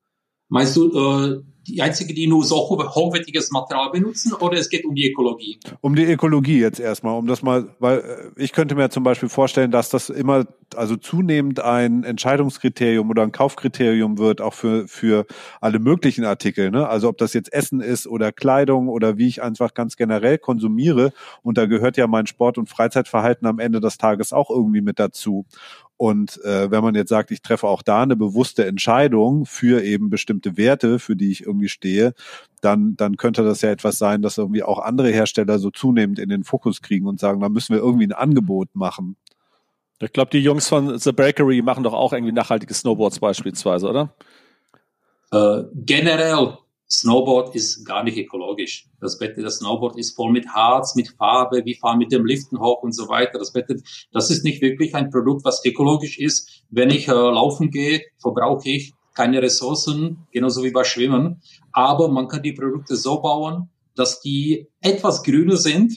Meinst 0.53 0.77
du, 0.77 0.91
äh, 0.91 1.41
die 1.67 1.81
einzige, 1.81 2.13
die 2.13 2.27
nur 2.27 2.45
so 2.45 2.57
hochwertiges 2.57 3.51
Material 3.53 3.91
benutzen 3.91 4.35
oder 4.35 4.59
es 4.59 4.69
geht 4.69 4.85
um 4.85 4.95
die 4.95 5.11
Ökologie? 5.11 5.59
Um 5.81 5.95
die 5.95 6.05
Ökologie 6.05 6.61
jetzt 6.61 6.79
erstmal, 6.79 7.17
um 7.17 7.27
das 7.27 7.43
mal, 7.43 7.75
weil 7.79 8.01
äh, 8.01 8.43
ich 8.43 8.53
könnte 8.53 8.75
mir 8.75 8.91
zum 8.91 9.03
Beispiel 9.03 9.31
vorstellen, 9.31 9.71
dass 9.71 9.89
das 9.89 10.11
immer, 10.11 10.45
also 10.77 10.97
zunehmend 10.97 11.61
ein 11.61 12.05
Entscheidungskriterium 12.05 13.09
oder 13.09 13.23
ein 13.23 13.33
Kaufkriterium 13.33 14.19
wird, 14.19 14.43
auch 14.43 14.53
für, 14.53 14.87
für 14.89 15.25
alle 15.63 15.79
möglichen 15.79 16.27
Artikel. 16.27 16.71
Ne? 16.71 16.87
Also 16.87 17.09
ob 17.09 17.17
das 17.17 17.33
jetzt 17.33 17.51
Essen 17.51 17.81
ist 17.81 18.07
oder 18.07 18.31
Kleidung 18.31 18.89
oder 18.89 19.17
wie 19.17 19.29
ich 19.29 19.43
einfach 19.43 19.73
ganz 19.73 19.97
generell 19.97 20.37
konsumiere. 20.37 21.15
Und 21.43 21.57
da 21.57 21.65
gehört 21.65 21.97
ja 21.97 22.07
mein 22.09 22.27
Sport- 22.27 22.59
und 22.59 22.69
Freizeitverhalten 22.69 23.47
am 23.47 23.59
Ende 23.59 23.81
des 23.81 23.97
Tages 23.97 24.35
auch 24.35 24.51
irgendwie 24.51 24.83
mit 24.83 24.99
dazu. 24.99 25.47
Und 25.97 26.43
äh, 26.45 26.71
wenn 26.71 26.83
man 26.83 26.95
jetzt 26.95 27.11
sagt, 27.11 27.31
ich 27.31 27.43
treffe 27.43 27.69
auch 27.69 27.83
da 27.83 28.03
eine 28.03 28.17
bewusste 28.17 28.67
Entscheidung 28.67 29.47
für 29.47 29.83
eben 29.85 30.11
bestimmte 30.11 30.57
Werte, 30.57 30.99
für 30.99 31.15
die 31.15 31.31
ich 31.31 31.47
irgendwie 31.47 31.69
stehe, 31.69 32.15
dann, 32.61 32.97
dann 32.97 33.17
könnte 33.17 33.45
das 33.45 33.63
ja 33.63 33.71
etwas 33.71 33.99
sein, 33.99 34.23
dass 34.23 34.39
irgendwie 34.39 34.63
auch 34.63 34.79
andere 34.79 35.11
Hersteller 35.11 35.59
so 35.59 35.71
zunehmend 35.71 36.19
in 36.19 36.29
den 36.29 36.45
Fokus 36.45 36.83
kriegen 36.83 37.07
und 37.07 37.21
sagen, 37.21 37.41
da 37.41 37.49
müssen 37.49 37.75
wir 37.75 37.83
irgendwie 37.83 38.07
ein 38.07 38.13
Angebot 38.13 38.75
machen. 38.75 39.17
Ich 40.01 40.13
glaube, 40.13 40.31
die 40.33 40.41
Jungs 40.41 40.69
von 40.69 40.99
The 40.99 41.13
Bakery 41.13 41.63
machen 41.63 41.85
doch 41.85 41.95
auch 41.95 42.13
irgendwie 42.13 42.33
nachhaltige 42.33 42.75
Snowboards 42.75 43.21
beispielsweise, 43.21 43.89
oder? 43.89 44.15
Äh, 45.31 45.65
generell, 45.75 46.59
Snowboard 46.93 47.55
ist 47.55 47.87
gar 47.87 48.05
nicht 48.05 48.19
ökologisch. 48.19 48.87
Das 49.01 49.19
Bett, 49.19 49.39
das 49.39 49.57
Snowboard 49.57 49.99
ist 49.99 50.15
voll 50.15 50.31
mit 50.31 50.47
Harz, 50.49 50.95
mit 50.95 51.09
Farbe, 51.09 51.65
wir 51.65 51.77
fahren 51.77 51.99
mit 51.99 52.13
dem 52.13 52.27
Liften 52.27 52.61
hoch 52.61 52.83
und 52.83 52.93
so 52.93 53.09
weiter. 53.09 53.39
Das 53.39 53.53
Bett, 53.53 53.67
das 54.13 54.31
ist 54.31 54.45
nicht 54.45 54.61
wirklich 54.61 54.95
ein 54.95 55.09
Produkt, 55.09 55.45
was 55.45 55.65
ökologisch 55.65 56.19
ist. 56.19 56.65
Wenn 56.69 56.91
ich 56.91 57.09
äh, 57.09 57.13
laufen 57.13 57.71
gehe, 57.71 58.03
verbrauche 58.19 58.69
ich 58.69 58.93
keine 59.15 59.41
Ressourcen, 59.41 60.27
genauso 60.33 60.63
wie 60.65 60.71
bei 60.71 60.85
Schwimmen. 60.85 61.41
Aber 61.73 62.09
man 62.09 62.29
kann 62.29 62.43
die 62.43 62.53
Produkte 62.53 62.97
so 62.97 63.23
bauen, 63.23 63.71
dass 63.95 64.21
die 64.21 64.69
etwas 64.81 65.23
grüner 65.23 65.57
sind 65.57 65.95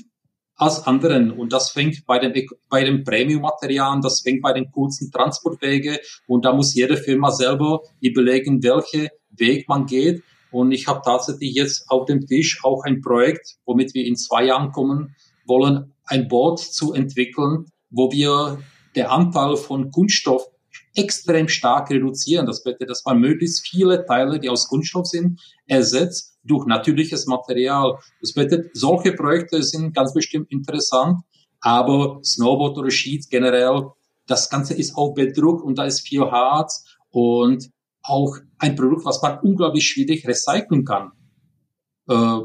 als 0.56 0.88
anderen. 0.88 1.32
Und 1.32 1.52
das 1.52 1.72
fängt 1.72 2.06
bei 2.06 2.20
den, 2.20 2.48
bei 2.70 2.86
den 2.86 3.04
Premium-Materialien, 3.04 4.02
das 4.02 4.22
fängt 4.22 4.42
bei 4.42 4.54
den 4.54 4.72
kurzen 4.72 5.12
Transportwege. 5.12 6.00
Und 6.28 6.46
da 6.46 6.54
muss 6.54 6.74
jede 6.74 6.96
Firma 6.96 7.32
selber 7.32 7.82
überlegen, 8.00 8.64
welche 8.64 9.10
Weg 9.32 9.68
man 9.68 9.86
geht. 9.86 10.24
Und 10.56 10.72
ich 10.72 10.88
habe 10.88 11.02
tatsächlich 11.04 11.54
jetzt 11.54 11.90
auf 11.90 12.06
dem 12.06 12.26
Tisch 12.26 12.64
auch 12.64 12.86
ein 12.86 13.02
Projekt, 13.02 13.58
womit 13.66 13.94
wir 13.94 14.06
in 14.06 14.16
zwei 14.16 14.46
Jahren 14.46 14.72
kommen 14.72 15.14
wollen, 15.46 15.94
ein 16.06 16.30
Board 16.30 16.60
zu 16.60 16.94
entwickeln, 16.94 17.66
wo 17.90 18.10
wir 18.10 18.60
der 18.96 19.12
Anteil 19.12 19.58
von 19.58 19.92
Kunststoff 19.92 20.48
extrem 20.96 21.50
stark 21.50 21.90
reduzieren. 21.90 22.46
Das 22.46 22.64
bedeutet, 22.64 22.90
dass 22.90 23.04
man 23.04 23.20
möglichst 23.20 23.68
viele 23.68 24.06
Teile, 24.06 24.40
die 24.40 24.48
aus 24.48 24.70
Kunststoff 24.70 25.08
sind, 25.08 25.42
ersetzt 25.68 26.38
durch 26.46 26.66
natürliches 26.68 27.26
Material. 27.26 28.00
Das 28.22 28.32
bedeutet, 28.32 28.72
solche 28.74 29.12
Projekte 29.12 29.62
sind 29.62 29.94
ganz 29.94 30.14
bestimmt 30.14 30.50
interessant, 30.54 31.18
aber 31.60 32.22
Snowboard 32.24 32.78
oder 32.78 32.92
Skis 32.92 33.28
generell, 33.28 33.90
das 34.26 34.50
Ganze 34.50 34.74
ist 34.74 34.96
auch 34.96 35.14
bedruckt 35.16 35.66
und 35.66 35.78
da 35.78 35.84
ist 35.84 36.08
viel 36.08 36.22
Harz 36.22 36.86
und 37.12 37.75
auch 38.08 38.38
ein 38.58 38.76
Produkt, 38.76 39.06
was 39.06 39.22
man 39.22 39.40
unglaublich 39.40 39.88
schwierig 39.88 40.28
recyceln 40.28 40.86
kann. 40.86 41.12
Äh, 42.08 42.40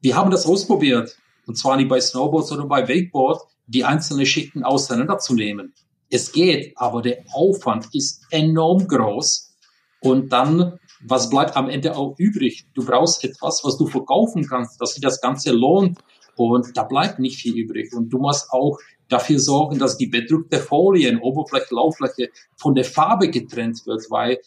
wir 0.00 0.16
haben 0.16 0.30
das 0.30 0.46
ausprobiert, 0.46 1.16
und 1.46 1.56
zwar 1.56 1.76
nicht 1.76 1.88
bei 1.88 2.00
Snowboard, 2.00 2.46
sondern 2.46 2.68
bei 2.68 2.88
Wakeboard, 2.88 3.42
die 3.66 3.84
einzelnen 3.84 4.26
Schichten 4.26 4.64
auseinanderzunehmen. 4.64 5.74
Es 6.08 6.32
geht, 6.32 6.72
aber 6.76 7.02
der 7.02 7.24
Aufwand 7.32 7.88
ist 7.92 8.26
enorm 8.30 8.88
groß. 8.88 9.54
Und 10.00 10.32
dann, 10.32 10.78
was 11.06 11.30
bleibt 11.30 11.56
am 11.56 11.68
Ende 11.68 11.96
auch 11.96 12.14
übrig? 12.18 12.66
Du 12.74 12.84
brauchst 12.84 13.22
etwas, 13.24 13.60
was 13.62 13.76
du 13.76 13.86
verkaufen 13.86 14.46
kannst, 14.46 14.80
dass 14.80 14.94
sich 14.94 15.02
das 15.02 15.20
Ganze 15.20 15.52
lohnt. 15.52 15.98
Und 16.36 16.76
da 16.76 16.84
bleibt 16.84 17.18
nicht 17.18 17.40
viel 17.40 17.56
übrig. 17.56 17.92
Und 17.92 18.10
du 18.10 18.18
musst 18.18 18.50
auch 18.50 18.78
dafür 19.08 19.38
sorgen, 19.38 19.78
dass 19.78 19.96
die 19.96 20.06
bedruckte 20.06 20.58
Folien, 20.58 21.20
Oberfläche, 21.20 21.74
Lauffläche 21.74 22.30
von 22.56 22.74
der 22.74 22.84
Farbe 22.84 23.28
getrennt 23.28 23.84
wird, 23.86 24.06
weil 24.10 24.38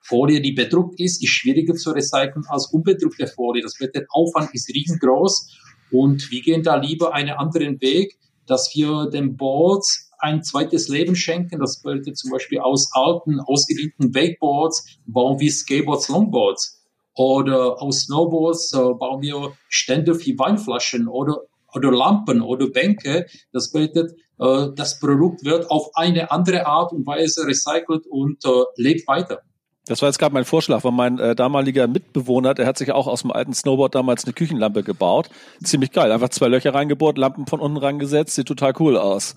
Folie, 0.00 0.40
die 0.40 0.52
bedruckt 0.52 1.00
ist, 1.00 1.22
ist 1.22 1.30
schwieriger 1.30 1.74
zu 1.74 1.92
recyceln 1.92 2.44
als 2.48 2.66
unbedruckte 2.72 3.26
Folie. 3.28 3.62
Das 3.62 3.78
bedeutet, 3.78 4.08
Aufwand 4.10 4.52
ist 4.54 4.68
riesengroß 4.68 5.56
und 5.90 6.30
wir 6.30 6.40
gehen 6.42 6.62
da 6.62 6.76
lieber 6.76 7.14
einen 7.14 7.30
anderen 7.30 7.80
Weg, 7.80 8.18
dass 8.46 8.74
wir 8.74 9.08
den 9.08 9.36
Boards 9.36 10.10
ein 10.18 10.42
zweites 10.42 10.88
Leben 10.88 11.16
schenken. 11.16 11.60
Das 11.60 11.82
bedeutet 11.82 12.16
zum 12.16 12.30
Beispiel 12.30 12.58
aus 12.60 12.90
alten, 12.92 13.40
ausgedienten 13.40 14.14
Wakeboards 14.14 14.98
bauen 15.06 15.38
wir 15.38 15.50
Skateboards, 15.50 16.08
Longboards. 16.08 16.81
Oder 17.14 17.80
aus 17.80 18.00
Snowboards 18.00 18.72
äh, 18.72 18.94
bauen 18.94 19.22
wir 19.22 19.52
Stände 19.68 20.14
für 20.14 20.38
Weinflaschen 20.38 21.08
oder, 21.08 21.42
oder 21.74 21.90
Lampen 21.90 22.40
oder 22.40 22.68
Bänke. 22.68 23.26
Das 23.52 23.70
bedeutet, 23.70 24.12
äh, 24.38 24.68
das 24.74 24.98
Produkt 24.98 25.44
wird 25.44 25.70
auf 25.70 25.90
eine 25.94 26.30
andere 26.30 26.66
Art 26.66 26.92
und 26.92 27.06
Weise 27.06 27.46
recycelt 27.46 28.06
und 28.08 28.44
äh, 28.44 28.48
lebt 28.76 29.06
weiter. 29.06 29.42
Das 29.86 30.00
war 30.00 30.08
jetzt 30.08 30.18
gerade 30.18 30.32
mein 30.32 30.44
Vorschlag, 30.44 30.84
weil 30.84 30.92
mein 30.92 31.18
äh, 31.18 31.34
damaliger 31.34 31.88
Mitbewohner, 31.88 32.54
der 32.54 32.66
hat 32.66 32.78
sich 32.78 32.92
auch 32.92 33.08
aus 33.08 33.22
dem 33.22 33.32
alten 33.32 33.52
Snowboard 33.52 33.94
damals 33.94 34.24
eine 34.24 34.32
Küchenlampe 34.32 34.84
gebaut. 34.84 35.28
Ziemlich 35.62 35.90
geil. 35.90 36.12
Einfach 36.12 36.28
zwei 36.28 36.46
Löcher 36.46 36.72
reingebohrt, 36.72 37.18
Lampen 37.18 37.46
von 37.46 37.60
unten 37.60 37.78
reingesetzt, 37.78 38.36
sieht 38.36 38.46
total 38.46 38.74
cool 38.78 38.96
aus. 38.96 39.34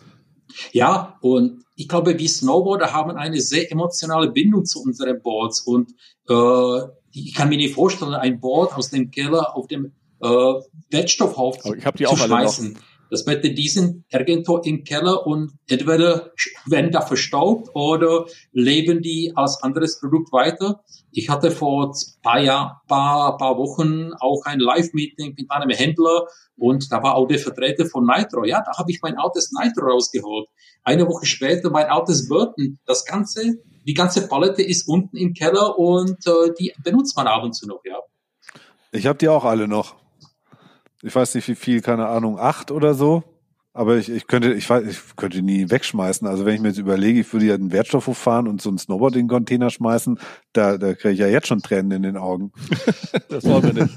Ja, 0.71 1.17
und 1.21 1.63
ich 1.76 1.88
glaube, 1.88 2.17
wir 2.17 2.30
Snowboarder 2.30 2.93
haben 2.93 3.11
eine 3.11 3.41
sehr 3.41 3.71
emotionale 3.71 4.32
Bindung 4.32 4.65
zu 4.65 4.84
unseren 4.84 5.19
Boards 5.21 5.61
und 5.61 5.91
äh, 6.30 6.82
ich 7.16 7.34
kann 7.34 7.49
mir 7.49 7.57
nicht 7.57 7.74
vorstellen, 7.74 8.13
ein 8.13 8.39
Board 8.39 8.74
aus 8.76 8.89
dem 8.89 9.11
Keller 9.11 9.55
auf 9.55 9.68
dem 9.68 9.93
äh, 10.22 10.53
Wertstoffhaufen 10.89 11.82
zu 11.82 12.16
schmeißen. 12.16 12.78
Das 13.09 13.24
bedeutet, 13.24 13.57
die 13.57 13.70
sind 13.70 14.03
irgendwo 14.09 14.57
im 14.57 14.84
Keller 14.84 15.28
und 15.28 15.51
entweder 15.68 16.32
werden 16.66 16.91
da 16.91 17.01
verstaubt 17.01 17.70
oder 17.74 18.26
leben 18.51 19.01
die 19.01 19.32
als 19.36 19.61
anderes 19.61 19.99
Produkt 19.99 20.32
weiter. 20.34 20.82
Ich 21.11 21.30
hatte 21.30 21.51
vor 21.51 21.95
paar 22.24 22.41
Jahr, 22.41 22.82
paar, 22.88 23.38
paar 23.38 23.57
Wochen 23.57 24.11
auch 24.20 24.43
ein 24.45 24.59
Live-Meeting 24.59 25.36
mit 25.38 25.51
einem 25.51 25.70
Händler 25.70 26.28
und 26.57 26.91
da 26.91 27.03
war 27.03 27.16
auch 27.16 27.28
der 27.28 27.39
Vertreter 27.39 27.86
von 27.86 28.05
Nitro. 28.05 28.43
Ja, 28.43 28.63
da 28.66 28.78
habe 28.78 28.91
ich 28.91 28.99
mein 29.01 29.18
altes 29.18 29.51
Nitro 29.51 29.86
rausgeholt. 29.86 30.47
Eine 30.84 31.07
Woche 31.07 31.26
später 31.26 31.70
mein 31.70 31.86
altes 31.86 32.28
Burton. 32.28 32.80
Das 32.86 33.05
ganze, 33.05 33.59
die 33.86 33.93
ganze 33.93 34.27
Palette 34.27 34.63
ist 34.63 34.88
unten 34.88 35.17
im 35.17 35.33
Keller 35.33 35.77
und 35.77 36.25
äh, 36.27 36.53
die 36.59 36.73
benutzt 36.83 37.15
man 37.15 37.27
ab 37.27 37.43
und 37.43 37.53
zu 37.53 37.67
noch, 37.67 37.81
ja. 37.86 37.99
Ich 38.91 39.07
habe 39.07 39.17
die 39.17 39.29
auch 39.29 39.43
alle 39.43 39.67
noch 39.67 39.95
ich 41.05 41.13
weiß 41.13 41.36
nicht 41.36 41.47
wie 41.47 41.55
viel, 41.55 41.81
keine 41.81 42.07
Ahnung, 42.07 42.39
acht 42.39 42.71
oder 42.71 42.95
so. 42.95 43.23
Aber 43.73 43.97
ich, 43.97 44.09
ich 44.09 44.25
könnte, 44.25 44.53
ich 44.53 44.69
weiß, 44.69 44.88
ich 44.88 45.15
könnte 45.17 45.41
nie 45.41 45.69
wegschmeißen. 45.69 46.25
Also 46.27 46.45
wenn 46.45 46.55
ich 46.55 46.61
mir 46.61 46.69
jetzt 46.69 46.79
überlege, 46.79 47.19
ich 47.19 47.33
würde 47.33 47.45
ja 47.45 47.55
einen 47.55 47.73
Wertstoffhof 47.73 48.17
fahren 48.17 48.47
und 48.47 48.61
so 48.61 48.69
einen 48.69 48.77
Snowboard 48.79 49.15
in 49.15 49.23
den 49.23 49.27
Container 49.27 49.69
schmeißen, 49.69 50.17
da, 50.53 50.77
da 50.77 50.93
kriege 50.93 51.13
ich 51.13 51.19
ja 51.19 51.27
jetzt 51.27 51.47
schon 51.47 51.61
Tränen 51.61 51.91
in 51.91 52.03
den 52.03 52.17
Augen. 52.17 52.53
das 53.29 53.43
wollen 53.43 53.63
wir 53.63 53.83
nicht. 53.83 53.95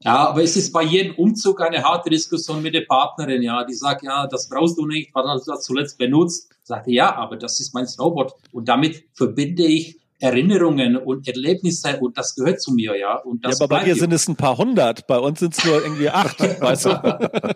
Ja, 0.00 0.28
aber 0.28 0.42
es 0.42 0.56
ist 0.56 0.72
bei 0.72 0.82
jedem 0.82 1.14
Umzug 1.16 1.60
eine 1.60 1.84
harte 1.84 2.10
Diskussion 2.10 2.62
mit 2.62 2.74
der 2.74 2.86
Partnerin, 2.88 3.42
ja. 3.42 3.64
Die 3.64 3.74
sagt, 3.74 4.02
ja, 4.02 4.26
das 4.26 4.48
brauchst 4.48 4.78
du 4.78 4.86
nicht, 4.86 5.14
was 5.14 5.26
hast 5.26 5.46
du 5.46 5.52
das 5.52 5.62
zuletzt 5.64 5.98
benutzt? 5.98 6.53
Sagte, 6.64 6.90
ja, 6.90 7.14
aber 7.14 7.36
das 7.36 7.60
ist 7.60 7.74
mein 7.74 7.86
Snowboard. 7.86 8.32
Und 8.50 8.68
damit 8.68 9.04
verbinde 9.12 9.64
ich 9.64 10.00
Erinnerungen 10.18 10.96
und 10.96 11.28
Erlebnisse 11.28 11.98
und 12.00 12.16
das 12.16 12.34
gehört 12.34 12.60
zu 12.60 12.72
mir, 12.72 12.98
ja. 12.98 13.16
Und 13.16 13.44
das 13.44 13.58
ja, 13.58 13.64
aber 13.66 13.76
bei 13.76 13.84
dir 13.84 13.94
sind 13.94 14.12
es 14.12 14.26
ein 14.26 14.36
paar 14.36 14.56
hundert, 14.56 15.06
bei 15.06 15.18
uns 15.18 15.40
sind 15.40 15.56
es 15.56 15.64
nur 15.64 15.82
irgendwie 15.82 16.08
acht, 16.08 16.40
weißt 16.60 16.86
du? 16.86 17.50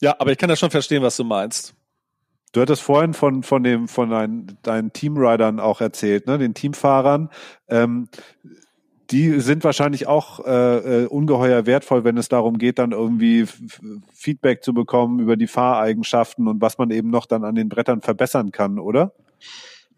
ja, 0.00 0.16
aber 0.18 0.32
ich 0.32 0.38
kann 0.38 0.50
ja 0.50 0.56
schon 0.56 0.70
verstehen, 0.70 1.02
was 1.02 1.16
du 1.16 1.24
meinst. 1.24 1.74
Du 2.52 2.60
hattest 2.60 2.82
vorhin 2.82 3.14
von, 3.14 3.42
von 3.44 3.62
dem, 3.62 3.88
von 3.88 4.10
deinen, 4.10 4.58
deinen 4.62 4.92
Teamridern 4.92 5.60
auch 5.60 5.80
erzählt, 5.80 6.26
ne, 6.26 6.36
den 6.36 6.54
Teamfahrern. 6.54 7.30
Ähm, 7.68 8.08
die 9.12 9.40
sind 9.40 9.62
wahrscheinlich 9.62 10.06
auch 10.06 10.44
äh, 10.44 11.02
äh 11.02 11.06
ungeheuer 11.06 11.66
wertvoll, 11.66 12.04
wenn 12.04 12.16
es 12.16 12.28
darum 12.28 12.58
geht, 12.58 12.78
dann 12.78 12.92
irgendwie 12.92 13.46
Feedback 14.12 14.64
zu 14.64 14.72
bekommen 14.72 15.20
über 15.20 15.36
die 15.36 15.46
Fahreigenschaften 15.46 16.48
und 16.48 16.60
was 16.60 16.78
man 16.78 16.90
eben 16.90 17.10
noch 17.10 17.26
dann 17.26 17.44
an 17.44 17.54
den 17.54 17.68
Brettern 17.68 18.00
verbessern 18.00 18.50
kann, 18.50 18.78
oder? 18.78 19.12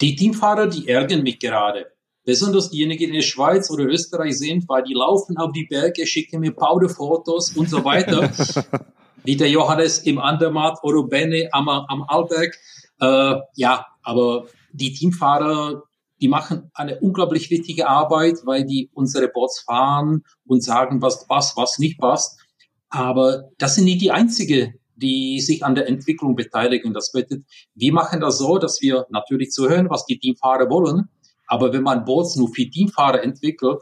Die 0.00 0.16
Teamfahrer, 0.16 0.66
die 0.66 0.88
ärgern 0.88 1.22
mich 1.22 1.38
gerade. 1.38 1.86
Besonders 2.24 2.70
diejenigen, 2.70 2.98
die 2.98 3.04
in 3.04 3.12
der 3.12 3.22
Schweiz 3.22 3.70
oder 3.70 3.84
Österreich 3.84 4.38
sind, 4.38 4.68
weil 4.68 4.82
die 4.82 4.94
laufen 4.94 5.36
auf 5.36 5.52
die 5.52 5.66
Berge, 5.66 6.06
schicken 6.06 6.40
mir 6.40 6.52
Powderfotos 6.52 7.56
und 7.56 7.68
so 7.68 7.84
weiter. 7.84 8.32
Wie 9.24 9.36
der 9.36 9.48
Johannes 9.48 10.00
im 10.00 10.18
Andermatt 10.18 10.78
oder 10.82 11.02
Benne 11.04 11.48
am, 11.52 11.68
am 11.68 12.02
Alberg. 12.08 12.56
Äh, 13.00 13.36
ja, 13.54 13.86
aber 14.02 14.46
die 14.72 14.92
Teamfahrer, 14.92 15.82
die 16.24 16.28
machen 16.28 16.70
eine 16.72 17.00
unglaublich 17.00 17.50
wichtige 17.50 17.86
Arbeit, 17.86 18.38
weil 18.46 18.64
die 18.64 18.88
unsere 18.94 19.28
Bots 19.28 19.60
fahren 19.60 20.22
und 20.46 20.64
sagen, 20.64 21.02
was 21.02 21.26
passt, 21.26 21.54
was 21.58 21.78
nicht 21.78 22.00
passt. 22.00 22.40
Aber 22.88 23.50
das 23.58 23.74
sind 23.74 23.84
nicht 23.84 24.00
die 24.00 24.10
einzige 24.10 24.72
die 24.96 25.40
sich 25.40 25.64
an 25.64 25.74
der 25.74 25.88
Entwicklung 25.88 26.36
beteiligen. 26.36 26.94
Das 26.94 27.12
bedeutet, 27.12 27.44
wir 27.74 27.92
machen 27.92 28.20
das 28.20 28.38
so, 28.38 28.58
dass 28.58 28.80
wir 28.80 29.06
natürlich 29.10 29.50
zuhören, 29.50 29.90
was 29.90 30.06
die 30.06 30.18
Teamfahrer 30.18 30.70
wollen. 30.70 31.08
Aber 31.48 31.72
wenn 31.72 31.82
man 31.82 32.04
Boards 32.04 32.36
nur 32.36 32.48
für 32.54 32.70
Teamfahrer 32.70 33.22
entwickelt, 33.22 33.80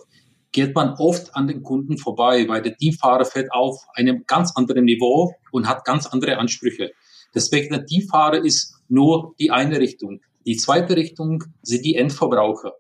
geht 0.52 0.74
man 0.74 0.94
oft 0.94 1.36
an 1.36 1.46
den 1.46 1.62
Kunden 1.62 1.98
vorbei, 1.98 2.48
weil 2.48 2.62
der 2.62 2.76
Teamfahrer 2.76 3.26
fährt 3.26 3.52
auf 3.52 3.78
einem 3.94 4.24
ganz 4.26 4.56
anderen 4.56 4.86
Niveau 4.86 5.34
und 5.52 5.68
hat 5.68 5.84
ganz 5.84 6.06
andere 6.06 6.38
Ansprüche. 6.38 6.90
Deswegen 7.34 7.68
der 7.68 7.84
Teamfahrer 7.84 8.42
ist 8.42 8.74
nur 8.88 9.34
die 9.38 9.50
eine 9.50 9.78
Richtung. 9.78 10.22
Die 10.46 10.56
zweite 10.56 10.96
Richtung 10.96 11.44
sind 11.62 11.84
die 11.84 11.96
Endverbraucher. 11.96 12.72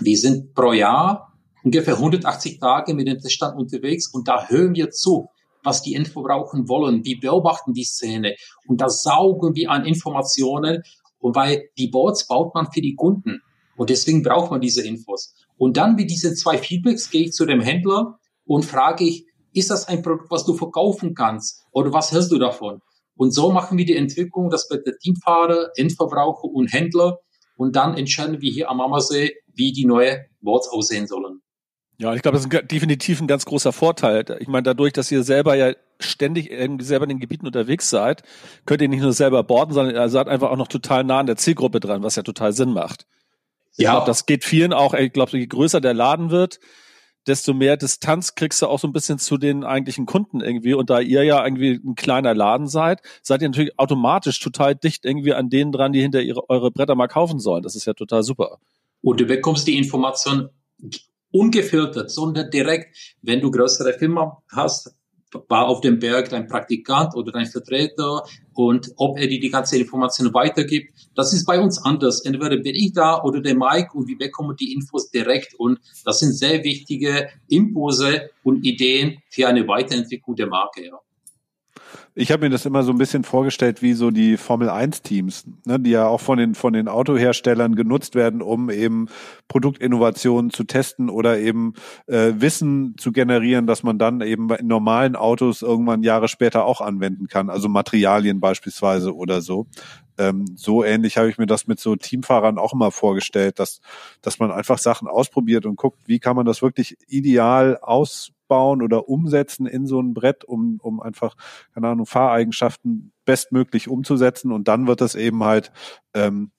Wir 0.00 0.16
sind 0.16 0.54
pro 0.54 0.72
Jahr 0.72 1.32
ungefähr 1.62 1.94
180 1.94 2.60
Tage 2.60 2.94
mit 2.94 3.08
dem 3.08 3.18
Teststand 3.18 3.58
unterwegs 3.58 4.08
und 4.12 4.28
da 4.28 4.48
hören 4.48 4.74
wir 4.74 4.90
zu 4.90 5.28
was 5.64 5.82
die 5.82 5.94
Endverbraucher 5.94 6.68
wollen. 6.68 7.04
Wir 7.04 7.18
beobachten 7.18 7.72
die 7.72 7.84
Szene 7.84 8.36
und 8.68 8.80
da 8.80 8.88
saugen 8.88 9.54
wir 9.56 9.70
an 9.70 9.84
Informationen 9.84 10.82
und 11.18 11.34
weil 11.34 11.70
die 11.78 11.88
Boards 11.88 12.28
baut 12.28 12.54
man 12.54 12.70
für 12.70 12.82
die 12.82 12.94
Kunden 12.94 13.40
und 13.76 13.90
deswegen 13.90 14.22
braucht 14.22 14.50
man 14.50 14.60
diese 14.60 14.86
Infos. 14.86 15.34
Und 15.56 15.76
dann 15.76 15.96
mit 15.96 16.10
diesen 16.10 16.36
zwei 16.36 16.58
Feedbacks 16.58 17.10
gehe 17.10 17.24
ich 17.24 17.32
zu 17.32 17.46
dem 17.46 17.60
Händler 17.60 18.18
und 18.44 18.64
frage 18.64 19.04
ich, 19.04 19.26
ist 19.52 19.70
das 19.70 19.88
ein 19.88 20.02
Produkt, 20.02 20.30
was 20.30 20.44
du 20.44 20.54
verkaufen 20.54 21.14
kannst? 21.14 21.64
Oder 21.72 21.92
was 21.92 22.12
hältst 22.12 22.30
du 22.30 22.38
davon? 22.38 22.82
Und 23.16 23.32
so 23.32 23.50
machen 23.52 23.78
wir 23.78 23.84
die 23.84 23.96
Entwicklung, 23.96 24.50
dass 24.50 24.68
bei 24.68 24.76
der 24.76 24.98
Teamfahrer, 24.98 25.70
Endverbraucher 25.76 26.44
und 26.44 26.72
Händler 26.72 27.18
und 27.56 27.76
dann 27.76 27.96
entscheiden 27.96 28.40
wir 28.40 28.50
hier 28.50 28.70
am 28.70 28.80
Ammersee, 28.80 29.32
wie 29.52 29.72
die 29.72 29.86
neue 29.86 30.24
Boards 30.40 30.68
aussehen 30.68 31.06
sollen. 31.06 31.40
Ja, 31.98 32.12
ich 32.14 32.22
glaube, 32.22 32.36
das 32.36 32.46
ist 32.46 32.70
definitiv 32.72 33.20
ein 33.20 33.28
ganz 33.28 33.44
großer 33.44 33.72
Vorteil. 33.72 34.24
Ich 34.40 34.48
meine, 34.48 34.64
dadurch, 34.64 34.92
dass 34.92 35.12
ihr 35.12 35.22
selber 35.22 35.54
ja 35.54 35.74
ständig 36.00 36.50
irgendwie 36.50 36.84
selber 36.84 37.04
in 37.04 37.10
den 37.10 37.20
Gebieten 37.20 37.46
unterwegs 37.46 37.88
seid, 37.88 38.24
könnt 38.66 38.82
ihr 38.82 38.88
nicht 38.88 39.00
nur 39.00 39.12
selber 39.12 39.44
boarden, 39.44 39.74
sondern 39.74 39.94
ihr 39.94 40.08
seid 40.08 40.26
einfach 40.26 40.50
auch 40.50 40.56
noch 40.56 40.66
total 40.66 41.04
nah 41.04 41.20
an 41.20 41.26
der 41.26 41.36
Zielgruppe 41.36 41.78
dran, 41.78 42.02
was 42.02 42.16
ja 42.16 42.24
total 42.24 42.52
Sinn 42.52 42.72
macht. 42.72 43.06
Ich 43.76 43.84
ja. 43.84 43.92
glaube, 43.92 44.06
das 44.06 44.26
geht 44.26 44.44
vielen 44.44 44.72
auch, 44.72 44.94
ich 44.94 45.12
glaube, 45.12 45.38
je 45.38 45.46
größer 45.46 45.80
der 45.80 45.94
Laden 45.94 46.30
wird, 46.30 46.58
desto 47.26 47.54
mehr 47.54 47.76
Distanz 47.76 48.34
kriegst 48.34 48.62
du 48.62 48.66
auch 48.66 48.78
so 48.78 48.86
ein 48.86 48.92
bisschen 48.92 49.18
zu 49.18 49.38
den 49.38 49.64
eigentlichen 49.64 50.06
Kunden 50.06 50.40
irgendwie. 50.40 50.74
Und 50.74 50.90
da 50.90 51.00
ihr 51.00 51.24
ja 51.24 51.44
irgendwie 51.44 51.80
ein 51.84 51.94
kleiner 51.94 52.34
Laden 52.34 52.66
seid, 52.66 53.00
seid 53.22 53.42
ihr 53.42 53.48
natürlich 53.48 53.78
automatisch 53.78 54.40
total 54.40 54.74
dicht 54.74 55.04
irgendwie 55.04 55.34
an 55.34 55.50
denen 55.50 55.72
dran, 55.72 55.92
die 55.92 56.00
hinter 56.00 56.22
ihre, 56.22 56.48
eure 56.48 56.70
Bretter 56.70 56.94
mal 56.94 57.08
kaufen 57.08 57.40
sollen. 57.40 57.62
Das 57.62 57.76
ist 57.76 57.86
ja 57.86 57.94
total 57.94 58.22
super. 58.22 58.58
Und 59.02 59.20
du 59.20 59.26
bekommst 59.26 59.66
die 59.66 59.76
Information 59.76 60.48
ungefiltert, 61.30 62.10
sondern 62.10 62.50
direkt, 62.50 63.16
wenn 63.22 63.40
du 63.40 63.50
größere 63.50 63.94
Firma 63.94 64.42
hast, 64.48 64.94
war 65.48 65.66
auf 65.66 65.80
dem 65.80 65.98
Berg 65.98 66.28
dein 66.30 66.46
Praktikant 66.46 67.14
oder 67.14 67.32
dein 67.32 67.46
Vertreter 67.46 68.22
und 68.54 68.92
ob 68.96 69.18
er 69.18 69.26
dir 69.26 69.40
die 69.40 69.50
ganze 69.50 69.78
Information 69.78 70.32
weitergibt, 70.32 70.92
das 71.14 71.32
ist 71.32 71.44
bei 71.44 71.60
uns 71.60 71.82
anders. 71.84 72.24
Entweder 72.24 72.56
bin 72.56 72.74
ich 72.74 72.92
da 72.92 73.22
oder 73.22 73.40
der 73.40 73.54
Mike 73.54 73.90
und 73.94 74.08
wir 74.08 74.18
bekommen 74.18 74.56
die 74.56 74.72
Infos 74.72 75.10
direkt 75.10 75.54
und 75.54 75.80
das 76.04 76.20
sind 76.20 76.32
sehr 76.32 76.62
wichtige 76.64 77.28
Impulse 77.48 78.30
und 78.42 78.64
Ideen 78.64 79.18
für 79.28 79.48
eine 79.48 79.66
Weiterentwicklung 79.66 80.36
der 80.36 80.46
Marke. 80.46 80.86
Ja. 80.86 81.03
Ich 82.14 82.30
habe 82.30 82.44
mir 82.44 82.50
das 82.50 82.66
immer 82.66 82.82
so 82.82 82.92
ein 82.92 82.98
bisschen 82.98 83.24
vorgestellt 83.24 83.82
wie 83.82 83.92
so 83.94 84.10
die 84.10 84.36
Formel 84.36 84.68
1 84.68 85.02
Teams, 85.02 85.46
ne, 85.64 85.80
die 85.80 85.90
ja 85.90 86.06
auch 86.06 86.20
von 86.20 86.38
den 86.38 86.54
von 86.54 86.72
den 86.72 86.88
Autoherstellern 86.88 87.74
genutzt 87.74 88.14
werden, 88.14 88.42
um 88.42 88.70
eben 88.70 89.08
Produktinnovationen 89.48 90.50
zu 90.50 90.64
testen 90.64 91.10
oder 91.10 91.38
eben 91.38 91.74
äh, 92.06 92.32
Wissen 92.36 92.94
zu 92.98 93.12
generieren, 93.12 93.66
dass 93.66 93.82
man 93.82 93.98
dann 93.98 94.20
eben 94.20 94.50
in 94.50 94.66
normalen 94.66 95.16
Autos 95.16 95.62
irgendwann 95.62 96.02
Jahre 96.02 96.28
später 96.28 96.64
auch 96.64 96.80
anwenden 96.80 97.26
kann, 97.26 97.50
also 97.50 97.68
Materialien 97.68 98.40
beispielsweise 98.40 99.14
oder 99.14 99.40
so. 99.40 99.66
Ähm, 100.16 100.44
so 100.54 100.84
ähnlich 100.84 101.16
habe 101.16 101.28
ich 101.28 101.38
mir 101.38 101.46
das 101.46 101.66
mit 101.66 101.80
so 101.80 101.96
Teamfahrern 101.96 102.58
auch 102.58 102.72
immer 102.72 102.90
vorgestellt, 102.92 103.58
dass 103.58 103.80
dass 104.22 104.38
man 104.38 104.52
einfach 104.52 104.78
Sachen 104.78 105.08
ausprobiert 105.08 105.66
und 105.66 105.76
guckt, 105.76 105.98
wie 106.06 106.20
kann 106.20 106.36
man 106.36 106.46
das 106.46 106.62
wirklich 106.62 106.96
ideal 107.08 107.78
aus 107.80 108.33
bauen 108.48 108.82
oder 108.82 109.08
umsetzen 109.08 109.66
in 109.66 109.86
so 109.86 110.00
ein 110.00 110.14
Brett, 110.14 110.44
um, 110.44 110.78
um 110.82 111.00
einfach, 111.00 111.36
keine 111.72 111.88
Ahnung, 111.88 112.06
Fahreigenschaften 112.06 113.12
bestmöglich 113.24 113.88
umzusetzen 113.88 114.52
und 114.52 114.68
dann 114.68 114.86
wird 114.86 115.00
das 115.00 115.14
eben 115.14 115.44
halt 115.44 115.72
ähm, 116.14 116.50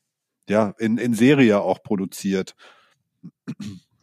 ja 0.50 0.74
in, 0.78 0.98
in 0.98 1.14
Serie 1.14 1.62
auch 1.62 1.84
produziert. 1.84 2.56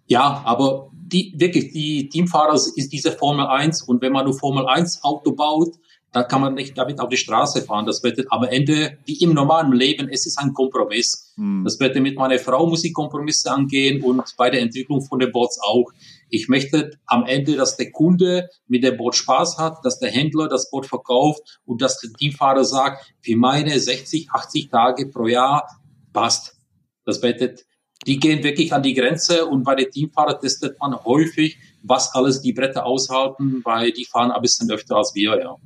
Ja, 0.06 0.42
aber 0.44 0.90
die 0.92 1.34
wirklich, 1.36 1.72
die 1.72 2.08
Teamfahrer 2.08 2.54
ist 2.54 2.92
diese 2.92 3.12
Formel 3.12 3.46
1 3.46 3.82
und 3.82 4.02
wenn 4.02 4.12
man 4.12 4.24
nur 4.24 4.38
Formel 4.38 4.66
1 4.66 5.04
Auto 5.04 5.32
baut, 5.32 5.76
dann 6.12 6.28
kann 6.28 6.42
man 6.42 6.54
nicht 6.54 6.76
damit 6.76 7.00
auf 7.00 7.08
die 7.08 7.16
Straße 7.16 7.62
fahren. 7.62 7.86
Das 7.86 8.02
wird 8.02 8.20
am 8.30 8.44
Ende, 8.44 8.98
wie 9.06 9.14
im 9.22 9.32
normalen 9.32 9.72
Leben, 9.72 10.08
es 10.10 10.26
ist 10.26 10.38
ein 10.38 10.52
Kompromiss. 10.52 11.32
Hm. 11.36 11.64
Das 11.64 11.80
wird 11.80 11.96
mit 11.96 12.16
meiner 12.16 12.38
Frau 12.38 12.66
muss 12.66 12.84
ich 12.84 12.92
Kompromisse 12.92 13.50
angehen 13.50 14.02
und 14.02 14.22
bei 14.36 14.50
der 14.50 14.60
Entwicklung 14.60 15.00
von 15.00 15.18
den 15.18 15.32
Bots 15.32 15.58
auch. 15.62 15.90
Ich 16.34 16.48
möchte 16.48 16.92
am 17.04 17.26
Ende, 17.26 17.56
dass 17.56 17.76
der 17.76 17.92
Kunde 17.92 18.48
mit 18.66 18.82
dem 18.82 18.96
Boot 18.96 19.14
Spaß 19.14 19.58
hat, 19.58 19.84
dass 19.84 19.98
der 19.98 20.10
Händler 20.10 20.48
das 20.48 20.70
Boot 20.70 20.86
verkauft 20.86 21.60
und 21.66 21.82
dass 21.82 22.00
der 22.00 22.10
Teamfahrer 22.10 22.64
sagt, 22.64 23.04
für 23.20 23.36
meine 23.36 23.78
60, 23.78 24.30
80 24.30 24.70
Tage 24.70 25.10
pro 25.10 25.26
Jahr 25.26 25.68
passt. 26.14 26.56
Das 27.04 27.20
bedeutet, 27.20 27.66
die 28.06 28.18
gehen 28.18 28.42
wirklich 28.42 28.72
an 28.72 28.82
die 28.82 28.94
Grenze 28.94 29.44
und 29.44 29.62
bei 29.64 29.74
den 29.74 29.90
Teamfahrern 29.90 30.40
testet 30.40 30.80
man 30.80 31.04
häufig, 31.04 31.58
was 31.82 32.14
alles 32.14 32.40
die 32.40 32.54
Bretter 32.54 32.86
aushalten, 32.86 33.60
weil 33.64 33.92
die 33.92 34.06
fahren 34.06 34.30
ein 34.30 34.40
bisschen 34.40 34.70
öfter 34.70 34.96
als 34.96 35.14
wir, 35.14 35.38
ja. 35.38 35.56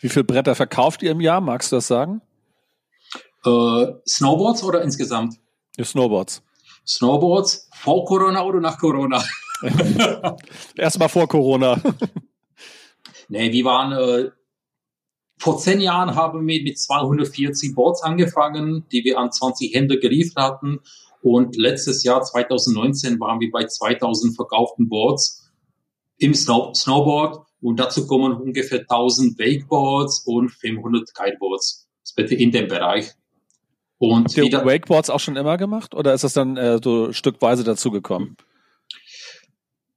Wie 0.00 0.08
viele 0.08 0.24
Bretter 0.24 0.56
verkauft 0.56 1.04
ihr 1.04 1.12
im 1.12 1.20
Jahr? 1.20 1.40
Magst 1.40 1.70
du 1.70 1.76
das 1.76 1.86
sagen? 1.86 2.22
Äh, 3.44 3.86
Snowboards 4.04 4.64
oder 4.64 4.82
insgesamt? 4.82 5.36
Ja, 5.76 5.84
Snowboards. 5.84 6.42
Snowboards 6.84 7.68
vor 7.72 8.04
Corona 8.04 8.42
oder 8.42 8.60
nach 8.60 8.78
Corona? 8.78 9.22
Erstmal 10.76 11.08
vor 11.08 11.28
Corona. 11.28 11.80
nee, 13.28 13.52
wir 13.52 13.64
waren, 13.64 13.92
äh, 13.92 14.30
vor 15.38 15.58
zehn 15.58 15.80
Jahren 15.80 16.14
haben 16.14 16.46
wir 16.46 16.62
mit 16.62 16.78
240 16.78 17.74
Boards 17.74 18.02
angefangen, 18.02 18.86
die 18.92 19.04
wir 19.04 19.18
an 19.18 19.32
20 19.32 19.74
Hände 19.74 19.98
geliefert 19.98 20.42
hatten. 20.42 20.80
Und 21.22 21.56
letztes 21.56 22.04
Jahr, 22.04 22.22
2019, 22.22 23.18
waren 23.20 23.40
wir 23.40 23.50
bei 23.50 23.66
2000 23.66 24.36
verkauften 24.36 24.88
Boards 24.88 25.50
im 26.18 26.34
Snow 26.34 26.74
Snowboard. 26.74 27.46
Und 27.60 27.80
dazu 27.80 28.06
kommen 28.06 28.32
ungefähr 28.32 28.80
1000 28.80 29.38
Wakeboards 29.38 30.20
und 30.20 30.50
500 30.50 31.14
Kiteboards. 31.14 31.88
Das 32.02 32.12
bitte 32.12 32.34
in 32.34 32.52
dem 32.52 32.68
Bereich. 32.68 33.12
Und 33.98 34.36
Habt 34.36 34.36
ihr 34.36 34.64
Wakeboards 34.64 35.10
auch 35.10 35.20
schon 35.20 35.36
immer 35.36 35.56
gemacht 35.56 35.94
oder 35.94 36.12
ist 36.12 36.22
das 36.22 36.34
dann 36.34 36.56
äh, 36.56 36.78
so 36.82 37.12
stückweise 37.12 37.64
dazugekommen? 37.64 38.36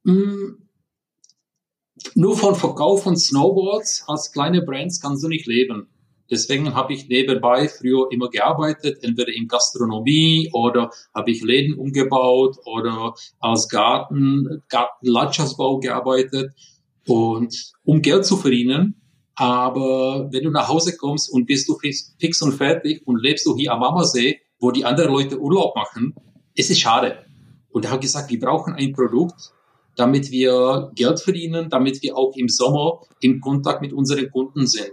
Hm, 0.10 0.57
nur 2.16 2.36
von 2.36 2.55
Verkauf 2.55 3.03
von 3.03 3.16
Snowboards 3.16 4.05
als 4.07 4.32
kleine 4.32 4.62
Brands 4.62 4.99
kannst 4.99 5.24
du 5.24 5.28
nicht 5.28 5.45
leben. 5.45 5.88
Deswegen 6.32 6.76
habe 6.76 6.93
ich 6.93 7.07
nebenbei 7.07 7.68
früher 7.68 8.12
immer 8.12 8.30
gearbeitet, 8.30 9.03
entweder 9.03 9.32
in 9.32 9.47
Gastronomie 9.47 10.49
oder 10.53 10.91
habe 11.14 11.32
ich 11.32 11.41
Läden 11.41 11.76
umgebaut 11.76 12.57
oder 12.66 13.14
als 13.39 13.68
Garten, 13.68 14.64
Gartenlandschaftsbau 14.70 15.80
gearbeitet 15.80 16.53
und 17.07 17.74
um 17.84 18.01
Geld 18.01 18.26
zu 18.26 18.38
verdienen. 18.38 18.95
Aber 19.36 20.30
wenn 20.32 20.43
du 20.43 20.51
nach 20.51 20.68
Hause 20.68 20.97
kommst 20.97 21.32
und 21.32 21.45
bist 21.45 21.68
du 21.70 21.78
fix, 21.78 22.16
fix 22.20 22.41
und 22.41 22.53
fertig 22.53 23.01
und 23.05 23.22
lebst 23.22 23.45
du 23.45 23.55
hier 23.55 23.74
am 23.74 23.84
Ammersee, 23.84 24.39
wo 24.60 24.72
die 24.72 24.86
anderen 24.86 25.12
Leute 25.12 25.39
Urlaub 25.39 25.76
machen, 25.76 26.14
es 26.55 26.70
ist 26.70 26.80
schade. 26.80 27.26
Und 27.70 27.86
er 27.86 27.91
hat 27.91 28.01
gesagt, 28.01 28.30
wir 28.30 28.39
brauchen 28.39 28.74
ein 28.74 28.93
Produkt, 28.93 29.51
damit 30.00 30.32
wir 30.32 30.91
Geld 30.95 31.20
verdienen, 31.20 31.70
damit 31.70 32.02
wir 32.02 32.18
auch 32.18 32.34
im 32.38 32.47
Sommer 32.47 33.02
im 33.20 33.41
Kontakt 33.41 33.82
mit 33.82 33.91
unseren 33.91 34.32
Kunden 34.32 34.66
sind. 34.66 34.91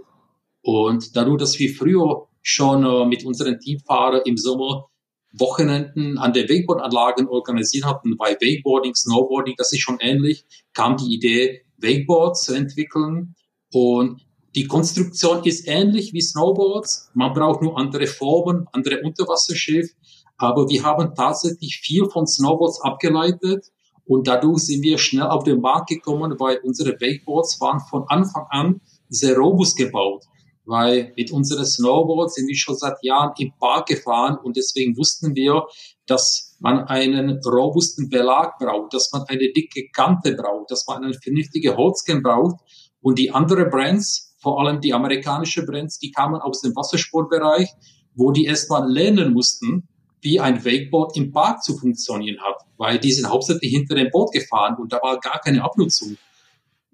Und 0.61 1.15
dadurch, 1.15 1.39
dass 1.39 1.57
wir 1.59 1.73
früher 1.73 2.27
schon 2.41 2.83
äh, 2.83 3.05
mit 3.05 3.23
unseren 3.23 3.57
Teamfahrern 3.57 4.21
im 4.25 4.35
Sommer 4.35 4.89
Wochenenden 5.31 6.17
an 6.17 6.33
den 6.33 6.49
Wakeboardanlagen 6.49 7.27
organisiert 7.27 7.85
hatten, 7.85 8.17
bei 8.17 8.33
Wakeboarding, 8.33 8.95
Snowboarding, 8.95 9.55
das 9.57 9.71
ist 9.71 9.81
schon 9.81 9.97
ähnlich, 10.01 10.45
kam 10.73 10.97
die 10.97 11.13
Idee, 11.13 11.61
Wakeboards 11.77 12.43
zu 12.43 12.53
entwickeln. 12.53 13.35
Und 13.71 14.25
die 14.55 14.67
Konstruktion 14.67 15.43
ist 15.43 15.67
ähnlich 15.67 16.11
wie 16.13 16.21
Snowboards. 16.21 17.11
Man 17.13 17.33
braucht 17.33 17.61
nur 17.61 17.77
andere 17.77 18.07
Formen, 18.07 18.67
andere 18.73 19.01
Unterwasserschiff. 19.01 19.89
Aber 20.37 20.67
wir 20.69 20.83
haben 20.83 21.13
tatsächlich 21.15 21.77
viel 21.81 22.09
von 22.09 22.27
Snowboards 22.27 22.81
abgeleitet 22.81 23.71
und 24.07 24.27
dadurch 24.27 24.63
sind 24.63 24.83
wir 24.83 24.97
schnell 24.97 25.27
auf 25.27 25.43
den 25.43 25.59
Markt 25.59 25.89
gekommen, 25.89 26.35
weil 26.39 26.59
unsere 26.63 26.93
Wakeboards 26.93 27.59
waren 27.59 27.81
von 27.81 28.05
Anfang 28.07 28.45
an 28.49 28.81
sehr 29.09 29.37
robust 29.37 29.77
gebaut. 29.77 30.23
Weil 30.65 31.13
mit 31.15 31.31
unseren 31.31 31.65
Snowboards 31.65 32.35
sind 32.35 32.47
wir 32.47 32.55
schon 32.55 32.75
seit 32.75 32.95
Jahren 33.01 33.33
im 33.37 33.53
Park 33.59 33.87
gefahren 33.87 34.37
und 34.41 34.57
deswegen 34.57 34.97
wussten 34.97 35.35
wir, 35.35 35.63
dass 36.05 36.57
man 36.59 36.79
einen 36.85 37.39
robusten 37.45 38.09
Belag 38.09 38.57
braucht, 38.59 38.93
dass 38.93 39.11
man 39.13 39.23
eine 39.27 39.51
dicke 39.53 39.89
Kante 39.93 40.35
braucht, 40.35 40.71
dass 40.71 40.85
man 40.87 41.03
eine 41.03 41.13
vernünftige 41.13 41.75
Holzkern 41.75 42.21
braucht. 42.21 42.57
Und 43.01 43.19
die 43.19 43.31
anderen 43.31 43.69
Brands, 43.69 44.35
vor 44.41 44.59
allem 44.59 44.81
die 44.81 44.93
amerikanischen 44.93 45.65
Brands, 45.65 45.99
die 45.99 46.11
kamen 46.11 46.41
aus 46.41 46.61
dem 46.61 46.75
Wassersportbereich, 46.75 47.69
wo 48.15 48.31
die 48.31 48.45
erstmal 48.45 48.89
lernen 48.89 49.33
mussten, 49.33 49.87
wie 50.21 50.39
ein 50.39 50.65
Wakeboard 50.65 51.15
im 51.15 51.31
Park 51.31 51.63
zu 51.63 51.77
funktionieren 51.77 52.41
hat, 52.41 52.66
weil 52.77 52.99
die 52.99 53.11
sind 53.11 53.29
hauptsächlich 53.29 53.71
hinter 53.71 53.95
dem 53.95 54.09
Boot 54.11 54.31
gefahren 54.31 54.75
und 54.79 54.93
da 54.93 54.99
war 55.01 55.19
gar 55.19 55.39
keine 55.39 55.63
Abnutzung. 55.63 56.17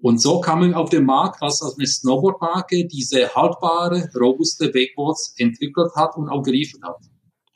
Und 0.00 0.20
so 0.20 0.40
kamen 0.40 0.74
auf 0.74 0.90
den 0.90 1.06
Markt 1.06 1.42
als 1.42 1.62
eine 1.62 1.86
Snowboardmarke 1.86 2.86
diese 2.86 3.34
haltbare, 3.34 4.10
robuste 4.14 4.66
Wakeboards 4.74 5.34
entwickelt 5.38 5.92
hat 5.96 6.16
und 6.16 6.28
auch 6.28 6.42
geliefert 6.42 6.82
hat. 6.82 6.96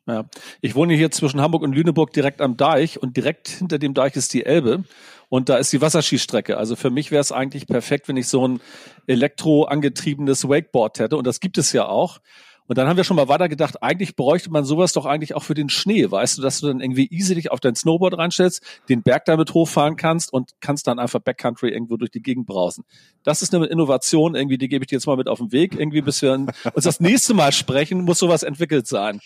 Ja. 0.07 0.25
Ich 0.63 0.75
wohne 0.75 0.95
hier 0.95 1.11
zwischen 1.11 1.43
Hamburg 1.43 1.63
und 1.63 1.75
Lüneburg 1.75 2.15
direkt 2.15 2.41
am 2.41 2.57
Deich 2.57 3.03
und 3.03 3.19
direkt 3.19 3.49
hinter 3.49 3.79
dem 3.79 3.93
Deich 3.93 4.17
ist 4.17 4.33
die 4.33 4.47
Elbe 4.47 4.85
und 5.29 5.51
da 5.51 5.59
ist 5.59 5.71
die 5.75 5.83
Wasserskistrecke. 5.83 6.57
Also 6.57 6.77
für 6.77 6.89
mich 6.89 7.11
wäre 7.11 7.21
es 7.21 7.31
eigentlich 7.31 7.67
perfekt, 7.67 8.09
wenn 8.09 8.17
ich 8.17 8.29
so 8.29 8.49
ein 8.49 8.61
elektroangetriebenes 9.07 10.49
Wakeboard 10.49 11.01
hätte 11.01 11.19
und 11.19 11.27
das 11.27 11.41
gibt 11.41 11.59
es 11.59 11.73
ja 11.73 11.87
auch. 11.87 12.21
Und 12.69 12.77
dann 12.77 12.87
haben 12.87 12.99
wir 12.99 13.05
schon 13.05 13.17
mal 13.17 13.29
weiter 13.29 13.49
gedacht, 13.49 13.83
eigentlich 13.83 14.15
bräuchte 14.15 14.51
man 14.51 14.65
sowas 14.65 14.93
doch 14.93 15.07
eigentlich 15.07 15.35
auch 15.35 15.43
für 15.43 15.55
den 15.55 15.71
Schnee, 15.71 16.11
weißt 16.11 16.37
du, 16.37 16.43
dass 16.43 16.61
du 16.61 16.67
dann 16.67 16.81
irgendwie 16.81 17.09
easy 17.11 17.35
dich 17.35 17.51
auf 17.51 17.61
dein 17.61 17.75
Snowboard 17.75 18.19
reinstellst, 18.19 18.63
den 18.91 19.03
Berg 19.03 19.25
damit 19.25 19.55
hochfahren 19.55 19.97
kannst 19.97 20.33
und 20.33 20.53
kannst 20.61 20.87
dann 20.87 20.99
einfach 20.99 21.21
Backcountry 21.21 21.71
irgendwo 21.71 21.97
durch 21.97 22.11
die 22.11 22.21
Gegend 22.21 22.47
brausen. 22.47 22.85
Das 23.25 23.41
ist 23.41 23.55
eine 23.55 23.67
Innovation, 23.67 24.35
irgendwie, 24.35 24.59
die 24.59 24.69
gebe 24.69 24.85
ich 24.85 24.89
dir 24.89 24.97
jetzt 24.97 25.07
mal 25.07 25.17
mit 25.17 25.29
auf 25.29 25.39
den 25.39 25.51
Weg. 25.51 25.79
Irgendwie, 25.79 26.03
bis 26.03 26.21
wir 26.21 26.35
uns 26.75 26.85
das 26.85 27.01
nächste 27.01 27.33
Mal 27.33 27.53
sprechen, 27.53 28.03
muss 28.03 28.19
sowas 28.19 28.43
entwickelt 28.43 28.87
sein. 28.87 29.21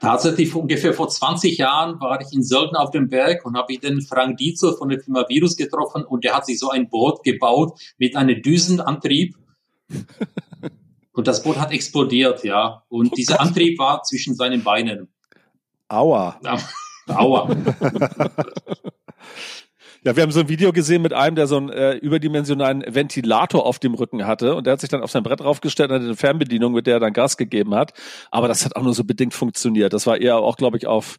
Tatsächlich 0.00 0.52
ungefähr 0.54 0.92
vor 0.92 1.08
20 1.08 1.56
Jahren 1.56 2.00
war 2.00 2.20
ich 2.20 2.32
in 2.32 2.42
Sölden 2.42 2.76
auf 2.76 2.90
dem 2.90 3.08
Berg 3.08 3.46
und 3.46 3.56
habe 3.56 3.72
ich 3.72 3.80
den 3.80 4.02
Frank 4.02 4.36
Dietzel 4.38 4.74
von 4.76 4.88
der 4.88 5.00
Firma 5.00 5.24
Virus 5.28 5.56
getroffen 5.56 6.04
und 6.04 6.24
der 6.24 6.34
hat 6.34 6.44
sich 6.44 6.58
so 6.58 6.70
ein 6.70 6.88
Boot 6.88 7.22
gebaut 7.22 7.78
mit 7.98 8.16
einem 8.16 8.42
Düsenantrieb. 8.42 9.36
Und 11.14 11.28
das 11.28 11.42
Boot 11.42 11.58
hat 11.58 11.72
explodiert, 11.72 12.44
ja. 12.44 12.82
Und 12.88 13.12
oh 13.12 13.14
dieser 13.14 13.36
Gott. 13.36 13.46
Antrieb 13.46 13.78
war 13.78 14.02
zwischen 14.02 14.34
seinen 14.34 14.62
Beinen. 14.62 15.08
Aua. 15.88 16.38
Aua. 17.08 17.48
Ja, 20.06 20.14
wir 20.14 20.22
haben 20.22 20.32
so 20.32 20.40
ein 20.40 20.50
Video 20.50 20.70
gesehen 20.70 21.00
mit 21.00 21.14
einem, 21.14 21.34
der 21.34 21.46
so 21.46 21.56
einen 21.56 21.70
äh, 21.70 21.94
überdimensionalen 21.94 22.84
Ventilator 22.86 23.64
auf 23.64 23.78
dem 23.78 23.94
Rücken 23.94 24.26
hatte 24.26 24.54
und 24.54 24.66
der 24.66 24.74
hat 24.74 24.80
sich 24.80 24.90
dann 24.90 25.02
auf 25.02 25.10
sein 25.10 25.22
Brett 25.22 25.40
draufgestellt 25.40 25.88
und 25.88 25.94
hatte 25.94 26.04
eine 26.04 26.14
Fernbedienung, 26.14 26.74
mit 26.74 26.86
der 26.86 26.96
er 26.96 27.00
dann 27.00 27.14
Gas 27.14 27.38
gegeben 27.38 27.74
hat. 27.74 27.94
Aber 28.30 28.46
das 28.46 28.66
hat 28.66 28.76
auch 28.76 28.82
nur 28.82 28.92
so 28.92 29.04
bedingt 29.04 29.32
funktioniert. 29.32 29.94
Das 29.94 30.06
war 30.06 30.20
eher 30.20 30.36
auch, 30.36 30.58
glaube 30.58 30.76
ich, 30.76 30.86
auf 30.86 31.16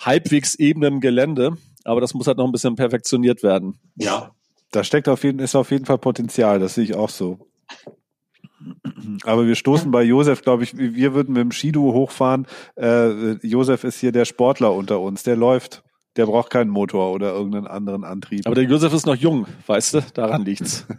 halbwegs 0.00 0.56
ebenem 0.56 0.98
Gelände. 1.00 1.58
Aber 1.84 2.00
das 2.00 2.12
muss 2.12 2.26
halt 2.26 2.38
noch 2.38 2.44
ein 2.46 2.50
bisschen 2.50 2.74
perfektioniert 2.74 3.44
werden. 3.44 3.78
Ja. 3.94 4.32
Da 4.72 4.82
steckt 4.82 5.08
auf 5.08 5.22
jeden, 5.22 5.38
ist 5.38 5.54
auf 5.54 5.70
jeden 5.70 5.86
Fall 5.86 5.98
Potenzial. 5.98 6.58
Das 6.58 6.74
sehe 6.74 6.82
ich 6.82 6.96
auch 6.96 7.10
so. 7.10 7.48
Aber 9.24 9.46
wir 9.46 9.54
stoßen 9.54 9.90
bei 9.90 10.02
Josef, 10.02 10.42
glaube 10.42 10.64
ich, 10.64 10.76
wir 10.76 11.14
würden 11.14 11.34
mit 11.34 11.42
dem 11.42 11.52
Skidu 11.52 11.92
hochfahren. 11.92 12.46
Äh, 12.76 13.34
Josef 13.46 13.84
ist 13.84 13.98
hier 13.98 14.12
der 14.12 14.24
Sportler 14.24 14.72
unter 14.72 15.00
uns, 15.00 15.22
der 15.22 15.36
läuft. 15.36 15.82
Der 16.16 16.26
braucht 16.26 16.50
keinen 16.50 16.70
Motor 16.70 17.12
oder 17.12 17.32
irgendeinen 17.32 17.68
anderen 17.68 18.02
Antrieb. 18.02 18.44
Aber 18.46 18.56
der 18.56 18.64
Josef 18.64 18.92
ist 18.92 19.06
noch 19.06 19.14
jung, 19.14 19.46
weißt 19.66 19.94
du? 19.94 20.00
Daran 20.14 20.44
liegt's. 20.44 20.86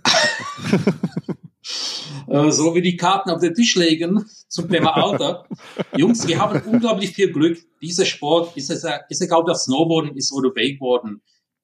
Äh, 2.27 2.51
so 2.51 2.75
wie 2.75 2.81
die 2.81 2.95
Karten 2.95 3.31
auf 3.31 3.41
den 3.41 3.53
Tisch 3.55 3.75
legen 3.75 4.23
zum 4.47 4.69
Thema 4.69 4.95
Alter. 4.95 5.45
Jungs, 5.97 6.27
wir 6.27 6.39
haben 6.39 6.61
unglaublich 6.61 7.11
viel 7.11 7.31
Glück. 7.31 7.57
Dieser 7.81 8.05
Sport, 8.05 8.55
ist 8.55 8.69
es, 8.69 8.85
ist 9.09 9.21
egal 9.21 9.39
ob 9.39 9.47
das 9.47 9.65
Snowboarden 9.65 10.15
ist 10.15 10.31
oder 10.31 10.49
Wakeboarden, 10.49 11.21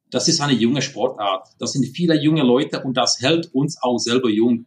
das 0.10 0.28
ist 0.28 0.42
eine 0.42 0.54
junge 0.54 0.82
Sportart. 0.82 1.50
Das 1.60 1.74
sind 1.74 1.86
viele 1.96 2.20
junge 2.20 2.44
Leute 2.44 2.82
und 2.84 2.96
das 2.98 3.20
hält 3.22 3.54
uns 3.54 3.78
auch 3.82 3.98
selber 3.98 4.30
jung. 4.30 4.66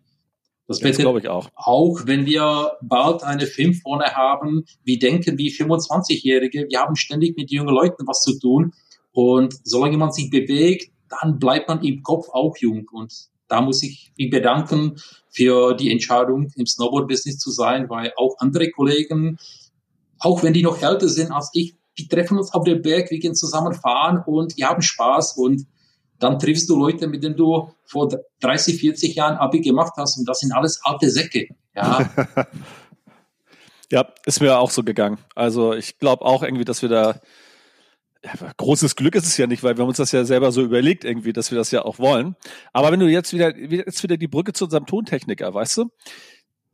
Das, 0.68 0.80
das 0.80 0.98
glaube 0.98 1.20
ich 1.20 1.28
auch. 1.28 1.48
Auch 1.54 2.02
wenn 2.04 2.26
wir 2.26 2.72
bald 2.82 3.22
eine 3.22 3.46
Film 3.46 3.72
vorne 3.72 4.04
haben, 4.14 4.66
wie 4.84 4.98
denken 4.98 5.38
wie 5.38 5.50
25-Jährige, 5.50 6.66
wir 6.68 6.80
haben 6.80 6.94
ständig 6.94 7.38
mit 7.38 7.50
jungen 7.50 7.74
Leuten 7.74 8.06
was 8.06 8.20
zu 8.20 8.38
tun. 8.38 8.74
Und 9.12 9.54
solange 9.64 9.96
man 9.96 10.12
sich 10.12 10.28
bewegt, 10.28 10.92
dann 11.08 11.38
bleibt 11.38 11.68
man 11.68 11.82
im 11.82 12.02
Kopf 12.02 12.28
auch 12.30 12.54
jung. 12.58 12.86
Und 12.92 13.14
da 13.48 13.62
muss 13.62 13.82
ich 13.82 14.12
mich 14.18 14.28
bedanken 14.28 14.96
für 15.30 15.74
die 15.74 15.90
Entscheidung, 15.90 16.52
im 16.54 16.66
Snowboard-Business 16.66 17.38
zu 17.38 17.50
sein, 17.50 17.88
weil 17.88 18.12
auch 18.18 18.36
andere 18.38 18.70
Kollegen, 18.70 19.38
auch 20.18 20.42
wenn 20.42 20.52
die 20.52 20.62
noch 20.62 20.82
älter 20.82 21.08
sind 21.08 21.32
als 21.32 21.50
ich, 21.54 21.74
die 21.96 22.08
treffen 22.08 22.36
uns 22.36 22.52
auf 22.52 22.64
dem 22.64 22.82
Berg, 22.82 23.10
wir 23.10 23.18
gehen 23.18 23.34
zusammen 23.34 23.72
fahren 23.72 24.22
und 24.26 24.56
wir 24.58 24.68
haben 24.68 24.82
Spaß 24.82 25.38
und 25.38 25.66
dann 26.18 26.38
triffst 26.38 26.68
du 26.68 26.76
Leute, 26.76 27.06
mit 27.06 27.22
denen 27.22 27.36
du 27.36 27.70
vor 27.84 28.08
30, 28.40 28.80
40 28.80 29.14
Jahren 29.14 29.36
Abi 29.36 29.60
gemacht 29.60 29.94
hast 29.96 30.18
und 30.18 30.28
das 30.28 30.40
sind 30.40 30.52
alles 30.52 30.80
alte 30.82 31.10
Säcke. 31.10 31.48
Ja. 31.74 32.10
ja, 33.90 34.08
ist 34.26 34.40
mir 34.40 34.58
auch 34.58 34.70
so 34.70 34.82
gegangen. 34.82 35.18
Also 35.34 35.74
ich 35.74 35.98
glaube 35.98 36.24
auch 36.24 36.42
irgendwie, 36.42 36.64
dass 36.64 36.82
wir 36.82 36.88
da 36.88 37.20
großes 38.56 38.96
Glück 38.96 39.14
ist 39.14 39.26
es 39.26 39.36
ja 39.36 39.46
nicht, 39.46 39.62
weil 39.62 39.76
wir 39.76 39.82
haben 39.82 39.88
uns 39.88 39.98
das 39.98 40.12
ja 40.12 40.24
selber 40.24 40.50
so 40.52 40.62
überlegt 40.62 41.04
irgendwie, 41.04 41.32
dass 41.32 41.50
wir 41.50 41.58
das 41.58 41.70
ja 41.70 41.84
auch 41.84 41.98
wollen. 41.98 42.36
Aber 42.72 42.90
wenn 42.90 43.00
du 43.00 43.06
jetzt 43.06 43.32
wieder, 43.32 43.56
jetzt 43.56 44.02
wieder 44.02 44.16
die 44.16 44.28
Brücke 44.28 44.52
zu 44.52 44.64
unserem 44.64 44.86
Tontechniker, 44.86 45.54
weißt 45.54 45.78
du? 45.78 45.90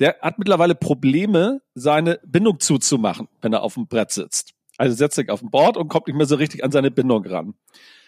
Der 0.01 0.16
hat 0.22 0.38
mittlerweile 0.38 0.74
Probleme, 0.74 1.61
seine 1.74 2.18
Bindung 2.24 2.59
zuzumachen, 2.59 3.28
wenn 3.42 3.53
er 3.53 3.62
auf 3.62 3.74
dem 3.74 3.86
Brett 3.86 4.11
sitzt. 4.11 4.53
Also 4.76 4.97
setzt 4.97 5.14
sich 5.14 5.30
auf 5.30 5.40
dem 5.40 5.51
Board 5.51 5.76
und 5.76 5.88
kommt 5.88 6.09
nicht 6.09 6.16
mehr 6.16 6.26
so 6.26 6.34
richtig 6.34 6.64
an 6.64 6.72
seine 6.72 6.90
Bindung 6.90 7.24
ran. 7.24 7.55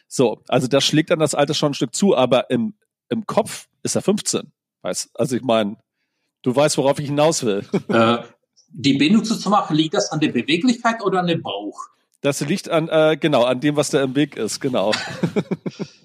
So, 0.08 0.42
also 0.48 0.66
das 0.66 0.84
schlägt 0.84 1.10
dann 1.10 1.18
das 1.18 1.34
Alter 1.34 1.54
schon 1.54 1.70
ein 1.72 1.74
Stück 1.74 1.94
zu, 1.94 2.16
aber 2.16 2.50
im, 2.50 2.74
im 3.08 3.26
Kopf 3.26 3.68
ist 3.82 3.96
er 3.96 4.02
15. 4.02 4.52
Weißt, 4.82 5.10
also 5.14 5.36
ich 5.36 5.42
meine, 5.42 5.76
du 6.42 6.54
weißt, 6.54 6.78
worauf 6.78 6.98
ich 6.98 7.06
hinaus 7.06 7.44
will. 7.44 7.64
Äh, 7.88 8.18
die 8.68 8.94
Bindung 8.94 9.24
zu 9.24 9.48
machen, 9.48 9.76
liegt 9.76 9.94
das 9.94 10.10
an 10.10 10.20
der 10.20 10.32
Beweglichkeit 10.32 11.02
oder 11.02 11.20
an 11.20 11.28
dem 11.28 11.40
Bauch? 11.40 11.78
Das 12.20 12.40
liegt 12.40 12.68
an, 12.68 12.88
äh, 12.88 13.16
genau, 13.18 13.44
an 13.44 13.60
dem, 13.60 13.76
was 13.76 13.90
da 13.90 14.02
im 14.02 14.14
Weg 14.16 14.36
ist, 14.36 14.60
genau. 14.60 14.92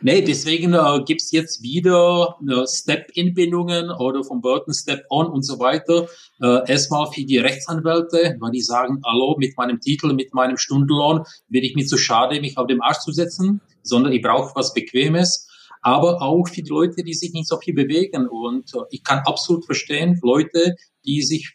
Nee, 0.00 0.22
deswegen 0.22 0.74
äh, 0.74 1.02
gibt's 1.04 1.32
jetzt 1.32 1.62
wieder 1.62 2.36
äh, 2.48 2.66
Step-In-Bindungen 2.66 3.90
oder 3.90 4.22
vom 4.22 4.40
Burton 4.40 4.72
Step-On 4.72 5.26
und 5.26 5.42
so 5.42 5.58
weiter. 5.58 6.06
Äh, 6.40 6.70
erstmal 6.70 7.10
für 7.10 7.24
die 7.24 7.38
Rechtsanwälte, 7.38 8.36
weil 8.38 8.50
die 8.52 8.60
sagen, 8.60 9.02
hallo, 9.04 9.36
mit 9.38 9.56
meinem 9.56 9.80
Titel, 9.80 10.12
mit 10.12 10.32
meinem 10.34 10.56
Stundenlohn 10.56 11.24
bin 11.48 11.64
ich 11.64 11.74
mir 11.74 11.84
zu 11.84 11.98
schade, 11.98 12.40
mich 12.40 12.56
auf 12.56 12.68
dem 12.68 12.80
Arsch 12.80 12.98
zu 12.98 13.12
setzen, 13.12 13.60
sondern 13.82 14.12
ich 14.12 14.22
brauche 14.22 14.54
was 14.54 14.72
Bequemes. 14.72 15.48
Aber 15.82 16.22
auch 16.22 16.48
für 16.48 16.62
die 16.62 16.70
Leute, 16.70 17.02
die 17.02 17.14
sich 17.14 17.32
nicht 17.32 17.48
so 17.48 17.58
viel 17.58 17.74
bewegen. 17.74 18.28
Und 18.28 18.74
äh, 18.74 18.78
ich 18.90 19.02
kann 19.02 19.20
absolut 19.26 19.64
verstehen, 19.64 20.18
Leute, 20.22 20.76
die 21.04 21.22
sich 21.22 21.52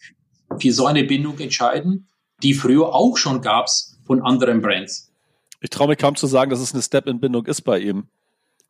für 0.59 0.71
so 0.71 0.85
eine 0.85 1.05
Bindung 1.05 1.39
entscheiden, 1.39 2.07
die 2.41 2.53
früher 2.53 2.93
auch 2.93 3.15
schon 3.17 3.41
gab's 3.41 3.97
von 4.05 4.21
anderen 4.21 4.61
Brands. 4.61 5.11
Ich 5.61 5.69
traue 5.69 5.87
mich 5.87 5.97
kaum 5.97 6.15
zu 6.17 6.27
sagen, 6.27 6.51
dass 6.51 6.59
es 6.59 6.73
eine 6.73 6.81
Step-in-Bindung 6.81 7.45
ist 7.45 7.61
bei 7.61 7.79
ihm. 7.79 8.09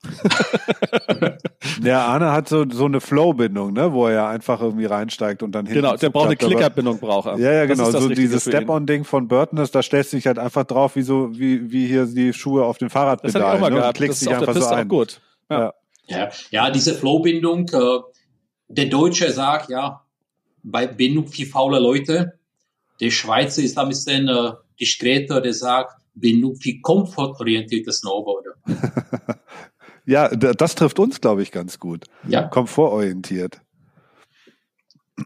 der 1.84 1.99
Arne 2.01 2.32
hat 2.32 2.49
so, 2.49 2.66
so 2.70 2.86
eine 2.86 2.99
Flow-Bindung, 2.99 3.74
ne, 3.74 3.93
wo 3.93 4.08
er 4.08 4.14
ja 4.14 4.30
einfach 4.30 4.62
irgendwie 4.62 4.86
reinsteigt 4.86 5.43
und 5.43 5.54
dann 5.54 5.66
hinten. 5.66 5.82
Genau, 5.82 5.95
der 5.95 6.10
braucht 6.10 6.43
eine 6.43 6.93
braucht 6.95 7.28
er. 7.28 7.38
Ja, 7.39 7.51
ja, 7.54 7.66
genau. 7.66 7.89
So 7.89 8.10
dieses 8.10 8.43
Step-on-Ding 8.43 9.06
von 9.06 9.28
Burton 9.28 9.60
ist, 9.60 9.74
da 9.76 9.82
stellst 9.82 10.14
du 10.14 10.18
dich 10.18 10.28
halt 10.28 10.39
einfach 10.39 10.66
drauf, 10.66 10.95
wie 10.95 11.04
so, 11.04 11.30
wie, 11.38 11.72
wie 11.72 11.88
hier 11.88 12.06
die 12.06 12.34
Schuhe 12.34 12.66
auf 12.66 12.78
dem 12.78 12.89
Fahrradpedal. 12.89 13.32
Das 13.34 13.41
hat 13.41 13.49
ich 13.49 13.56
auch 13.56 13.62
mal 13.62 13.70
ne? 13.70 13.78
gehabt. 13.78 13.97
Klickst 13.97 14.22
das 14.22 14.22
ist 14.22 14.28
dich 14.28 14.38
einfach 14.38 14.62
so 14.62 14.68
ein. 14.68 14.88
gut. 14.88 15.22
Ja. 15.49 15.74
ja. 16.08 16.30
Ja, 16.51 16.70
diese 16.70 16.93
Flow-Bindung, 16.95 17.70
äh, 17.70 17.99
der 18.68 18.86
Deutsche 18.86 19.32
sagt, 19.32 19.70
ja, 19.70 20.04
bei 20.64 20.88
Bindung 20.88 21.28
für 21.28 21.45
faule 21.45 21.80
Leute. 21.80 22.39
Der 22.99 23.10
Schweizer 23.10 23.62
ist 23.62 23.78
ein 23.78 23.89
bisschen 23.89 24.28
äh, 24.28 24.51
diskreter, 24.80 25.41
der 25.41 25.54
sagt, 25.54 25.95
Bindung 26.16 26.56
für 26.56 26.80
komfortorientierte 26.82 27.91
Snowboarder. 27.91 28.54
Ja, 30.06 30.30
das 30.30 30.76
trifft 30.76 30.99
uns, 30.99 31.22
glaube 31.22 31.43
ich, 31.43 31.51
ganz 31.51 31.80
gut. 31.80 32.06
Ja. 32.28 32.43
Komfortorientiert. 32.43 33.62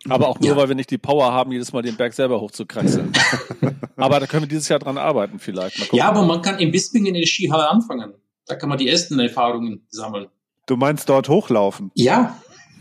Aber 0.09 0.27
auch 0.27 0.39
nur, 0.39 0.49
ja. 0.49 0.57
weil 0.57 0.67
wir 0.67 0.75
nicht 0.75 0.91
die 0.91 0.97
Power 0.97 1.31
haben, 1.31 1.51
jedes 1.51 1.71
Mal 1.71 1.81
den 1.81 1.95
Berg 1.95 2.13
selber 2.13 2.41
hochzukraxeln. 2.41 3.13
aber 3.95 4.19
da 4.19 4.27
können 4.27 4.43
wir 4.43 4.49
dieses 4.49 4.67
Jahr 4.67 4.79
dran 4.79 4.97
arbeiten 4.97 5.39
vielleicht. 5.39 5.93
Ja, 5.93 6.09
aber 6.09 6.23
man 6.23 6.41
kann 6.41 6.59
in 6.59 6.71
Bispingen 6.71 7.15
in 7.15 7.21
der 7.21 7.27
Skihalle 7.27 7.69
anfangen. 7.69 8.13
Da 8.45 8.55
kann 8.55 8.69
man 8.69 8.77
die 8.77 8.89
ersten 8.89 9.17
Erfahrungen 9.19 9.87
sammeln. 9.89 10.27
Du 10.65 10.75
meinst 10.75 11.07
dort 11.07 11.29
hochlaufen? 11.29 11.91
Ja. 11.95 12.37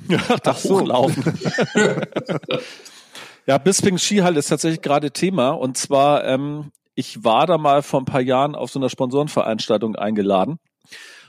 Ach, 0.29 0.41
da 0.41 0.55
so. 0.55 0.81
hochlaufen. 0.81 1.25
ja, 3.47 3.59
Bisping 3.59 3.99
Skihalle 3.99 4.41
ist 4.41 4.49
tatsächlich 4.49 4.83
gerade 4.83 5.13
Thema. 5.13 5.51
Und 5.51 5.79
zwar, 5.79 6.25
ähm, 6.25 6.73
ich 6.97 7.23
war 7.25 7.47
da 7.47 7.57
mal 7.57 7.83
vor 7.83 8.01
ein 8.01 8.05
paar 8.05 8.21
Jahren 8.21 8.57
auf 8.57 8.71
so 8.71 8.81
einer 8.81 8.91
Sponsorenveranstaltung 8.91 9.95
eingeladen 9.95 10.59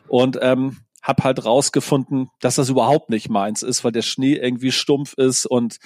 und 0.07 0.37
ähm, 0.41 0.77
habe 1.01 1.23
halt 1.23 1.45
rausgefunden, 1.45 2.29
dass 2.41 2.55
das 2.55 2.69
überhaupt 2.69 3.09
nicht 3.09 3.29
meins 3.29 3.63
ist, 3.63 3.83
weil 3.83 3.91
der 3.91 4.01
Schnee 4.01 4.33
irgendwie 4.33 4.71
stumpf 4.71 5.13
ist 5.13 5.45
und 5.45 5.77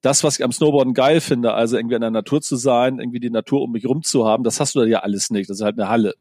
das, 0.00 0.22
was 0.22 0.38
ich 0.38 0.44
am 0.44 0.52
Snowboarden 0.52 0.94
geil 0.94 1.20
finde, 1.20 1.54
also 1.54 1.76
irgendwie 1.76 1.96
in 1.96 2.00
der 2.00 2.10
Natur 2.10 2.40
zu 2.40 2.56
sein, 2.56 3.00
irgendwie 3.00 3.20
die 3.20 3.30
Natur 3.30 3.62
um 3.62 3.72
mich 3.72 3.86
rum 3.86 4.02
zu 4.02 4.26
haben, 4.26 4.44
das 4.44 4.60
hast 4.60 4.74
du 4.74 4.80
da 4.80 4.86
ja 4.86 5.00
alles 5.00 5.30
nicht. 5.30 5.50
Das 5.50 5.58
ist 5.58 5.64
halt 5.64 5.78
eine 5.78 5.88
Halle. 5.88 6.14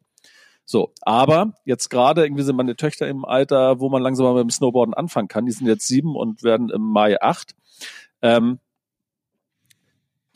So, 0.66 0.92
aber 1.02 1.54
jetzt 1.64 1.90
gerade 1.90 2.26
irgendwie 2.26 2.44
sind 2.44 2.56
meine 2.56 2.76
Töchter 2.76 3.08
im 3.08 3.24
Alter, 3.24 3.80
wo 3.80 3.90
man 3.90 4.02
langsam 4.02 4.26
mal 4.26 4.34
mit 4.34 4.44
dem 4.44 4.50
Snowboarden 4.50 4.94
anfangen 4.94 5.28
kann. 5.28 5.46
Die 5.46 5.52
sind 5.52 5.68
jetzt 5.68 5.88
sieben 5.88 6.16
und 6.16 6.44
werden 6.44 6.70
im 6.70 6.82
Mai 6.82 7.22
acht. 7.22 7.56
Ähm, 8.22 8.60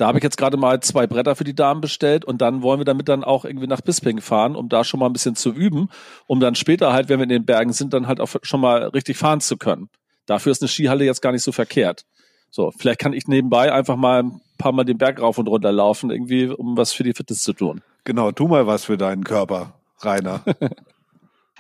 da 0.02 0.08
habe 0.08 0.18
ich 0.18 0.24
jetzt 0.24 0.38
gerade 0.38 0.58
mal 0.58 0.80
zwei 0.80 1.06
Bretter 1.06 1.36
für 1.36 1.44
die 1.44 1.54
Damen 1.54 1.80
bestellt 1.80 2.26
und 2.26 2.42
dann 2.42 2.64
wollen 2.64 2.80
wir 2.80 2.86
damit 2.86 3.08
dann 3.08 3.24
auch 3.24 3.46
irgendwie 3.46 3.68
nach 3.68 3.82
Bisping 3.82 4.20
fahren, 4.20 4.56
um 4.56 4.68
da 4.68 4.84
schon 4.84 5.00
mal 5.00 5.06
ein 5.06 5.14
bisschen 5.14 5.36
zu 5.36 5.54
üben, 5.54 5.90
um 6.26 6.40
dann 6.40 6.56
später 6.56 6.92
halt, 6.92 7.08
wenn 7.08 7.20
wir 7.20 7.26
in 7.26 7.30
den 7.30 7.46
Bergen 7.46 7.72
sind, 7.72 7.94
dann 7.94 8.08
halt 8.08 8.20
auch 8.20 8.30
schon 8.42 8.62
mal 8.62 8.86
richtig 8.86 9.18
fahren 9.18 9.42
zu 9.42 9.58
können. 9.58 9.90
Dafür 10.26 10.54
ist 10.54 10.64
eine 10.64 10.70
Skihalle 10.70 11.06
jetzt 11.06 11.22
gar 11.22 11.32
nicht 11.32 11.44
so 11.44 11.52
verkehrt. 11.52 12.06
So, 12.50 12.72
vielleicht 12.76 13.00
kann 13.00 13.14
ich 13.14 13.28
nebenbei 13.28 13.72
einfach 13.72 13.96
mal 13.96 14.24
ein 14.24 14.42
paar 14.58 14.72
Mal 14.72 14.86
den 14.86 14.98
Berg 14.98 15.22
rauf 15.22 15.38
und 15.38 15.48
runter 15.48 15.72
laufen, 15.72 16.10
irgendwie, 16.10 16.48
um 16.48 16.76
was 16.78 16.94
für 16.94 17.04
die 17.04 17.14
Fitness 17.14 17.44
zu 17.44 17.54
tun. 17.54 17.82
Genau, 18.04 18.32
tu 18.32 18.48
mal 18.48 18.66
was 18.66 18.86
für 18.86 18.98
deinen 18.98 19.24
Körper, 19.24 19.76
Rainer. 20.00 20.44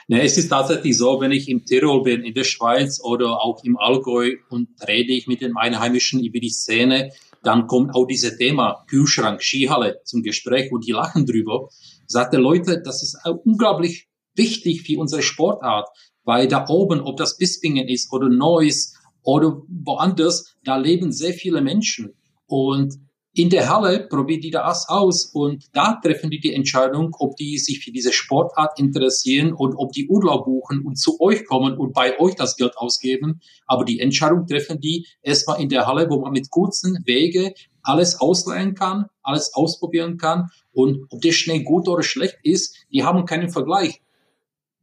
Ne, 0.08 0.24
es 0.24 0.38
ist 0.38 0.50
tatsächlich 0.50 0.98
so, 0.98 1.22
wenn 1.22 1.32
ich 1.32 1.48
im 1.48 1.64
Tirol 1.64 2.04
bin, 2.04 2.24
in 2.24 2.34
der 2.34 2.44
Schweiz 2.44 3.00
oder 3.02 3.42
auch 3.42 3.64
im 3.64 3.78
Allgäu 3.78 4.32
und 4.50 4.68
rede 4.86 5.14
ich 5.14 5.28
mit 5.28 5.40
den 5.40 5.56
Einheimischen 5.56 6.22
über 6.22 6.40
die 6.40 6.50
Szene, 6.50 7.12
dann 7.44 7.68
kommt 7.68 7.96
auch 7.96 8.06
dieses 8.06 8.38
Thema 8.38 8.84
Kühlschrank, 8.88 9.42
Skihalle 9.42 10.02
zum 10.06 10.22
Gespräch 10.22 10.72
und 10.72 10.86
die 10.86 10.92
lachen 10.92 11.26
drüber. 11.26 11.70
Sagte 12.06 12.38
Leute, 12.38 12.82
das 12.84 13.02
ist 13.02 13.18
unglaublich 13.44 14.08
wichtig 14.36 14.84
für 14.84 15.00
unsere 15.00 15.22
Sportart, 15.22 15.90
weil 16.24 16.48
da 16.48 16.68
oben, 16.68 17.02
ob 17.02 17.18
das 17.18 17.38
Bispingen 17.38 17.88
ist 17.88 18.12
oder 18.14 18.30
Neuss 18.30 18.94
oder 19.24 19.62
woanders, 19.68 20.56
da 20.64 20.78
leben 20.78 21.12
sehr 21.12 21.34
viele 21.34 21.62
Menschen. 21.62 22.14
Und 22.46 22.96
in 23.34 23.50
der 23.50 23.70
Halle 23.70 24.08
probieren 24.08 24.42
die 24.42 24.52
das 24.52 24.90
aus 24.90 25.26
und 25.26 25.70
da 25.74 26.00
treffen 26.04 26.30
die 26.30 26.42
die 26.42 26.54
Entscheidung, 26.54 27.16
ob 27.18 27.38
die 27.38 27.58
sich 27.58 27.80
für 27.80 27.92
diese 27.92 28.12
Sportart 28.12 28.78
interessieren 28.78 29.54
und 29.54 29.74
ob 29.76 29.94
die 29.94 30.08
Urlaub 30.10 30.46
buchen 30.46 30.84
und 30.86 30.98
zu 30.98 31.20
euch 31.22 31.46
kommen 31.46 31.78
und 31.78 31.94
bei 31.94 32.20
euch 32.20 32.36
das 32.36 32.58
Geld 32.58 32.78
ausgeben. 32.78 33.40
Aber 33.68 33.86
die 33.86 34.02
Entscheidung 34.02 34.48
treffen 34.48 34.82
die 34.82 35.08
erstmal 35.22 35.62
in 35.62 35.70
der 35.70 35.88
Halle, 35.88 36.10
wo 36.10 36.20
man 36.20 36.34
mit 36.34 36.50
kurzen 36.50 37.00
Wege 37.06 37.54
alles 37.84 38.20
ausleihen 38.20 38.76
kann, 38.76 39.06
alles 39.24 39.54
ausprobieren 39.54 40.18
kann 40.18 40.50
und 40.74 41.06
ob 41.10 41.22
der 41.22 41.32
Schnee 41.32 41.64
gut 41.64 41.88
oder 41.88 42.04
schlecht 42.04 42.38
ist, 42.44 42.76
die 42.92 43.04
haben 43.04 43.26
keinen 43.26 43.50
Vergleich. 43.50 44.02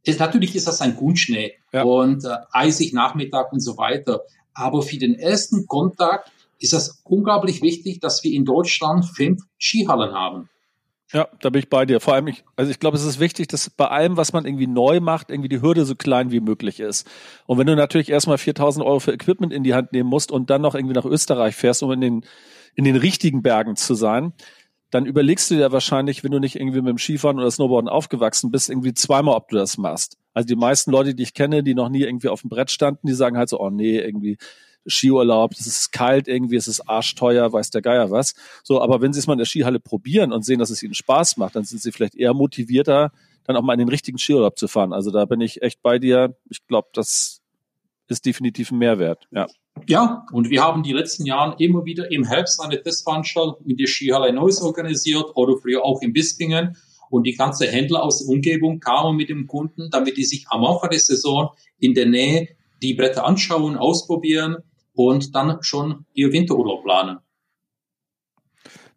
Das, 0.05 0.17
natürlich 0.17 0.55
ist 0.55 0.67
das 0.67 0.81
ein 0.81 0.95
Grundschnee 0.95 1.53
ja. 1.71 1.83
und 1.83 2.25
äh, 2.25 2.35
eisig 2.51 2.93
Nachmittag 2.93 3.53
und 3.53 3.59
so 3.59 3.77
weiter. 3.77 4.21
Aber 4.53 4.81
für 4.81 4.97
den 4.97 5.15
ersten 5.15 5.67
Kontakt 5.67 6.31
ist 6.59 6.73
das 6.73 7.01
unglaublich 7.03 7.61
wichtig, 7.61 7.99
dass 7.99 8.23
wir 8.23 8.31
in 8.31 8.45
Deutschland 8.45 9.05
fünf 9.05 9.41
Skihallen 9.57 10.13
haben. 10.13 10.49
Ja, 11.11 11.27
da 11.41 11.49
bin 11.49 11.59
ich 11.59 11.69
bei 11.69 11.87
dir. 11.87 11.99
Vor 11.99 12.13
allem, 12.13 12.27
ich, 12.27 12.43
also 12.55 12.69
ich 12.69 12.79
glaube, 12.79 12.95
es 12.95 13.03
ist 13.03 13.19
wichtig, 13.19 13.47
dass 13.47 13.69
bei 13.71 13.87
allem, 13.87 14.15
was 14.15 14.31
man 14.31 14.45
irgendwie 14.45 14.67
neu 14.67 14.99
macht, 14.99 15.31
irgendwie 15.31 15.49
die 15.49 15.61
Hürde 15.61 15.85
so 15.85 15.95
klein 15.95 16.31
wie 16.31 16.39
möglich 16.39 16.79
ist. 16.79 17.09
Und 17.47 17.57
wenn 17.57 17.65
du 17.65 17.75
natürlich 17.75 18.09
erstmal 18.09 18.37
4000 18.37 18.85
Euro 18.85 18.99
für 18.99 19.11
Equipment 19.11 19.51
in 19.51 19.63
die 19.63 19.73
Hand 19.73 19.91
nehmen 19.91 20.07
musst 20.07 20.31
und 20.31 20.51
dann 20.51 20.61
noch 20.61 20.75
irgendwie 20.75 20.93
nach 20.93 21.05
Österreich 21.05 21.55
fährst, 21.55 21.81
um 21.81 21.91
in 21.91 22.01
den, 22.01 22.25
in 22.75 22.83
den 22.83 22.95
richtigen 22.95 23.41
Bergen 23.41 23.75
zu 23.75 23.95
sein, 23.95 24.33
dann 24.91 25.07
überlegst 25.07 25.49
du 25.49 25.55
dir 25.55 25.71
wahrscheinlich, 25.71 26.23
wenn 26.23 26.31
du 26.31 26.39
nicht 26.39 26.55
irgendwie 26.55 26.81
mit 26.81 26.89
dem 26.89 26.97
Skifahren 26.99 27.39
oder 27.39 27.49
Snowboarden 27.49 27.89
aufgewachsen 27.89 28.51
bist, 28.51 28.69
irgendwie 28.69 28.93
zweimal, 28.93 29.35
ob 29.35 29.49
du 29.49 29.55
das 29.55 29.77
machst. 29.79 30.17
Also 30.33 30.47
die 30.47 30.55
meisten 30.55 30.91
Leute, 30.91 31.15
die 31.15 31.23
ich 31.23 31.33
kenne, 31.33 31.63
die 31.63 31.73
noch 31.73 31.89
nie 31.89 32.03
irgendwie 32.03 32.29
auf 32.29 32.41
dem 32.41 32.49
Brett 32.49 32.69
standen, 32.69 33.07
die 33.07 33.13
sagen 33.13 33.37
halt 33.37 33.49
so, 33.49 33.59
oh 33.59 33.71
nee, 33.71 33.99
irgendwie 33.99 34.37
Skiurlaub, 34.87 35.53
es 35.53 35.67
ist 35.67 35.91
kalt 35.91 36.27
irgendwie, 36.27 36.55
es 36.55 36.67
ist 36.67 36.81
arschteuer, 36.81 37.51
weiß 37.51 37.69
der 37.69 37.81
Geier 37.81 38.11
was. 38.11 38.33
So, 38.63 38.81
aber 38.81 39.01
wenn 39.01 39.13
sie 39.13 39.19
es 39.19 39.27
mal 39.27 39.33
in 39.33 39.39
der 39.39 39.45
Skihalle 39.45 39.79
probieren 39.79 40.31
und 40.31 40.43
sehen, 40.43 40.59
dass 40.59 40.69
es 40.69 40.83
ihnen 40.83 40.93
Spaß 40.93 41.37
macht, 41.37 41.55
dann 41.55 41.63
sind 41.63 41.81
sie 41.81 41.91
vielleicht 41.91 42.15
eher 42.15 42.33
motivierter, 42.33 43.11
dann 43.45 43.55
auch 43.55 43.61
mal 43.61 43.73
in 43.73 43.79
den 43.79 43.89
richtigen 43.89 44.17
Skiurlaub 44.17 44.57
zu 44.57 44.67
fahren. 44.67 44.93
Also 44.93 45.11
da 45.11 45.25
bin 45.25 45.41
ich 45.41 45.61
echt 45.61 45.81
bei 45.81 45.99
dir. 45.99 46.35
Ich 46.49 46.65
glaube, 46.67 46.89
das 46.93 47.41
ist 48.07 48.25
definitiv 48.25 48.71
ein 48.71 48.77
Mehrwert. 48.77 49.27
Ja. 49.31 49.47
Ja, 49.87 50.25
und 50.33 50.49
wir 50.49 50.61
haben 50.61 50.83
die 50.83 50.91
letzten 50.91 51.25
Jahren 51.25 51.55
immer 51.57 51.85
wieder 51.85 52.11
im 52.11 52.25
Herbst 52.25 52.61
eine 52.61 52.81
Testveranstaltung 52.81 53.65
in 53.65 53.77
der 53.77 53.87
Skihalle 53.87 54.33
Neuss 54.33 54.61
organisiert 54.61 55.25
oder 55.35 55.55
früher 55.57 55.85
auch 55.85 56.01
in 56.01 56.11
Bispingen. 56.11 56.75
Und 57.09 57.23
die 57.23 57.33
ganze 57.33 57.65
Händler 57.65 58.03
aus 58.03 58.19
der 58.19 58.27
Umgebung 58.27 58.79
kamen 58.79 59.15
mit 59.15 59.29
dem 59.29 59.47
Kunden, 59.47 59.89
damit 59.89 60.17
die 60.17 60.25
sich 60.25 60.45
am 60.49 60.65
Anfang 60.65 60.89
der 60.89 60.99
Saison 60.99 61.51
in 61.79 61.93
der 61.93 62.07
Nähe 62.07 62.49
die 62.81 62.93
Bretter 62.93 63.25
anschauen, 63.25 63.77
ausprobieren 63.77 64.57
und 64.99 65.33
dann 65.33 65.59
schon 65.61 66.05
ihr 66.13 66.33
Winterurlaub 66.33 66.83
planen. 66.83 67.19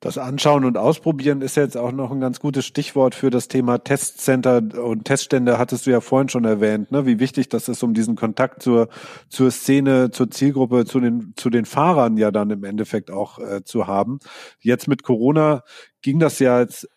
Das 0.01 0.19
Anschauen 0.19 0.65
und 0.65 0.77
Ausprobieren 0.77 1.43
ist 1.43 1.57
jetzt 1.57 1.77
auch 1.77 1.93
noch 1.93 2.11
ein 2.11 2.19
ganz 2.19 2.41
gutes 2.41 2.67
Stichwort 2.67 3.15
für 3.15 3.31
das 3.31 3.47
Thema 3.47 3.79
Testcenter 3.79 4.61
und 4.83 5.05
Teststände 5.05 5.59
hattest 5.59 5.87
du 5.87 5.93
ja 5.93 6.01
vorhin 6.01 6.29
schon 6.29 6.45
erwähnt, 6.45 6.91
ne? 6.91 7.07
wie 7.07 7.21
wichtig 7.21 7.49
das 7.51 7.69
ist, 7.69 7.85
um 7.85 7.95
diesen 7.95 8.17
Kontakt 8.17 8.65
zur, 8.65 8.89
zur 9.29 9.53
Szene, 9.53 10.11
zur 10.11 10.29
Zielgruppe, 10.29 10.87
zu 10.87 10.99
den, 10.99 11.35
zu 11.37 11.51
den 11.51 11.67
Fahrern 11.67 12.17
ja 12.17 12.33
dann 12.33 12.51
im 12.51 12.65
Endeffekt 12.65 13.13
auch 13.13 13.39
äh, 13.39 13.63
zu 13.63 13.87
haben. 13.87 14.19
Jetzt 14.59 14.89
mit 14.89 15.05
Corona 15.05 15.63
ging 16.01 16.19
das 16.19 16.41
ja 16.41 16.59
jetzt 16.59 16.89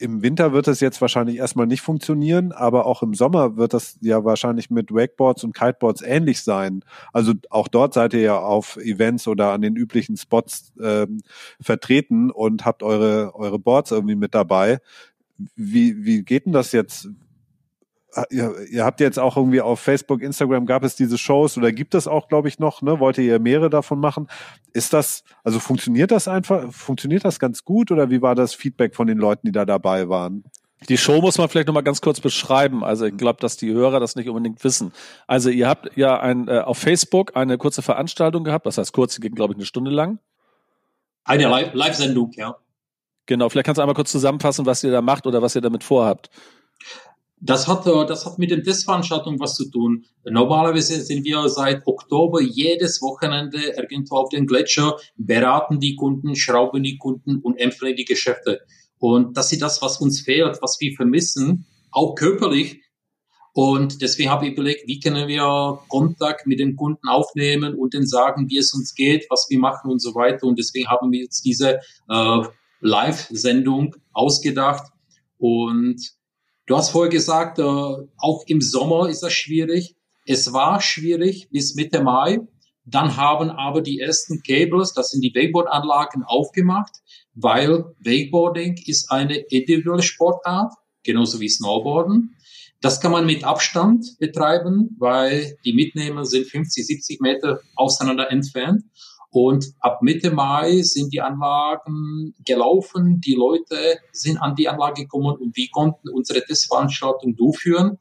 im 0.00 0.22
Winter 0.22 0.52
wird 0.52 0.66
es 0.66 0.80
jetzt 0.80 1.00
wahrscheinlich 1.00 1.36
erstmal 1.36 1.66
nicht 1.66 1.82
funktionieren, 1.82 2.52
aber 2.52 2.86
auch 2.86 3.02
im 3.02 3.12
Sommer 3.14 3.56
wird 3.56 3.74
das 3.74 3.98
ja 4.00 4.24
wahrscheinlich 4.24 4.70
mit 4.70 4.90
Wakeboards 4.90 5.44
und 5.44 5.54
Kiteboards 5.54 6.00
ähnlich 6.00 6.42
sein. 6.42 6.82
Also 7.12 7.34
auch 7.50 7.68
dort 7.68 7.92
seid 7.92 8.14
ihr 8.14 8.22
ja 8.22 8.38
auf 8.38 8.78
Events 8.78 9.28
oder 9.28 9.52
an 9.52 9.60
den 9.60 9.76
üblichen 9.76 10.16
Spots 10.16 10.72
ähm, 10.82 11.20
vertreten 11.60 12.30
und 12.30 12.64
habt 12.64 12.82
eure, 12.82 13.34
eure 13.34 13.58
Boards 13.58 13.90
irgendwie 13.90 14.16
mit 14.16 14.34
dabei. 14.34 14.78
Wie, 15.54 16.04
wie 16.04 16.22
geht 16.22 16.46
denn 16.46 16.52
das 16.52 16.72
jetzt? 16.72 17.08
Ah, 18.14 18.24
ihr, 18.30 18.54
ihr 18.70 18.84
habt 18.84 19.00
jetzt 19.00 19.18
auch 19.18 19.36
irgendwie 19.36 19.60
auf 19.60 19.78
Facebook, 19.78 20.22
Instagram 20.22 20.66
gab 20.66 20.82
es 20.82 20.96
diese 20.96 21.16
Shows 21.16 21.56
oder 21.56 21.70
gibt 21.70 21.94
es 21.94 22.08
auch, 22.08 22.28
glaube 22.28 22.48
ich, 22.48 22.58
noch, 22.58 22.82
ne? 22.82 22.98
Wollt 22.98 23.18
ihr 23.18 23.38
mehrere 23.38 23.70
davon 23.70 24.00
machen? 24.00 24.28
Ist 24.72 24.92
das, 24.92 25.22
also 25.44 25.60
funktioniert 25.60 26.10
das 26.10 26.26
einfach, 26.26 26.72
funktioniert 26.72 27.24
das 27.24 27.38
ganz 27.38 27.64
gut 27.64 27.92
oder 27.92 28.10
wie 28.10 28.20
war 28.20 28.34
das 28.34 28.54
Feedback 28.54 28.96
von 28.96 29.06
den 29.06 29.18
Leuten, 29.18 29.46
die 29.46 29.52
da 29.52 29.64
dabei 29.64 30.08
waren? 30.08 30.44
Die 30.88 30.96
Show 30.96 31.20
muss 31.20 31.38
man 31.38 31.48
vielleicht 31.48 31.66
nochmal 31.66 31.82
ganz 31.82 32.00
kurz 32.00 32.20
beschreiben. 32.20 32.82
Also 32.82 33.04
ich 33.04 33.16
glaube, 33.16 33.38
dass 33.40 33.56
die 33.56 33.72
Hörer 33.72 34.00
das 34.00 34.16
nicht 34.16 34.28
unbedingt 34.28 34.64
wissen. 34.64 34.92
Also 35.26 35.50
ihr 35.50 35.68
habt 35.68 35.96
ja 35.96 36.18
ein, 36.18 36.48
äh, 36.48 36.60
auf 36.60 36.78
Facebook 36.78 37.36
eine 37.36 37.58
kurze 37.58 37.82
Veranstaltung 37.82 38.44
gehabt, 38.44 38.66
das 38.66 38.78
heißt 38.78 38.92
kurz, 38.92 39.14
die 39.14 39.20
ging, 39.20 39.34
glaube 39.34 39.52
ich, 39.52 39.58
eine 39.58 39.66
Stunde 39.66 39.90
lang. 39.90 40.18
Eine 41.24 41.70
Live-Sendung, 41.74 42.32
ja. 42.34 42.56
Genau, 43.26 43.48
vielleicht 43.48 43.66
kannst 43.66 43.78
du 43.78 43.82
einmal 43.82 43.94
kurz 43.94 44.10
zusammenfassen, 44.10 44.66
was 44.66 44.82
ihr 44.82 44.90
da 44.90 45.02
macht 45.02 45.26
oder 45.26 45.42
was 45.42 45.54
ihr 45.54 45.60
damit 45.60 45.84
vorhabt. 45.84 46.30
Das 47.42 47.66
hat, 47.66 47.86
äh, 47.86 48.06
das 48.06 48.26
hat 48.26 48.38
mit 48.38 48.50
den 48.50 48.62
Testveranstaltungen 48.62 49.40
was 49.40 49.54
zu 49.54 49.70
tun. 49.70 50.04
Normalerweise 50.24 51.00
sind 51.00 51.24
wir 51.24 51.48
seit 51.48 51.86
Oktober 51.86 52.40
jedes 52.42 53.00
Wochenende 53.00 53.58
irgendwo 53.58 54.16
auf 54.16 54.28
den 54.28 54.46
Gletscher, 54.46 54.96
beraten 55.16 55.80
die 55.80 55.96
Kunden, 55.96 56.36
schrauben 56.36 56.82
die 56.82 56.98
Kunden 56.98 57.40
und 57.40 57.56
empfehlen 57.56 57.96
die 57.96 58.04
Geschäfte. 58.04 58.60
Und 58.98 59.36
das 59.36 59.50
ist 59.52 59.62
das, 59.62 59.80
was 59.80 60.00
uns 60.00 60.20
fehlt, 60.20 60.58
was 60.60 60.76
wir 60.80 60.94
vermissen, 60.94 61.66
auch 61.90 62.14
körperlich. 62.14 62.82
Und 63.52 64.02
deswegen 64.02 64.30
habe 64.30 64.46
ich 64.46 64.52
überlegt, 64.52 64.86
wie 64.86 65.00
können 65.00 65.26
wir 65.26 65.80
Kontakt 65.88 66.46
mit 66.46 66.60
den 66.60 66.76
Kunden 66.76 67.08
aufnehmen 67.08 67.74
und 67.74 67.94
denen 67.94 68.06
sagen, 68.06 68.48
wie 68.48 68.58
es 68.58 68.74
uns 68.74 68.94
geht, 68.94 69.26
was 69.30 69.46
wir 69.48 69.58
machen 69.58 69.90
und 69.90 70.00
so 70.00 70.14
weiter. 70.14 70.46
Und 70.46 70.58
deswegen 70.58 70.88
haben 70.88 71.10
wir 71.10 71.22
jetzt 71.22 71.44
diese 71.44 71.80
äh, 72.08 72.42
Live-Sendung 72.80 73.96
ausgedacht. 74.12 74.92
Und 75.38 76.19
Du 76.70 76.76
hast 76.76 76.90
vorher 76.90 77.10
gesagt, 77.10 77.58
äh, 77.58 77.62
auch 77.62 78.44
im 78.46 78.60
Sommer 78.60 79.08
ist 79.08 79.24
das 79.24 79.32
schwierig. 79.32 79.96
Es 80.24 80.52
war 80.52 80.80
schwierig 80.80 81.48
bis 81.50 81.74
Mitte 81.74 82.00
Mai. 82.00 82.38
Dann 82.84 83.16
haben 83.16 83.50
aber 83.50 83.80
die 83.80 83.98
ersten 83.98 84.40
Cables, 84.44 84.92
das 84.92 85.10
sind 85.10 85.22
die 85.22 85.34
Wakeboard-Anlagen, 85.34 86.22
aufgemacht, 86.22 86.92
weil 87.34 87.86
Wakeboarding 87.98 88.80
ist 88.86 89.10
eine 89.10 89.38
individuelle 89.38 90.04
Sportart, 90.04 90.72
genauso 91.02 91.40
wie 91.40 91.48
Snowboarden. 91.48 92.36
Das 92.80 93.00
kann 93.00 93.10
man 93.10 93.26
mit 93.26 93.42
Abstand 93.42 94.06
betreiben, 94.20 94.94
weil 95.00 95.58
die 95.64 95.72
Mitnehmer 95.72 96.24
sind 96.24 96.46
50, 96.46 96.86
70 96.86 97.20
Meter 97.20 97.62
auseinander 97.74 98.30
entfernt. 98.30 98.84
Und 99.30 99.74
ab 99.78 100.02
Mitte 100.02 100.32
Mai 100.32 100.82
sind 100.82 101.12
die 101.12 101.20
Anlagen 101.20 102.34
gelaufen, 102.44 103.20
die 103.20 103.34
Leute 103.34 104.00
sind 104.12 104.38
an 104.38 104.56
die 104.56 104.68
Anlage 104.68 105.02
gekommen 105.02 105.36
und 105.36 105.56
wir 105.56 105.68
konnten 105.70 106.08
unsere 106.08 106.44
Testveranstaltung 106.44 107.36
durchführen. 107.36 107.98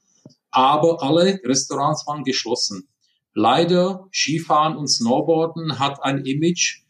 Aber 0.50 1.04
alle 1.04 1.40
Restaurants 1.44 2.08
waren 2.08 2.24
geschlossen. 2.24 2.88
Leider 3.36 4.08
Skifahren 4.12 4.76
und 4.76 4.88
Snowboarden 4.88 5.78
hat 5.78 6.04
ein 6.04 6.26
Image, 6.26 6.82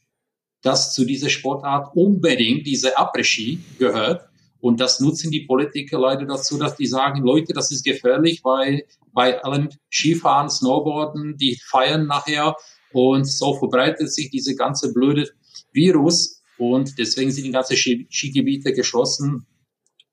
das 0.62 0.94
zu 0.94 1.04
dieser 1.04 1.30
Sportart 1.30 1.96
unbedingt 1.96 2.66
diese 2.66 2.98
Après-Ski 2.98 3.60
gehört. 3.78 4.30
Und 4.62 4.80
das 4.80 5.02
nutzen 5.02 5.32
die 5.32 5.46
Politiker 5.46 6.00
leider 6.00 6.26
dazu, 6.26 6.58
dass 6.58 6.78
die 6.78 6.88
sagen, 6.88 7.24
Leute, 7.24 7.54
das 7.54 7.72
ist 7.72 7.84
gefährlich, 7.84 8.42
weil 8.44 8.86
bei 9.12 9.42
allem 9.42 9.70
Skifahren, 9.92 10.50
Snowboarden, 10.50 11.36
die 11.38 11.60
feiern 11.62 12.08
nachher 12.08 12.56
und 12.94 13.26
so 13.26 13.56
verbreitet 13.56 14.14
sich 14.14 14.30
diese 14.30 14.56
ganze 14.56 14.94
blöde 14.94 15.30
Virus 15.72 16.42
und 16.58 16.98
deswegen 16.98 17.32
sind 17.32 17.46
die 17.46 17.52
ganzen 17.52 17.78
Skigebiete 17.78 18.74
geschlossen. 18.74 19.46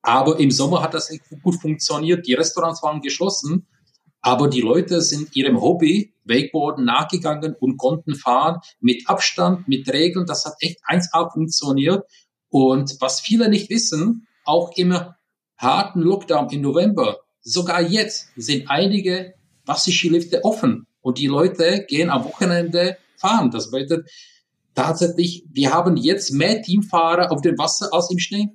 Aber 0.01 0.39
im 0.39 0.51
Sommer 0.51 0.81
hat 0.81 0.93
das 0.93 1.11
gut 1.43 1.59
funktioniert. 1.59 2.25
Die 2.27 2.33
Restaurants 2.33 2.81
waren 2.81 3.01
geschlossen, 3.01 3.67
aber 4.21 4.47
die 4.49 4.61
Leute 4.61 5.01
sind 5.01 5.35
ihrem 5.35 5.59
Hobby, 5.59 6.13
Wakeboarden, 6.23 6.85
nachgegangen 6.85 7.55
und 7.59 7.77
konnten 7.77 8.15
fahren 8.15 8.59
mit 8.79 9.07
Abstand, 9.09 9.67
mit 9.67 9.87
Regeln. 9.91 10.25
Das 10.25 10.45
hat 10.45 10.55
echt 10.59 10.79
1A 10.89 11.31
funktioniert. 11.31 12.05
Und 12.49 12.95
was 12.99 13.19
viele 13.19 13.49
nicht 13.49 13.69
wissen, 13.69 14.27
auch 14.45 14.71
im 14.77 14.97
harten 15.57 16.01
Lockdown 16.01 16.49
im 16.51 16.61
November, 16.61 17.17
sogar 17.41 17.81
jetzt 17.81 18.29
sind 18.35 18.69
einige 18.69 19.33
Wasserskilifte 19.65 20.43
offen. 20.45 20.87
Und 21.01 21.19
die 21.19 21.27
Leute 21.27 21.85
gehen 21.87 22.09
am 22.09 22.25
Wochenende 22.25 22.97
fahren. 23.17 23.51
Das 23.51 23.71
bedeutet 23.71 24.09
tatsächlich, 24.75 25.45
wir 25.51 25.73
haben 25.73 25.97
jetzt 25.97 26.31
mehr 26.31 26.61
Teamfahrer 26.61 27.31
auf 27.31 27.41
dem 27.41 27.57
Wasser 27.57 27.89
als 27.91 28.11
im 28.11 28.19
Schnee. 28.19 28.49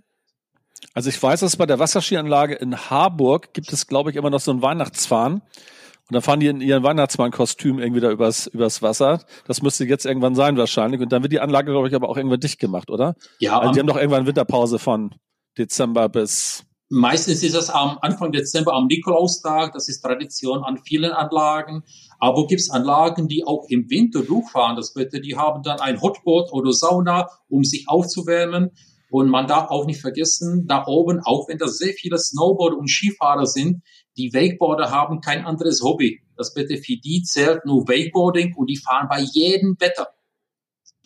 Also 0.95 1.09
ich 1.09 1.23
weiß, 1.23 1.41
dass 1.41 1.57
bei 1.57 1.67
der 1.67 1.79
Wasserskianlage 1.79 2.55
in 2.55 2.77
Harburg 2.77 3.55
gibt 3.55 3.73
es, 3.73 3.87
glaube 3.87 4.11
ich, 4.11 4.17
immer 4.17 4.31
noch 4.31 4.41
so 4.41 4.53
ein 4.53 4.63
Weihnachtsfahren. 4.63 5.35
Und 5.35 6.15
dann 6.15 6.23
fahren 6.23 6.41
die 6.41 6.49
in 6.49 6.61
ihren 6.61 6.83
Weihnachtsmann-Kostüm 6.83 7.79
irgendwie 7.79 8.01
da 8.01 8.11
übers, 8.11 8.47
übers 8.49 8.83
Wasser. 8.83 9.25
Das 9.47 9.63
müsste 9.63 9.85
jetzt 9.85 10.05
irgendwann 10.05 10.35
sein 10.35 10.57
wahrscheinlich. 10.57 11.01
Und 11.01 11.11
dann 11.11 11.23
wird 11.23 11.33
die 11.33 11.41
Anlage, 11.41 11.71
glaube 11.71 11.89
ich, 11.89 11.95
aber 11.95 12.09
auch 12.09 12.17
irgendwann 12.17 12.41
dicht 12.41 12.59
gemacht, 12.59 12.91
oder? 12.91 13.15
Ja. 13.39 13.59
Also 13.59 13.73
die 13.73 13.81
haben 13.81 13.87
doch 13.87 13.97
irgendwann 13.97 14.27
Winterpause 14.27 14.79
von 14.79 15.15
Dezember 15.57 16.09
bis 16.09 16.65
Meistens 16.95 17.43
ist 17.43 17.55
es 17.55 17.71
am 17.71 17.97
Anfang 18.03 18.33
Dezember 18.33 18.75
am 18.75 18.87
Nikolaustag, 18.87 19.73
das 19.73 19.89
ist 19.89 20.03
Tradition 20.03 20.63
an 20.63 20.77
vielen 20.77 21.13
Anlagen. 21.13 21.85
Aber 22.23 22.47
gibt 22.47 22.61
es 22.61 22.71
Anlagen, 22.71 23.27
die 23.27 23.45
auch 23.45 23.67
im 23.69 23.91
Winter 23.91 24.23
durchfahren? 24.23 24.77
Das 24.77 24.95
bedeutet, 24.95 25.27
die 25.27 25.35
haben 25.37 25.65
dann 25.65 25.81
ein 25.81 26.01
Hotboard 26.01 26.53
oder 26.53 26.73
Sauna, 26.73 27.27
um 27.49 27.65
sich 27.65 27.89
aufzuwärmen. 27.89 28.71
Und 29.11 29.29
man 29.29 29.49
darf 29.49 29.71
auch 29.71 29.87
nicht 29.87 30.01
vergessen, 30.01 30.69
da 30.69 30.87
oben, 30.87 31.19
auch 31.25 31.49
wenn 31.49 31.59
da 31.59 31.67
sehr 31.67 31.93
viele 31.95 32.17
Snowboarder 32.21 32.79
und 32.79 32.89
Skifahrer 32.89 33.47
sind, 33.47 33.83
die 34.17 34.33
Wakeboarder 34.33 34.93
haben 34.93 35.21
kein 35.21 35.45
anderes 35.45 35.83
Hobby. 35.83 36.21
Das 36.37 36.55
bitte 36.55 36.77
für 36.77 36.97
die 36.97 37.25
zählt 37.25 37.67
nur 37.67 37.89
Wakeboarding 37.89 38.55
und 38.55 38.71
die 38.71 38.77
fahren 38.77 39.09
bei 39.11 39.19
jedem 39.19 39.75
Wetter. 39.81 40.07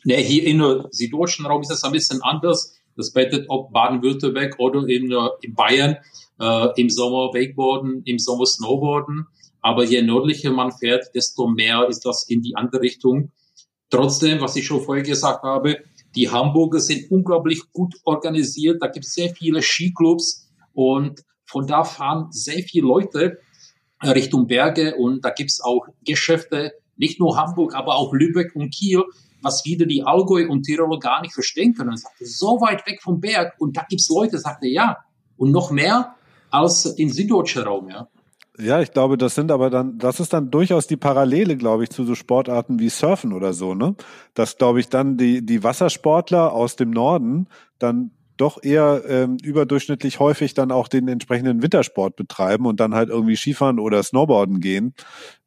Ja, 0.05 0.19
hier 0.19 0.45
in 0.45 0.59
der 0.59 0.89
süddeutschen 0.91 1.47
Raum 1.47 1.63
ist 1.63 1.71
das 1.71 1.83
ein 1.85 1.93
bisschen 1.93 2.21
anders. 2.21 2.77
Das 2.95 3.15
bedeutet, 3.15 3.47
ob 3.49 3.73
Baden-Württemberg 3.73 4.57
oder 4.59 4.87
in, 4.87 5.11
äh, 5.11 5.29
in 5.41 5.55
Bayern 5.55 5.97
äh, 6.39 6.69
im 6.79 6.91
Sommer 6.91 7.33
Wakeboarden, 7.33 8.03
im 8.05 8.19
Sommer 8.19 8.45
Snowboarden. 8.45 9.29
Aber 9.67 9.83
je 9.83 10.01
nördlicher 10.01 10.53
man 10.53 10.71
fährt, 10.71 11.13
desto 11.13 11.49
mehr 11.49 11.89
ist 11.89 12.07
das 12.07 12.29
in 12.29 12.41
die 12.41 12.55
andere 12.55 12.83
Richtung. 12.83 13.33
Trotzdem, 13.91 14.41
was 14.41 14.55
ich 14.55 14.65
schon 14.65 14.81
vorher 14.81 15.03
gesagt 15.03 15.43
habe, 15.43 15.79
die 16.15 16.31
Hamburger 16.31 16.79
sind 16.79 17.11
unglaublich 17.11 17.73
gut 17.73 17.97
organisiert. 18.05 18.81
Da 18.81 18.87
gibt 18.87 19.07
es 19.07 19.15
sehr 19.15 19.35
viele 19.35 19.61
Skiclubs 19.63 20.49
und 20.73 21.25
von 21.47 21.67
da 21.67 21.83
fahren 21.83 22.29
sehr 22.31 22.63
viele 22.63 22.87
Leute 22.87 23.39
Richtung 24.05 24.47
Berge 24.47 24.95
und 24.95 25.25
da 25.25 25.31
gibt 25.31 25.51
es 25.51 25.61
auch 25.61 25.89
Geschäfte, 26.05 26.71
nicht 26.97 27.19
nur 27.19 27.37
Hamburg, 27.37 27.75
aber 27.75 27.97
auch 27.97 28.15
Lübeck 28.15 28.55
und 28.55 28.73
Kiel, 28.73 29.03
was 29.43 29.65
wieder 29.65 29.85
die 29.85 30.05
Allgäu 30.05 30.47
und 30.49 30.63
Tiroler 30.63 31.01
gar 31.01 31.23
nicht 31.23 31.35
verstehen 31.35 31.75
können. 31.75 31.91
Und 31.91 31.99
sagte, 31.99 32.25
so 32.25 32.61
weit 32.61 32.87
weg 32.87 33.03
vom 33.03 33.21
Berg 33.21 33.55
und 33.59 33.77
da 33.77 33.85
gibt's 33.89 34.09
Leute, 34.11 34.39
sagte 34.39 34.69
ja. 34.69 34.99
Und 35.37 35.51
noch 35.51 35.73
mehr 35.73 36.15
als 36.51 36.85
in 36.85 37.13
süddeutscher 37.13 37.65
Raum, 37.65 37.89
ja. 37.89 38.09
Ja, 38.59 38.81
ich 38.81 38.93
glaube, 38.93 39.19
das 39.19 39.35
sind 39.35 39.53
aber 39.53 39.69
dann, 39.69 39.99
das 39.99 40.19
ist 40.19 40.33
dann 40.33 40.51
durchaus 40.51 40.87
die 40.87 40.97
Parallele, 40.97 41.57
glaube 41.57 41.85
ich, 41.85 41.91
zu 41.91 42.05
so 42.05 42.15
Sportarten 42.15 42.79
wie 42.79 42.89
Surfen 42.89 43.33
oder 43.33 43.53
so, 43.53 43.75
ne? 43.75 43.95
Dass, 44.35 44.57
glaube 44.57 44.81
ich, 44.81 44.89
dann 44.89 45.19
die, 45.19 45.45
die 45.45 45.63
Wassersportler 45.63 46.53
aus 46.53 46.77
dem 46.77 46.91
Norden 46.91 47.49
dann 47.79 48.13
doch 48.39 48.63
eher 48.63 49.03
ähm, 49.09 49.37
überdurchschnittlich 49.43 50.21
häufig 50.21 50.55
dann 50.55 50.71
auch 50.71 50.89
den 50.89 51.09
entsprechenden 51.09 51.63
Wintersport 51.63 52.17
betreiben 52.17 52.67
und 52.67 52.81
dann 52.81 52.95
halt 52.95 53.09
irgendwie 53.09 53.37
Skifahren 53.37 53.79
oder 53.79 54.03
Snowboarden 54.03 54.61
gehen, 54.61 54.95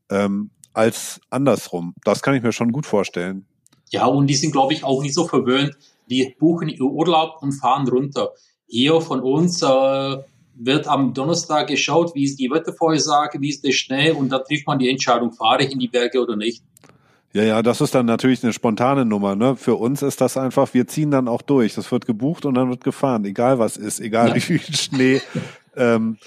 ähm, 0.09 0.51
als 0.73 1.19
andersrum. 1.29 1.93
Das 2.03 2.21
kann 2.21 2.35
ich 2.35 2.43
mir 2.43 2.51
schon 2.51 2.71
gut 2.71 2.85
vorstellen. 2.85 3.45
Ja, 3.89 4.05
und 4.05 4.27
die 4.27 4.35
sind, 4.35 4.51
glaube 4.51 4.73
ich, 4.73 4.83
auch 4.83 5.01
nicht 5.01 5.15
so 5.15 5.27
verwöhnt. 5.27 5.77
Die 6.09 6.35
buchen 6.39 6.69
ihr 6.69 6.81
Urlaub 6.81 7.41
und 7.41 7.53
fahren 7.53 7.87
runter. 7.87 8.29
Hier 8.67 9.01
von 9.01 9.21
uns 9.21 9.63
äh, 9.63 10.17
wird 10.59 10.87
am 10.87 11.13
Donnerstag 11.13 11.67
geschaut, 11.67 12.13
wie 12.15 12.25
ist 12.25 12.39
die 12.39 12.49
Wettervorhersage, 12.51 13.41
wie 13.41 13.49
ist 13.49 13.63
der 13.63 13.71
Schnee 13.71 14.11
und 14.11 14.29
da 14.29 14.39
trifft 14.39 14.67
man 14.67 14.77
die 14.77 14.89
Entscheidung, 14.89 15.31
fahre 15.31 15.63
ich 15.63 15.71
in 15.71 15.79
die 15.79 15.87
Berge 15.87 16.21
oder 16.21 16.35
nicht. 16.35 16.63
Ja, 17.31 17.43
ja, 17.43 17.61
das 17.61 17.79
ist 17.79 17.93
dann 17.93 18.07
natürlich 18.07 18.43
eine 18.43 18.53
spontane 18.53 19.05
Nummer. 19.05 19.35
Ne? 19.35 19.55
Für 19.55 19.75
uns 19.75 20.01
ist 20.01 20.19
das 20.19 20.35
einfach, 20.35 20.73
wir 20.73 20.87
ziehen 20.87 21.11
dann 21.11 21.27
auch 21.27 21.43
durch. 21.43 21.75
Das 21.75 21.91
wird 21.91 22.07
gebucht 22.07 22.45
und 22.45 22.55
dann 22.55 22.69
wird 22.69 22.83
gefahren, 22.83 23.23
egal 23.23 23.59
was 23.59 23.77
ist, 23.77 23.99
egal 23.99 24.29
ja. 24.29 24.35
wie 24.35 24.41
viel 24.41 24.59
Schnee. 24.61 25.21
ähm, 25.75 26.17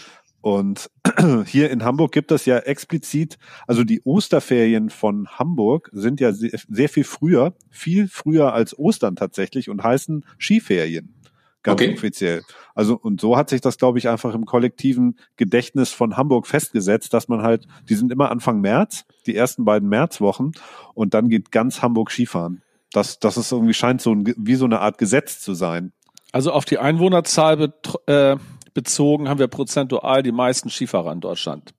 und 0.41 0.91
hier 1.47 1.71
in 1.71 1.85
Hamburg 1.85 2.13
gibt 2.13 2.33
es 2.33 2.47
ja 2.47 2.59
explizit, 2.59 3.39
also 3.67 3.85
die 3.85 4.03
Osterferien 4.05 4.91
von 4.91 5.29
Hamburg 5.29 5.89
sind 5.93 6.21
ja 6.21 6.33
sehr, 6.33 6.59
sehr 6.69 6.89
viel 6.89 7.05
früher, 7.05 7.55
viel 7.71 8.09
früher 8.09 8.53
als 8.53 8.77
Ostern 8.77 9.15
tatsächlich 9.15 9.71
und 9.71 9.83
heißen 9.83 10.25
Skiferien. 10.39 11.15
Ganz 11.63 11.81
okay. 11.81 11.95
offiziell. 11.95 12.43
Also, 12.75 12.99
und 12.99 13.21
so 13.21 13.37
hat 13.37 13.51
sich 13.51 13.61
das, 13.61 13.79
glaube 13.79 13.99
ich, 13.99 14.09
einfach 14.09 14.35
im 14.35 14.47
kollektiven 14.47 15.19
Gedächtnis 15.37 15.91
von 15.91 16.17
Hamburg 16.17 16.47
festgesetzt, 16.47 17.15
dass 17.15 17.29
man 17.29 17.43
halt, 17.43 17.69
die 17.89 17.95
sind 17.95 18.11
immer 18.11 18.31
Anfang 18.31 18.61
März, 18.61 19.05
die 19.27 19.37
ersten 19.37 19.65
beiden 19.65 19.89
Märzwochen, 19.89 20.53
und 20.95 21.15
dann 21.15 21.29
geht 21.29 21.53
ganz 21.53 21.83
Hamburg 21.83 22.11
Skifahren. 22.11 22.63
Das, 22.93 23.21
das 23.21 23.37
ist 23.37 23.53
irgendwie 23.53 23.75
scheint 23.75 24.03
so 24.03 24.13
ein, 24.13 24.35
wie 24.37 24.57
so 24.57 24.65
eine 24.65 24.81
Art 24.81 24.99
Gesetz 24.99 25.41
zu 25.41 25.55
sein. 25.55 25.93
Also 26.33 26.53
auf 26.53 26.65
die 26.65 26.79
Einwohnerzahl 26.79 27.73
äh, 28.07 28.37
bezogen 28.75 29.29
haben 29.29 29.39
wir 29.39 29.49
prozentual 29.49 30.23
die 30.23 30.33
meisten 30.33 30.69
Skifahrer 30.69 31.13
in 31.13 31.21
Deutschland. 31.21 31.75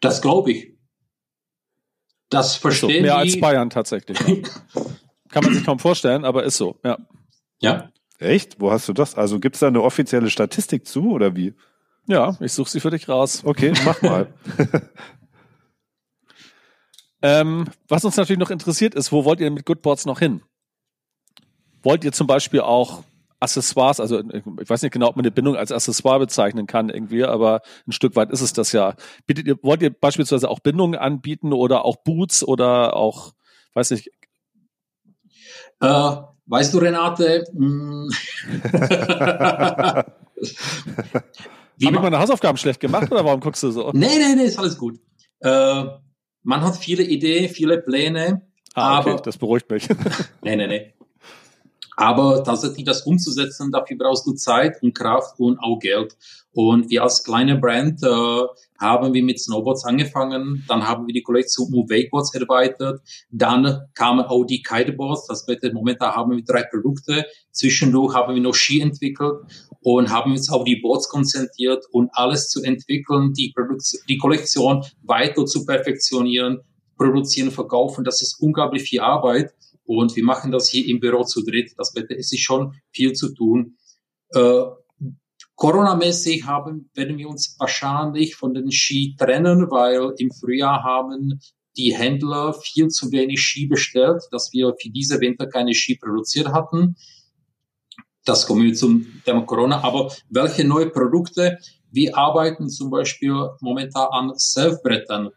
Das 0.00 0.22
glaube 0.22 0.52
ich. 0.52 0.76
Das 2.28 2.56
verstehen 2.56 2.88
so, 2.88 3.02
Mehr 3.02 3.22
die... 3.22 3.30
als 3.34 3.40
Bayern 3.40 3.70
tatsächlich. 3.70 4.18
Kann 5.30 5.44
man 5.44 5.54
sich 5.54 5.64
kaum 5.64 5.78
vorstellen, 5.78 6.24
aber 6.24 6.44
ist 6.44 6.56
so, 6.56 6.78
ja. 6.82 6.98
Ja. 7.60 7.90
Echt? 8.18 8.60
Wo 8.60 8.70
hast 8.70 8.88
du 8.88 8.92
das? 8.92 9.14
Also 9.14 9.40
gibt 9.40 9.56
es 9.56 9.60
da 9.60 9.68
eine 9.68 9.82
offizielle 9.82 10.30
Statistik 10.30 10.86
zu 10.86 11.10
oder 11.10 11.36
wie? 11.36 11.54
Ja, 12.06 12.36
ich 12.40 12.52
suche 12.52 12.70
sie 12.70 12.80
für 12.80 12.90
dich 12.90 13.08
raus. 13.08 13.42
Okay, 13.44 13.72
mach 13.84 14.00
mal. 14.02 14.32
ähm, 17.22 17.66
was 17.88 18.04
uns 18.04 18.16
natürlich 18.16 18.38
noch 18.38 18.50
interessiert 18.50 18.94
ist, 18.94 19.12
wo 19.12 19.24
wollt 19.24 19.40
ihr 19.40 19.50
mit 19.50 19.66
Goodboards 19.66 20.06
noch 20.06 20.20
hin? 20.20 20.42
Wollt 21.82 22.04
ihr 22.04 22.12
zum 22.12 22.26
Beispiel 22.26 22.60
auch 22.60 23.02
Accessoires, 23.38 24.00
also 24.00 24.20
ich 24.20 24.70
weiß 24.70 24.80
nicht 24.82 24.92
genau, 24.92 25.08
ob 25.08 25.16
man 25.16 25.24
eine 25.24 25.30
Bindung 25.30 25.56
als 25.56 25.70
Accessoire 25.70 26.18
bezeichnen 26.18 26.66
kann 26.66 26.88
irgendwie, 26.88 27.24
aber 27.24 27.60
ein 27.86 27.92
Stück 27.92 28.16
weit 28.16 28.30
ist 28.30 28.40
es 28.40 28.54
das 28.54 28.72
ja. 28.72 28.94
Bietet 29.26 29.46
ihr, 29.46 29.58
wollt 29.62 29.82
ihr 29.82 29.90
beispielsweise 29.90 30.48
auch 30.48 30.60
Bindungen 30.60 30.98
anbieten 30.98 31.52
oder 31.52 31.84
auch 31.84 31.96
Boots 31.96 32.42
oder 32.42 32.96
auch, 32.96 33.34
weiß 33.74 33.90
nicht. 33.90 34.10
Äh, 35.80 36.16
weißt 36.46 36.74
du, 36.74 36.78
Renate, 36.78 37.44
hm. 37.52 38.10
Habe 41.84 41.94
ich 41.94 42.02
meine 42.02 42.18
Hausaufgaben 42.18 42.56
schlecht 42.56 42.80
gemacht 42.80 43.10
oder 43.12 43.24
warum 43.24 43.40
guckst 43.40 43.62
du 43.62 43.70
so? 43.70 43.90
Nee, 43.92 44.18
nee, 44.18 44.34
nee, 44.34 44.44
ist 44.44 44.58
alles 44.58 44.78
gut. 44.78 44.98
Äh, 45.40 45.84
man 46.42 46.60
hat 46.62 46.76
viele 46.76 47.02
Ideen, 47.02 47.48
viele 47.50 47.78
Pläne. 47.78 48.42
Ah, 48.74 49.00
okay, 49.00 49.10
aber, 49.10 49.22
das 49.22 49.36
beruhigt 49.36 49.70
mich. 49.70 49.88
nee, 50.42 50.56
nee, 50.56 50.66
nee. 50.66 50.94
Aber 51.96 52.44
tatsächlich 52.44 52.84
das 52.84 53.02
umzusetzen, 53.02 53.72
dafür 53.72 53.96
brauchst 53.96 54.26
du 54.26 54.32
Zeit 54.34 54.82
und 54.82 54.94
Kraft 54.94 55.40
und 55.40 55.58
auch 55.58 55.78
Geld. 55.78 56.14
Und 56.52 56.90
wir 56.90 57.02
als 57.02 57.24
kleine 57.24 57.56
Brand 57.56 58.02
äh, 58.02 58.42
haben 58.78 59.14
wir 59.14 59.22
mit 59.22 59.40
Snowboards 59.40 59.84
angefangen, 59.84 60.64
dann 60.68 60.86
haben 60.86 61.06
wir 61.06 61.14
die 61.14 61.22
Kollektion 61.22 61.72
um 61.72 61.88
Wakeboards 61.88 62.34
erweitert, 62.34 63.00
dann 63.30 63.82
kamen 63.94 64.24
auch 64.26 64.44
die 64.44 64.62
Kiteboards, 64.62 65.26
das 65.26 65.46
bedeutet, 65.46 65.74
momentan 65.74 66.14
haben 66.14 66.36
wir 66.36 66.44
drei 66.44 66.62
Produkte, 66.64 67.24
zwischendurch 67.50 68.14
haben 68.14 68.34
wir 68.34 68.42
noch 68.42 68.54
Ski 68.54 68.80
entwickelt 68.80 69.40
und 69.80 70.10
haben 70.10 70.32
uns 70.32 70.50
auf 70.50 70.64
die 70.64 70.76
Boards 70.76 71.08
konzentriert 71.08 71.84
und 71.92 72.10
alles 72.12 72.48
zu 72.48 72.62
entwickeln, 72.62 73.32
die, 73.32 73.52
Produktion, 73.54 74.00
die 74.08 74.18
Kollektion 74.18 74.84
weiter 75.02 75.46
zu 75.46 75.64
perfektionieren, 75.64 76.60
produzieren, 76.98 77.50
verkaufen, 77.50 78.04
das 78.04 78.20
ist 78.20 78.40
unglaublich 78.40 78.82
viel 78.82 79.00
Arbeit 79.00 79.52
und 79.86 80.14
wir 80.16 80.24
machen 80.24 80.52
das 80.52 80.68
hier 80.68 80.86
im 80.86 81.00
Büro 81.00 81.24
zu 81.24 81.44
dritt. 81.44 81.72
Das 81.76 81.92
bedeutet, 81.92 82.18
ist 82.18 82.38
schon 82.38 82.74
viel 82.90 83.12
zu 83.12 83.34
tun. 83.34 83.76
Äh, 84.30 84.62
Corona-mäßig 85.54 86.44
haben, 86.44 86.90
werden 86.94 87.16
wir 87.16 87.28
uns 87.28 87.56
wahrscheinlich 87.58 88.36
von 88.36 88.52
den 88.52 88.70
Ski 88.70 89.16
trennen, 89.18 89.70
weil 89.70 90.12
im 90.18 90.30
Frühjahr 90.30 90.84
haben 90.84 91.40
die 91.76 91.94
Händler 91.94 92.54
viel 92.54 92.88
zu 92.88 93.10
wenig 93.10 93.40
Ski 93.40 93.66
bestellt, 93.66 94.22
dass 94.30 94.52
wir 94.52 94.74
für 94.80 94.90
diese 94.90 95.20
Winter 95.20 95.46
keine 95.46 95.74
Ski 95.74 95.96
produziert 95.96 96.48
hatten. 96.48 96.96
Das 98.24 98.46
kommen 98.46 98.64
wir 98.64 98.74
zum 98.74 99.06
Thema 99.24 99.42
Corona. 99.42 99.82
Aber 99.82 100.12
welche 100.28 100.64
neue 100.64 100.90
Produkte? 100.90 101.58
Wir 101.90 102.16
arbeiten 102.16 102.68
zum 102.68 102.90
Beispiel 102.90 103.34
momentan 103.60 104.08
an 104.10 104.32
Surfbrettern 104.36 105.30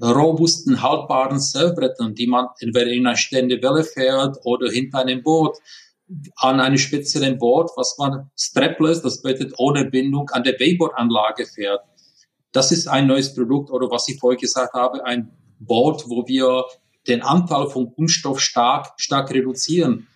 robusten, 0.00 0.82
haltbaren 0.82 1.40
Surfbrettern, 1.40 2.14
die 2.14 2.26
man 2.26 2.48
entweder 2.60 2.90
in 2.90 3.06
einer 3.06 3.16
stehenden 3.16 3.62
Welle 3.62 3.84
fährt 3.84 4.38
oder 4.44 4.70
hinter 4.70 5.00
einem 5.00 5.22
Boot 5.22 5.56
an 6.36 6.60
einem 6.60 6.78
speziellen 6.78 7.38
Boot, 7.38 7.70
was 7.76 7.96
man 7.98 8.30
strapless, 8.36 9.02
das 9.02 9.22
bedeutet 9.22 9.54
ohne 9.58 9.84
Bindung, 9.84 10.28
an 10.30 10.42
der 10.42 10.54
Wakeboard-Anlage 10.54 11.46
fährt. 11.46 11.80
Das 12.52 12.72
ist 12.72 12.88
ein 12.88 13.06
neues 13.06 13.34
Produkt 13.34 13.70
oder 13.70 13.90
was 13.90 14.08
ich 14.08 14.18
vorher 14.18 14.38
gesagt 14.38 14.74
habe, 14.74 15.04
ein 15.04 15.30
Boot, 15.60 16.04
wo 16.08 16.26
wir 16.26 16.64
den 17.06 17.22
Anteil 17.22 17.68
von 17.68 17.94
Kunststoff 17.94 18.40
stark, 18.40 18.92
stark 18.96 19.30
reduzieren. 19.32 20.08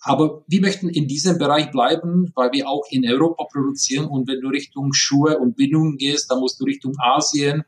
Aber 0.00 0.42
wir 0.48 0.60
möchten 0.60 0.88
in 0.88 1.06
diesem 1.06 1.38
Bereich 1.38 1.70
bleiben, 1.70 2.32
weil 2.34 2.50
wir 2.50 2.68
auch 2.68 2.84
in 2.90 3.08
Europa 3.08 3.44
produzieren 3.44 4.06
und 4.06 4.26
wenn 4.26 4.40
du 4.40 4.48
Richtung 4.48 4.92
Schuhe 4.92 5.38
und 5.38 5.54
Bindungen 5.54 5.96
gehst, 5.96 6.30
dann 6.30 6.40
musst 6.40 6.60
du 6.60 6.64
Richtung 6.64 6.94
Asien, 6.98 7.62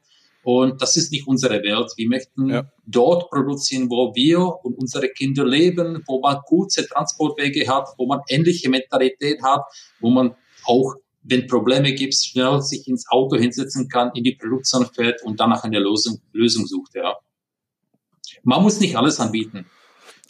und 0.48 0.80
das 0.80 0.96
ist 0.96 1.12
nicht 1.12 1.26
unsere 1.26 1.62
Welt. 1.62 1.92
Wir 1.96 2.08
möchten 2.08 2.48
ja. 2.48 2.72
dort 2.86 3.28
produzieren, 3.28 3.90
wo 3.90 4.14
wir 4.14 4.40
und 4.64 4.78
unsere 4.78 5.10
Kinder 5.10 5.44
leben, 5.44 6.02
wo 6.06 6.20
man 6.20 6.38
kurze 6.46 6.88
Transportwege 6.88 7.68
hat, 7.68 7.88
wo 7.98 8.06
man 8.06 8.20
ähnliche 8.30 8.70
Mentalität 8.70 9.42
hat, 9.42 9.66
wo 10.00 10.08
man 10.08 10.34
auch 10.64 10.94
wenn 11.22 11.46
Probleme 11.46 11.92
gibt, 11.92 12.14
schnell 12.14 12.62
sich 12.62 12.88
ins 12.88 13.06
Auto 13.10 13.36
hinsetzen 13.36 13.90
kann, 13.90 14.10
in 14.14 14.24
die 14.24 14.36
Produktion 14.36 14.86
fährt 14.86 15.22
und 15.22 15.38
danach 15.38 15.64
eine 15.64 15.80
Lösung, 15.80 16.22
Lösung 16.32 16.64
sucht. 16.64 16.94
Ja. 16.94 17.14
Man 18.42 18.62
muss 18.62 18.80
nicht 18.80 18.96
alles 18.96 19.20
anbieten. 19.20 19.66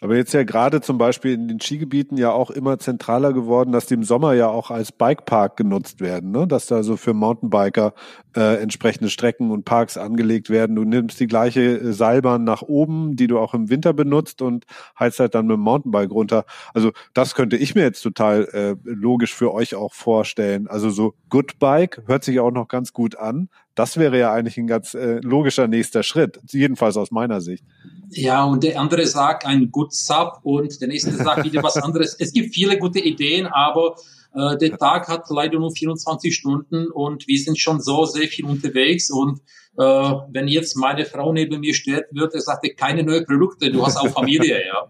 Aber 0.01 0.17
jetzt 0.17 0.33
ja 0.33 0.45
gerade 0.45 0.81
zum 0.81 0.97
Beispiel 0.97 1.33
in 1.33 1.49
den 1.49 1.61
Skigebieten 1.61 2.17
ja 2.19 2.31
auch 2.31 2.53
immer 2.53 2.79
zentraler 2.79 3.33
geworden, 3.33 3.73
dass 3.73 3.87
die 3.87 3.95
im 3.95 4.05
Sommer 4.05 4.33
ja 4.33 4.47
auch 4.47 4.71
als 4.71 4.93
Bikepark 4.93 5.57
genutzt 5.57 6.01
werden, 6.01 6.31
ne? 6.31 6.47
dass 6.47 6.67
da 6.67 6.85
so 6.85 6.97
für 6.97 7.15
Mountainbiker 7.15 7.95
äh, 8.37 8.63
entsprechende 8.63 9.11
Strecken 9.11 9.51
und 9.51 9.65
Parks 9.65 9.97
angelegt 9.97 10.51
werden. 10.51 10.77
Du 10.77 10.85
nimmst 10.85 11.19
die 11.19 11.27
gleiche 11.27 11.79
äh, 11.81 11.93
Seilbahn 11.93 12.45
nach 12.45 12.63
oben, 12.63 13.17
die 13.17 13.27
du 13.27 13.41
auch 13.41 13.55
im 13.55 13.71
Winter 13.71 13.93
benutzt 13.93 14.41
und 14.41 14.67
heizt 14.97 15.19
halt 15.19 15.35
dann 15.35 15.49
mit 15.49 15.57
dem 15.57 15.63
Mountainbike 15.63 16.13
runter. 16.13 16.45
Also 16.75 16.93
das 17.13 17.35
könnte 17.35 17.57
ich 17.57 17.75
mir 17.75 17.83
jetzt 17.83 18.03
total 18.03 18.45
äh, 18.53 18.77
logisch 18.85 19.35
für 19.35 19.53
euch 19.53 19.75
auch 19.75 19.95
vorstellen. 19.95 20.69
Also 20.69 20.91
so 20.91 21.15
Good 21.29 21.59
Bike 21.59 22.03
hört 22.07 22.23
sich 22.23 22.39
auch 22.39 22.53
noch 22.53 22.69
ganz 22.69 22.93
gut 22.93 23.17
an. 23.17 23.49
Das 23.75 23.97
wäre 23.97 24.17
ja 24.17 24.33
eigentlich 24.33 24.59
ein 24.59 24.69
ganz 24.69 24.95
äh, 24.95 25.19
logischer 25.23 25.67
nächster 25.67 26.05
Schritt, 26.05 26.39
jedenfalls 26.51 26.97
aus 26.97 27.11
meiner 27.11 27.41
Sicht. 27.41 27.65
Ja, 28.11 28.45
und 28.45 28.65
der 28.65 28.81
andere 28.81 29.07
sagt 29.07 29.45
ein 29.45 29.71
Good 29.71 29.93
Sub 29.93 30.41
und 30.43 30.81
der 30.81 30.89
nächste 30.89 31.13
sagt 31.13 31.45
wieder 31.45 31.63
was 31.63 31.77
anderes. 31.77 32.17
Es 32.19 32.33
gibt 32.33 32.55
viele 32.55 32.79
gute 32.79 33.01
Ideen, 33.01 33.47
aber 33.47 33.97
äh, 34.35 34.57
der 34.57 34.79
Tag 34.79 35.09
hat 35.09 35.25
leider 35.29 35.59
nur 35.59 35.73
24 35.73 36.35
Stunden 36.35 36.91
und 36.91 37.27
wir 37.29 37.39
sind 37.39 37.59
schon 37.59 37.81
so 37.81 38.05
sehr 38.05 38.29
viel 38.29 38.47
unterwegs 38.47 39.11
und 39.11 39.41
äh, 39.77 39.83
wenn 39.83 40.49
jetzt 40.49 40.77
meine 40.77 41.05
Frau 41.05 41.33
neben 41.33 41.61
mir 41.61 41.75
steht, 41.75 42.05
wird 42.11 42.35
er 42.35 42.41
sagt, 42.41 42.67
keine 42.77 43.03
neuen 43.03 43.25
Produkte, 43.27 43.71
du 43.71 43.85
hast 43.85 43.97
auch 43.97 44.09
Familie, 44.09 44.67
ja. 44.67 44.89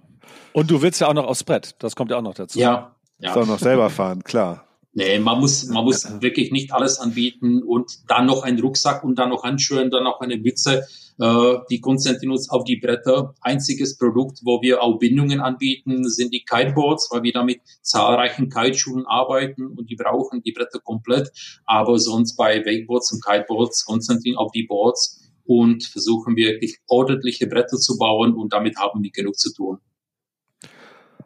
Und 0.52 0.70
du 0.70 0.80
willst 0.80 1.00
ja 1.00 1.08
auch 1.08 1.14
noch 1.14 1.26
aufs 1.26 1.44
Brett, 1.44 1.74
das 1.78 1.94
kommt 1.94 2.10
ja 2.10 2.18
auch 2.18 2.22
noch 2.22 2.34
dazu. 2.34 2.58
Ja. 2.58 2.94
ja. 3.18 3.34
Soll 3.34 3.46
noch 3.46 3.58
selber 3.58 3.90
fahren, 3.90 4.22
klar. 4.24 4.67
Nee, 4.98 5.20
man 5.20 5.38
muss, 5.38 5.64
man 5.68 5.84
muss 5.84 6.20
wirklich 6.20 6.50
nicht 6.50 6.72
alles 6.72 6.98
anbieten 6.98 7.62
und 7.62 8.10
dann 8.10 8.26
noch 8.26 8.42
einen 8.42 8.58
Rucksack 8.58 9.04
und 9.04 9.16
dann 9.16 9.28
noch 9.28 9.44
Handschuhe 9.44 9.80
und 9.80 9.92
dann 9.92 10.02
noch 10.02 10.18
eine 10.18 10.38
Mütze. 10.38 10.88
Äh, 11.20 11.24
wir 11.24 11.80
konzentrieren 11.80 12.32
uns 12.32 12.50
auf 12.50 12.64
die 12.64 12.78
Bretter. 12.78 13.32
Einziges 13.40 13.96
Produkt, 13.96 14.40
wo 14.42 14.60
wir 14.60 14.82
auch 14.82 14.98
Bindungen 14.98 15.38
anbieten, 15.38 16.02
sind 16.08 16.34
die 16.34 16.44
Kiteboards, 16.44 17.10
weil 17.12 17.22
wir 17.22 17.32
da 17.32 17.44
mit 17.44 17.60
zahlreichen 17.80 18.50
Kiteschulen 18.50 19.06
arbeiten 19.06 19.68
und 19.68 19.88
die 19.88 19.94
brauchen 19.94 20.42
die 20.42 20.50
Bretter 20.50 20.80
komplett. 20.80 21.30
Aber 21.64 22.00
sonst 22.00 22.34
bei 22.34 22.66
Wakeboards 22.66 23.12
und 23.12 23.24
Kiteboards 23.24 23.84
konzentrieren 23.84 24.36
auf 24.36 24.50
die 24.50 24.64
Boards 24.64 25.20
und 25.44 25.84
versuchen 25.84 26.34
wirklich 26.34 26.78
ordentliche 26.88 27.46
Bretter 27.46 27.76
zu 27.76 27.98
bauen 27.98 28.34
und 28.34 28.52
damit 28.52 28.76
haben 28.78 29.00
wir 29.00 29.12
genug 29.12 29.36
zu 29.36 29.54
tun. 29.54 29.78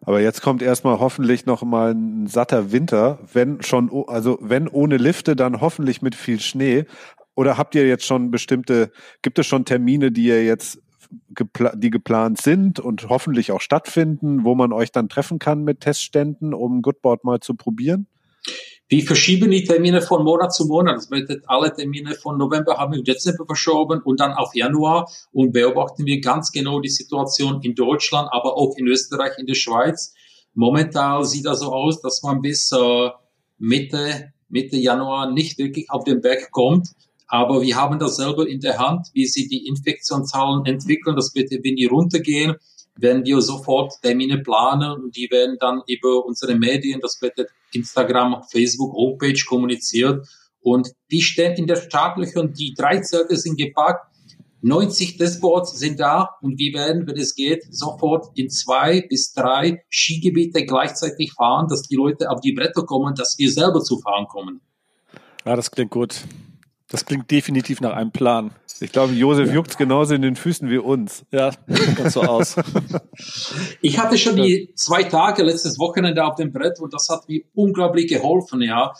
Aber 0.04 0.20
jetzt 0.20 0.42
kommt 0.42 0.62
erstmal 0.62 0.98
hoffentlich 0.98 1.46
noch 1.46 1.62
mal 1.62 1.94
ein 1.94 2.26
satter 2.26 2.72
Winter, 2.72 3.20
wenn 3.32 3.62
schon, 3.62 3.90
also 4.08 4.36
wenn 4.40 4.68
ohne 4.68 4.96
Lifte, 4.96 5.36
dann 5.36 5.60
hoffentlich 5.60 6.02
mit 6.02 6.14
viel 6.14 6.40
Schnee. 6.40 6.86
Oder 7.34 7.56
habt 7.56 7.74
ihr 7.74 7.86
jetzt 7.86 8.04
schon 8.04 8.30
bestimmte, 8.30 8.90
gibt 9.22 9.38
es 9.38 9.46
schon 9.46 9.64
Termine, 9.64 10.10
die 10.10 10.24
ihr 10.24 10.44
jetzt 10.44 10.80
die 11.74 11.90
geplant 11.90 12.40
sind 12.40 12.80
und 12.80 13.08
hoffentlich 13.08 13.52
auch 13.52 13.60
stattfinden, 13.60 14.44
wo 14.44 14.54
man 14.54 14.72
euch 14.72 14.92
dann 14.92 15.08
treffen 15.08 15.38
kann 15.38 15.62
mit 15.62 15.80
Testständen, 15.80 16.54
um 16.54 16.82
Goodboard 16.82 17.24
mal 17.24 17.40
zu 17.40 17.54
probieren? 17.54 18.06
Wir 18.88 19.04
verschieben 19.04 19.50
die 19.50 19.64
Termine 19.64 20.02
von 20.02 20.22
Monat 20.22 20.54
zu 20.54 20.66
Monat. 20.66 20.96
Das 20.96 21.08
bedeutet, 21.08 21.44
alle 21.46 21.72
Termine 21.74 22.14
von 22.14 22.36
November 22.36 22.76
haben 22.76 22.92
wir 22.92 22.98
im 22.98 23.04
Dezember 23.04 23.46
verschoben 23.46 24.02
und 24.02 24.20
dann 24.20 24.32
auf 24.32 24.54
Januar 24.54 25.10
und 25.32 25.52
beobachten 25.52 26.04
wir 26.04 26.20
ganz 26.20 26.52
genau 26.52 26.80
die 26.80 26.90
Situation 26.90 27.62
in 27.62 27.74
Deutschland, 27.74 28.28
aber 28.32 28.56
auch 28.56 28.76
in 28.76 28.86
Österreich, 28.86 29.38
in 29.38 29.46
der 29.46 29.54
Schweiz. 29.54 30.12
Momentan 30.54 31.24
sieht 31.24 31.46
das 31.46 31.60
so 31.60 31.72
aus, 31.72 32.02
dass 32.02 32.22
man 32.22 32.42
bis 32.42 32.70
äh, 32.72 33.10
Mitte, 33.58 34.32
Mitte 34.48 34.76
Januar 34.76 35.30
nicht 35.30 35.56
wirklich 35.58 35.90
auf 35.90 36.04
den 36.04 36.20
Berg 36.20 36.50
kommt. 36.50 36.88
Aber 37.26 37.62
wir 37.62 37.76
haben 37.76 37.98
das 37.98 38.16
selber 38.16 38.46
in 38.46 38.60
der 38.60 38.78
Hand, 38.78 39.08
wie 39.14 39.24
sich 39.24 39.48
die 39.48 39.66
Infektionszahlen 39.66 40.66
entwickeln. 40.66 41.16
Das 41.16 41.34
wird, 41.34 41.50
wenn 41.50 41.76
die 41.76 41.86
runtergehen, 41.86 42.56
werden 42.96 43.24
wir 43.24 43.40
sofort 43.40 43.94
Termine 44.02 44.38
planen 44.38 44.92
und 45.02 45.16
die 45.16 45.28
werden 45.30 45.56
dann 45.58 45.82
über 45.86 46.24
unsere 46.24 46.54
Medien, 46.54 47.00
das 47.00 47.20
wird 47.20 47.34
Instagram, 47.72 48.42
Facebook, 48.50 48.92
Homepage 48.94 49.40
kommuniziert 49.48 50.26
und 50.60 50.88
die 51.10 51.22
stehen 51.22 51.54
in 51.56 51.66
der 51.66 51.76
Startlöcher 51.76 52.40
und 52.40 52.58
die 52.58 52.74
drei 52.76 53.00
Zelte 53.00 53.36
sind 53.36 53.58
gepackt. 53.58 54.06
90 54.64 55.16
Dashboards 55.16 55.76
sind 55.76 55.98
da 55.98 56.36
und 56.40 56.56
wir 56.56 56.72
werden, 56.74 57.04
wenn 57.08 57.16
es 57.16 57.34
geht, 57.34 57.64
sofort 57.74 58.26
in 58.38 58.48
zwei 58.48 59.00
bis 59.00 59.32
drei 59.32 59.82
Skigebiete 59.90 60.64
gleichzeitig 60.64 61.32
fahren, 61.32 61.66
dass 61.68 61.82
die 61.82 61.96
Leute 61.96 62.30
auf 62.30 62.40
die 62.40 62.52
Bretter 62.52 62.84
kommen, 62.84 63.16
dass 63.16 63.36
wir 63.38 63.50
selber 63.50 63.80
zu 63.80 63.98
fahren 63.98 64.26
kommen. 64.28 64.60
Ja, 65.44 65.56
das 65.56 65.68
klingt 65.72 65.90
gut. 65.90 66.20
Das 66.92 67.06
klingt 67.06 67.30
definitiv 67.30 67.80
nach 67.80 67.94
einem 67.94 68.12
Plan. 68.12 68.50
Ich 68.78 68.92
glaube, 68.92 69.14
Josef 69.14 69.48
ja. 69.48 69.54
juckt 69.54 69.78
genauso 69.78 70.12
in 70.14 70.20
den 70.20 70.36
Füßen 70.36 70.68
wie 70.68 70.76
uns. 70.76 71.24
Ja, 71.32 71.50
ganz 71.96 72.12
so 72.12 72.20
aus. 72.20 72.56
ich 73.80 73.98
hatte 73.98 74.18
schon 74.18 74.36
die 74.36 74.74
zwei 74.76 75.04
Tage 75.04 75.42
letztes 75.42 75.78
Wochenende 75.78 76.22
auf 76.22 76.34
dem 76.34 76.52
Brett 76.52 76.80
und 76.80 76.92
das 76.92 77.08
hat 77.08 77.26
mir 77.28 77.44
unglaublich 77.54 78.08
geholfen, 78.08 78.60
ja. 78.60 78.92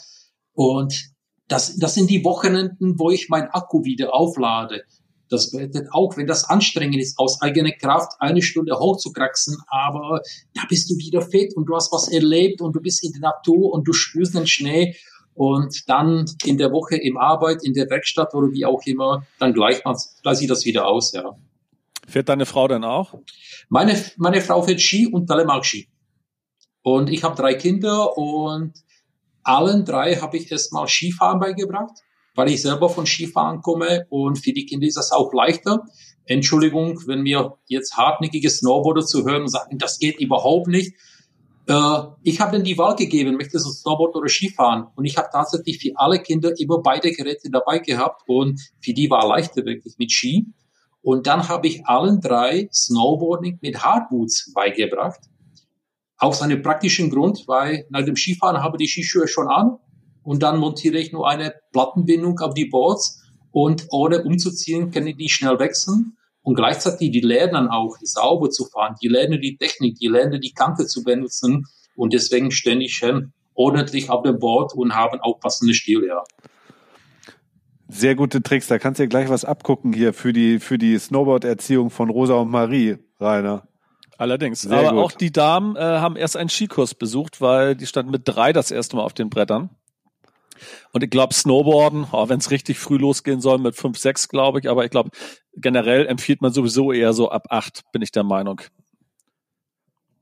Und 0.53 1.11
das, 1.47 1.75
das 1.77 1.93
sind 1.93 2.09
die 2.09 2.25
Wochenenden, 2.25 2.97
wo 2.97 3.11
ich 3.11 3.29
mein 3.29 3.51
Akku 3.51 3.83
wieder 3.83 4.15
auflade. 4.15 4.85
Das 5.29 5.51
bedeutet 5.51 5.89
auch, 5.91 6.17
wenn 6.17 6.25
das 6.25 6.45
anstrengend 6.45 6.97
ist, 6.97 7.19
aus 7.19 7.41
eigener 7.41 7.73
Kraft 7.73 8.13
eine 8.19 8.41
Stunde 8.41 8.73
hochzukraxen, 8.79 9.57
aber 9.67 10.21
da 10.55 10.63
bist 10.67 10.89
du 10.89 10.97
wieder 10.97 11.21
fit 11.21 11.55
und 11.55 11.65
du 11.65 11.75
hast 11.75 11.91
was 11.91 12.07
erlebt 12.07 12.59
und 12.61 12.75
du 12.75 12.81
bist 12.81 13.03
in 13.03 13.11
der 13.11 13.21
Natur 13.21 13.71
und 13.71 13.87
du 13.87 13.93
spürst 13.93 14.33
den 14.33 14.47
Schnee 14.47 14.95
und 15.35 15.87
dann 15.87 16.25
in 16.45 16.57
der 16.57 16.71
Woche 16.71 16.95
im 16.95 17.17
Arbeit, 17.17 17.63
in 17.63 17.73
der 17.73 17.89
Werkstatt 17.89 18.33
oder 18.33 18.51
wie 18.51 18.65
auch 18.65 18.81
immer, 18.85 19.25
dann 19.39 19.53
gleicht, 19.53 19.85
man, 19.85 19.95
sieht 20.35 20.49
das 20.49 20.65
wieder 20.65 20.87
aus, 20.87 21.13
ja. 21.13 21.35
Fährt 22.07 22.29
deine 22.29 22.45
Frau 22.45 22.67
dann 22.67 22.83
auch? 22.83 23.15
Meine, 23.69 23.99
meine 24.17 24.41
Frau 24.41 24.61
fährt 24.61 24.81
Ski 24.81 25.07
und 25.07 25.27
Telemark-Ski. 25.27 25.87
Und 26.81 27.09
ich 27.09 27.23
habe 27.23 27.35
drei 27.35 27.53
Kinder 27.53 28.17
und 28.17 28.73
allen 29.43 29.85
drei 29.85 30.15
habe 30.15 30.37
ich 30.37 30.51
erstmal 30.51 30.87
Skifahren 30.87 31.39
beigebracht, 31.39 31.97
weil 32.35 32.49
ich 32.49 32.61
selber 32.61 32.89
von 32.89 33.05
Skifahren 33.05 33.61
komme 33.61 34.05
und 34.09 34.37
für 34.37 34.51
die 34.51 34.65
Kinder 34.65 34.85
ist 34.85 34.97
das 34.97 35.11
auch 35.11 35.33
leichter. 35.33 35.85
Entschuldigung, 36.25 36.99
wenn 37.07 37.21
mir 37.21 37.57
jetzt 37.67 37.95
hartnäckige 37.95 38.49
Snowboarder 38.49 39.05
zu 39.05 39.25
hören 39.25 39.43
und 39.43 39.49
sagen, 39.49 39.77
das 39.77 39.97
geht 39.99 40.19
überhaupt 40.19 40.67
nicht. 40.67 40.95
Äh, 41.67 41.99
ich 42.23 42.39
habe 42.39 42.53
dann 42.53 42.63
die 42.63 42.77
Wahl 42.77 42.95
gegeben, 42.95 43.35
möchtest 43.35 43.65
du 43.65 43.71
Snowboard 43.71 44.15
oder 44.15 44.27
Skifahren? 44.27 44.87
Und 44.95 45.05
ich 45.05 45.17
habe 45.17 45.29
tatsächlich 45.31 45.79
für 45.79 45.91
alle 45.95 46.19
Kinder 46.19 46.51
immer 46.57 46.81
beide 46.81 47.11
Geräte 47.11 47.49
dabei 47.49 47.79
gehabt 47.79 48.23
und 48.27 48.59
für 48.81 48.93
die 48.93 49.09
war 49.09 49.27
leichter 49.27 49.65
wirklich 49.65 49.95
mit 49.97 50.11
Ski. 50.11 50.47
Und 51.01 51.27
dann 51.27 51.49
habe 51.49 51.67
ich 51.67 51.85
allen 51.85 52.21
drei 52.21 52.69
Snowboarding 52.71 53.59
mit 53.61 53.83
Hardboots 53.83 54.53
beigebracht. 54.53 55.19
Aus 56.17 56.41
einem 56.41 56.61
praktischen 56.61 57.09
Grund, 57.09 57.43
weil 57.47 57.85
nach 57.89 58.05
dem 58.05 58.15
Skifahren 58.15 58.63
habe 58.63 58.77
ich 58.77 58.85
die 58.85 58.87
Skischuhe 58.87 59.27
schon 59.27 59.47
an 59.47 59.77
und 60.23 60.41
dann 60.41 60.59
montiere 60.59 60.97
ich 60.97 61.11
nur 61.11 61.27
eine 61.27 61.53
Plattenbindung 61.73 62.39
auf 62.39 62.53
die 62.53 62.65
Boards 62.65 63.21
und 63.51 63.87
ohne 63.91 64.23
umzuziehen 64.23 64.91
kann 64.91 65.05
ich 65.05 65.17
die 65.17 65.29
schnell 65.29 65.59
wechseln. 65.59 66.17
Und 66.43 66.55
gleichzeitig, 66.55 67.11
die 67.11 67.21
lernen 67.21 67.67
auch 67.69 67.95
sauber 68.01 68.49
zu 68.49 68.65
fahren, 68.65 68.95
die 69.01 69.07
lernen 69.07 69.41
die 69.41 69.57
Technik, 69.57 69.97
die 69.97 70.07
lernen 70.07 70.41
die 70.41 70.53
Kante 70.53 70.85
zu 70.85 71.03
benutzen 71.03 71.65
und 71.95 72.13
deswegen 72.13 72.51
stehen 72.51 72.79
die 72.79 72.89
schon 72.89 73.33
ordentlich 73.55 74.09
auf 74.09 74.23
dem 74.23 74.39
Board 74.39 74.73
und 74.73 74.93
haben 74.93 75.19
auch 75.21 75.39
passende 75.39 75.73
Stil, 75.73 76.05
ja. 76.05 76.23
Sehr 77.87 78.15
gute 78.15 78.41
Tricks, 78.41 78.67
da 78.67 78.79
kannst 78.79 78.99
du 78.99 79.03
ja 79.03 79.07
gleich 79.07 79.29
was 79.29 79.45
abgucken 79.45 79.93
hier 79.93 80.13
für 80.13 80.33
die, 80.33 80.59
für 80.59 80.77
die 80.77 80.97
Snowboard-Erziehung 80.97 81.89
von 81.91 82.09
Rosa 82.09 82.35
und 82.35 82.49
Marie, 82.49 82.97
Rainer. 83.19 83.67
Allerdings. 84.17 84.61
Sehr 84.61 84.77
Aber 84.77 84.91
gut. 84.91 84.99
auch 84.99 85.11
die 85.11 85.31
Damen 85.31 85.75
äh, 85.75 85.79
haben 85.79 86.15
erst 86.15 86.37
einen 86.37 86.49
Skikurs 86.49 86.95
besucht, 86.95 87.41
weil 87.41 87.75
die 87.75 87.85
standen 87.85 88.11
mit 88.11 88.23
drei 88.25 88.53
das 88.53 88.71
erste 88.71 88.95
Mal 88.95 89.03
auf 89.03 89.13
den 89.13 89.29
Brettern. 89.29 89.69
Und 90.91 91.03
ich 91.03 91.09
glaube, 91.09 91.33
Snowboarden, 91.33 92.07
oh, 92.11 92.29
wenn 92.29 92.39
es 92.39 92.51
richtig 92.51 92.79
früh 92.79 92.97
losgehen 92.97 93.41
soll, 93.41 93.57
mit 93.57 93.75
fünf, 93.75 93.97
sechs, 93.97 94.29
glaube 94.29 94.59
ich, 94.59 94.69
aber 94.69 94.85
ich 94.85 94.91
glaube, 94.91 95.09
generell 95.55 96.05
empfiehlt 96.07 96.41
man 96.41 96.53
sowieso 96.53 96.91
eher 96.91 97.13
so 97.13 97.29
ab 97.29 97.47
acht, 97.49 97.83
bin 97.91 98.01
ich 98.01 98.11
der 98.11 98.23
Meinung. 98.23 98.61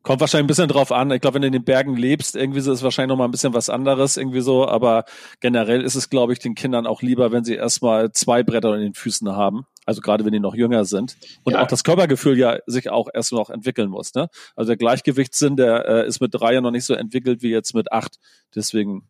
Kommt 0.04 0.20
wahrscheinlich 0.20 0.46
ein 0.46 0.48
bisschen 0.48 0.68
drauf 0.68 0.92
an. 0.92 1.12
Ich 1.12 1.22
glaube, 1.22 1.36
wenn 1.36 1.44
du 1.44 1.48
in 1.48 1.54
den 1.54 1.64
Bergen 1.64 1.96
lebst, 1.96 2.36
irgendwie 2.36 2.60
ist 2.60 2.66
es 2.66 2.82
wahrscheinlich 2.82 3.10
noch 3.10 3.18
mal 3.18 3.26
ein 3.26 3.32
bisschen 3.32 3.54
was 3.54 3.70
anderes, 3.70 4.18
irgendwie 4.18 4.42
so. 4.42 4.68
Aber 4.68 5.06
generell 5.42 5.82
ist 5.82 5.94
es, 5.94 6.10
glaube 6.10 6.34
ich, 6.34 6.39
den 6.39 6.56
Kindern 6.56 6.88
auch 6.88 7.04
lieber, 7.04 7.32
wenn 7.32 7.44
sie 7.44 7.54
erstmal 7.54 8.12
zwei 8.12 8.42
Bretter 8.42 8.74
in 8.74 8.82
den 8.82 8.94
Füßen 8.96 9.32
haben, 9.36 9.68
Also 9.92 10.00
gerade 10.00 10.24
wenn 10.24 10.32
die 10.32 10.39
noch 10.39 10.56
jünger 10.56 10.86
sind. 10.86 11.18
Und 11.44 11.54
ja. 11.54 11.62
auch 11.62 11.68
das 11.68 11.84
Körpergefühl 11.84 12.39
ja 12.39 12.60
sich 12.66 12.89
auch 12.89 13.10
erst 13.14 13.34
noch 13.34 13.50
entwickeln 13.50 13.89
muss. 13.89 14.14
Ne? 14.14 14.30
Also 14.56 14.70
der 14.70 14.78
Gleichgewichtssinn, 14.78 15.58
der 15.58 15.86
äh, 15.86 16.08
ist 16.08 16.22
mit 16.22 16.34
drei 16.34 16.54
ja 16.54 16.62
noch 16.62 16.72
nicht 16.72 16.86
so 16.86 16.94
entwickelt 16.94 17.42
wie 17.42 17.50
jetzt 17.50 17.76
mit 17.76 17.92
acht. 17.92 18.20
Deswegen 18.56 19.04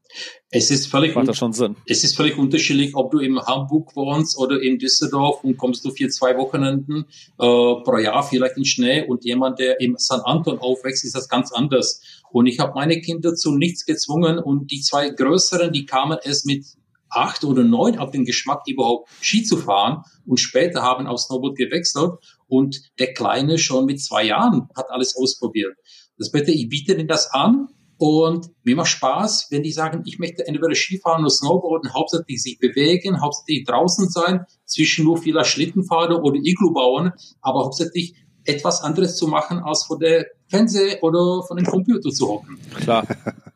es 0.50 0.72
ist 0.72 0.88
völlig 0.88 1.16
macht 1.16 1.28
das 1.28 1.38
schon 1.38 1.54
Sinn. 1.54 1.76
Es 1.86 2.04
ist 2.04 2.16
völlig 2.16 2.36
unterschiedlich, 2.36 2.96
ob 2.96 3.12
du 3.12 3.20
in 3.20 3.40
Hamburg 3.40 3.96
wohnst 3.96 4.38
oder 4.40 4.60
in 4.60 4.80
Düsseldorf 4.80 5.44
und 5.44 5.58
kommst 5.58 5.86
du 5.86 5.92
für 5.92 6.10
zwei 6.10 6.36
Wochenenden 6.36 7.06
äh, 7.06 7.06
pro 7.38 7.98
Jahr 7.98 8.24
vielleicht 8.24 8.58
in 8.58 8.66
Schnee 8.66 9.06
und 9.06 9.24
jemand, 9.24 9.60
der 9.60 9.80
im 9.82 9.96
San 10.00 10.22
Anton 10.22 10.58
aufwächst, 10.58 11.06
ist 11.06 11.16
das 11.16 11.30
ganz 11.30 11.52
anders. 11.52 12.02
Und 12.32 12.48
ich 12.48 12.60
habe 12.60 12.74
meine 12.74 13.02
Kinder 13.02 13.36
zu 13.36 13.56
nichts 13.56 13.86
gezwungen 13.86 14.40
und 14.40 14.72
die 14.72 14.82
zwei 14.82 15.10
Größeren, 15.10 15.72
die 15.72 15.86
kamen 15.86 16.18
erst 16.24 16.46
mit 16.46 16.66
acht 17.12 17.43
oder 17.43 17.64
neun 17.64 17.99
auf 17.99 18.12
den 18.12 18.26
Geschmack, 18.26 18.64
überhaupt 18.68 19.09
Ski 19.22 19.43
zu 19.43 19.57
fahren 19.57 20.03
und 20.26 20.39
später 20.39 20.82
haben 20.82 21.07
auf 21.07 21.20
Snowboard 21.20 21.57
gewechselt 21.57 22.14
und 22.47 22.82
der 22.99 23.14
Kleine 23.14 23.57
schon 23.57 23.86
mit 23.86 24.01
zwei 24.01 24.24
Jahren 24.24 24.70
hat 24.76 24.89
alles 24.89 25.16
ausprobiert. 25.16 25.76
Das 26.18 26.32
bitte, 26.32 26.51
ich 26.51 26.70
biete 26.70 26.93
ihnen 26.93 27.07
das 27.07 27.32
an 27.32 27.68
und 27.97 28.49
mir 28.64 28.76
macht 28.76 28.89
Spaß, 28.89 29.47
wenn 29.51 29.62
die 29.62 29.72
sagen, 29.72 30.01
ich 30.05 30.18
möchte 30.18 30.47
entweder 30.47 30.74
Skifahren 30.74 31.22
oder 31.22 31.30
Snowboarden, 31.30 31.93
hauptsächlich 31.93 32.41
sich 32.41 32.57
bewegen, 32.57 33.22
hauptsächlich 33.22 33.64
draußen 33.66 34.09
sein, 34.09 34.45
zwischen 34.66 35.05
nur 35.05 35.18
vieler 35.18 35.43
Schlittenfahren 35.43 36.16
oder 36.16 36.39
Iglu 36.41 36.74
bauen, 36.74 37.12
aber 37.41 37.64
hauptsächlich 37.64 38.16
etwas 38.43 38.82
anderes 38.82 39.18
zu 39.18 39.28
machen, 39.28 39.59
als 39.59 39.84
vor 39.84 39.99
der 39.99 40.26
Fernseher 40.47 41.03
oder 41.03 41.43
von 41.47 41.57
dem 41.57 41.66
Computer 41.66 42.09
zu 42.09 42.28
hocken. 42.28 42.59
Klar. 42.76 43.05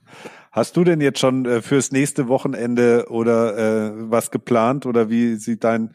Hast 0.55 0.77
du 0.77 0.85
denn 0.85 1.01
jetzt 1.01 1.19
schon 1.19 1.45
äh, 1.45 1.61
fürs 1.61 1.91
nächste 1.91 2.29
Wochenende 2.29 3.07
oder 3.09 3.57
äh, 3.57 3.91
was 4.09 4.31
geplant 4.31 4.85
oder 4.85 5.09
wie 5.09 5.35
sieht 5.35 5.65
dein 5.65 5.93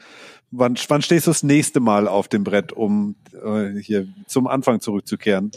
wann, 0.50 0.76
wann 0.86 1.00
stehst 1.00 1.26
du 1.26 1.30
das 1.30 1.42
nächste 1.42 1.80
Mal 1.80 2.06
auf 2.06 2.28
dem 2.28 2.44
Brett, 2.44 2.70
um 2.74 3.16
äh, 3.32 3.80
hier 3.80 4.06
zum 4.26 4.46
Anfang 4.46 4.82
zurückzukehren? 4.82 5.50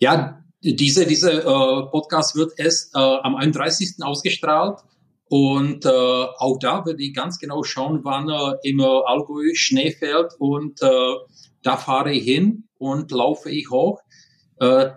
Ja, 0.00 0.42
diese 0.60 1.06
diese 1.06 1.34
äh, 1.34 1.44
Podcast 1.44 2.34
wird 2.34 2.54
erst 2.56 2.96
äh, 2.96 2.98
am 2.98 3.36
31. 3.36 4.02
ausgestrahlt 4.02 4.80
und 5.28 5.86
äh, 5.86 5.88
auch 5.88 6.58
da 6.58 6.84
werde 6.84 7.04
ich 7.04 7.14
ganz 7.14 7.38
genau 7.38 7.62
schauen, 7.62 8.00
wann 8.02 8.28
äh, 8.28 8.68
im 8.68 8.80
Allgäu 8.80 9.54
Schnee 9.54 9.92
fällt 9.92 10.32
und 10.40 10.82
äh, 10.82 11.14
da 11.62 11.76
fahre 11.76 12.12
ich 12.12 12.24
hin 12.24 12.64
und 12.78 13.12
laufe 13.12 13.50
ich 13.50 13.70
hoch. 13.70 14.00
Äh, 14.58 14.88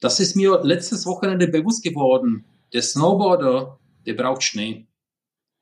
das 0.00 0.20
ist 0.20 0.36
mir 0.36 0.60
letztes 0.62 1.06
Wochenende 1.06 1.48
bewusst 1.48 1.82
geworden. 1.82 2.44
Der 2.72 2.82
Snowboarder, 2.82 3.78
der 4.06 4.14
braucht 4.14 4.42
Schnee. 4.42 4.86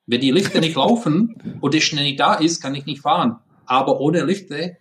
Wenn 0.07 0.21
die 0.21 0.31
Lifte 0.31 0.61
nicht 0.61 0.77
laufen 0.77 1.59
und 1.61 1.75
der 1.75 1.81
Schnee 1.81 2.03
nicht 2.03 2.21
da 2.21 2.35
ist, 2.35 2.61
kann 2.61 2.75
ich 2.75 2.87
nicht 2.87 3.03
fahren. 3.03 3.39
Aber 3.65 4.01
ohne 4.01 4.25
Lifte 4.25 4.77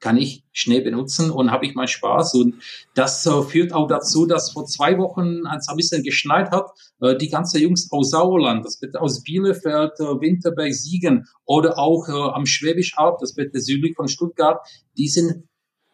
kann 0.00 0.16
ich 0.16 0.44
Schnee 0.52 0.80
benutzen 0.80 1.30
und 1.30 1.50
habe 1.50 1.66
ich 1.66 1.74
meinen 1.74 1.88
Spaß. 1.88 2.34
Und 2.34 2.56
das 2.94 3.24
äh, 3.26 3.42
führt 3.42 3.72
auch 3.72 3.88
dazu, 3.88 4.26
dass 4.26 4.52
vor 4.52 4.66
zwei 4.66 4.98
Wochen, 4.98 5.46
als 5.46 5.64
es 5.64 5.68
ein 5.68 5.76
bisschen 5.76 6.02
geschneit 6.02 6.50
hat, 6.50 6.70
äh, 7.00 7.16
die 7.16 7.30
ganze 7.30 7.58
Jungs 7.58 7.90
aus 7.90 8.10
Sauerland, 8.10 8.64
das 8.64 8.78
bitte 8.78 9.00
aus 9.00 9.22
Bielefeld, 9.22 9.92
äh, 9.98 10.20
Winterberg, 10.20 10.74
Siegen 10.74 11.26
oder 11.44 11.78
auch 11.78 12.08
äh, 12.08 12.12
am 12.12 12.46
Schwäbisch 12.46 12.98
Alb, 12.98 13.18
das 13.20 13.34
bitte 13.34 13.60
südlich 13.60 13.96
von 13.96 14.08
Stuttgart, 14.08 14.60
die 14.98 15.08
sind 15.08 15.44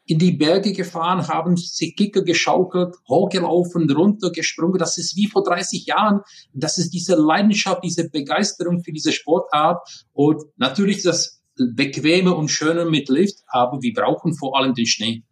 in 0.05 0.19
die 0.19 0.33
Berge 0.33 0.73
gefahren, 0.73 1.29
haben 1.29 1.57
sich 1.57 1.95
Kicker 1.97 2.23
geschaukelt, 2.23 2.97
hochgelaufen, 3.09 3.91
runtergesprungen. 3.91 4.79
Das 4.79 4.99
ist 4.99 5.17
wie 5.17 5.29
vor 5.29 5.43
30 5.45 5.87
Jahren. 5.87 6.21
Das 6.53 6.79
ist 6.79 6.91
diese 6.91 7.15
Leidenschaft, 7.15 7.85
diese 7.85 8.09
Begeisterung 8.09 8.83
für 8.83 8.93
diese 8.93 9.13
Sportart. 9.13 9.79
Und 10.13 10.43
natürlich 10.57 11.03
das 11.03 11.43
Bequeme 11.57 12.35
und 12.35 12.49
Schöne 12.49 12.85
mit 12.85 13.09
Lift, 13.09 13.39
aber 13.47 13.81
wir 13.83 13.93
brauchen 13.93 14.35
vor 14.35 14.59
allem 14.59 14.75
den 14.75 14.87
Schnee. 14.87 15.23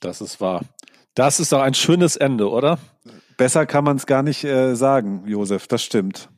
Das 0.00 0.20
ist 0.20 0.40
wahr. 0.40 0.62
Das 1.14 1.40
ist 1.40 1.52
doch 1.52 1.60
ein 1.60 1.74
schönes 1.74 2.16
Ende, 2.16 2.50
oder? 2.50 2.78
Besser 3.36 3.66
kann 3.66 3.84
man 3.84 3.96
es 3.96 4.06
gar 4.06 4.22
nicht 4.22 4.44
äh, 4.44 4.74
sagen, 4.74 5.24
Josef, 5.26 5.66
das 5.66 5.82
stimmt. 5.82 6.28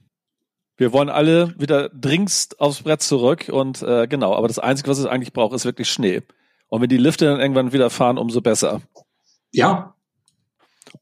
Wir 0.76 0.92
wollen 0.92 1.08
alle 1.08 1.54
wieder 1.58 1.88
dringendst 1.88 2.60
aufs 2.60 2.82
Brett 2.82 3.00
zurück 3.00 3.48
und 3.50 3.82
äh, 3.82 4.06
genau, 4.06 4.34
aber 4.34 4.48
das 4.48 4.58
Einzige, 4.58 4.90
was 4.90 4.98
es 4.98 5.06
eigentlich 5.06 5.32
braucht, 5.32 5.54
ist 5.54 5.64
wirklich 5.64 5.88
Schnee. 5.88 6.22
Und 6.68 6.82
wenn 6.82 6.88
die 6.88 6.96
Lifte 6.96 7.26
dann 7.26 7.40
irgendwann 7.40 7.72
wieder 7.72 7.90
fahren, 7.90 8.18
umso 8.18 8.40
besser. 8.40 8.82
Ja. 9.52 9.94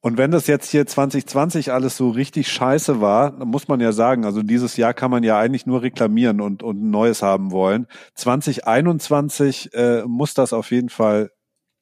Und 0.01 0.19
wenn 0.19 0.31
das 0.31 0.47
jetzt 0.47 0.71
hier 0.71 0.87
2020 0.87 1.73
alles 1.73 1.97
so 1.97 2.11
richtig 2.11 2.49
scheiße 2.49 3.01
war, 3.01 3.31
dann 3.31 3.49
muss 3.49 3.69
man 3.69 3.81
ja 3.81 3.93
sagen, 3.93 4.25
also 4.25 4.43
dieses 4.43 4.77
Jahr 4.77 4.93
kann 4.93 5.11
man 5.11 5.23
ja 5.23 5.39
eigentlich 5.39 5.67
nur 5.67 5.83
reklamieren 5.83 6.41
und, 6.41 6.62
und 6.62 6.83
ein 6.83 6.91
neues 6.91 7.23
haben 7.23 7.53
wollen. 7.53 7.87
2021 8.15 9.73
äh, 9.75 10.03
muss 10.07 10.35
das 10.35 10.53
auf 10.53 10.71
jeden 10.71 10.89
Fall 10.89 11.31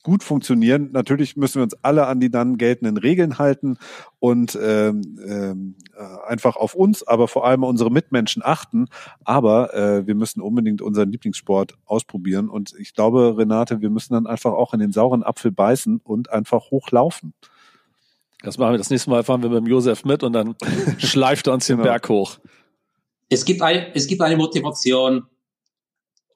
gut 0.02 0.22
funktionieren. 0.22 0.90
Natürlich 0.92 1.36
müssen 1.36 1.56
wir 1.56 1.62
uns 1.62 1.74
alle 1.82 2.06
an 2.06 2.20
die 2.20 2.30
dann 2.30 2.58
geltenden 2.58 2.96
Regeln 2.96 3.38
halten 3.38 3.78
und 4.18 4.58
ähm, 4.60 5.02
ähm, 5.24 5.76
äh, 5.96 6.28
einfach 6.28 6.56
auf 6.56 6.74
uns, 6.74 7.06
aber 7.06 7.28
vor 7.28 7.46
allem 7.46 7.62
unsere 7.62 7.90
Mitmenschen 7.90 8.42
achten. 8.44 8.86
Aber 9.24 9.74
äh, 9.74 10.06
wir 10.06 10.14
müssen 10.14 10.40
unbedingt 10.40 10.82
unseren 10.82 11.10
Lieblingssport 11.10 11.74
ausprobieren. 11.84 12.48
Und 12.48 12.74
ich 12.78 12.94
glaube, 12.94 13.36
Renate, 13.38 13.80
wir 13.80 13.90
müssen 13.90 14.14
dann 14.14 14.26
einfach 14.26 14.52
auch 14.52 14.74
in 14.74 14.80
den 14.80 14.92
sauren 14.92 15.22
Apfel 15.22 15.52
beißen 15.52 16.00
und 16.02 16.30
einfach 16.30 16.70
hochlaufen. 16.70 17.34
Das 18.42 18.58
machen 18.58 18.74
wir 18.74 18.78
das 18.78 18.90
nächste 18.90 19.10
Mal, 19.10 19.22
fahren 19.22 19.42
wir 19.42 19.50
mit 19.50 19.58
dem 19.58 19.66
Josef 19.66 20.04
mit 20.04 20.24
und 20.24 20.32
dann 20.32 20.56
schleift 20.98 21.46
er 21.46 21.54
uns 21.54 21.66
den 21.66 21.76
genau. 21.76 21.88
Berg 21.88 22.08
hoch. 22.08 22.38
Es 23.28 23.44
gibt, 23.44 23.62
ein, 23.62 23.86
es 23.94 24.06
gibt 24.08 24.20
eine 24.20 24.36
Motivation, 24.36 25.24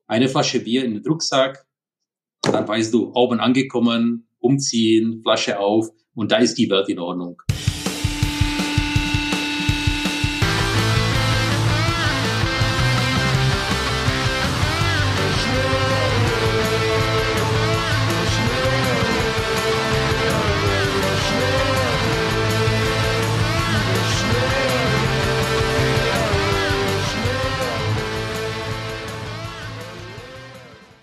eine 0.07 0.29
Flasche 0.29 0.61
Bier 0.61 0.85
in 0.85 0.95
den 0.95 1.07
Rucksack, 1.07 1.66
dann 2.43 2.69
weißt 2.69 2.93
du, 2.95 3.13
oben 3.15 3.41
angekommen, 3.41 4.29
umziehen, 4.39 5.21
Flasche 5.23 5.59
auf 5.59 5.89
und 6.15 6.33
da 6.33 6.39
ist 6.39 6.57
die 6.59 6.71
Welt 6.71 6.89
in 6.89 6.99
Ordnung. 6.99 7.43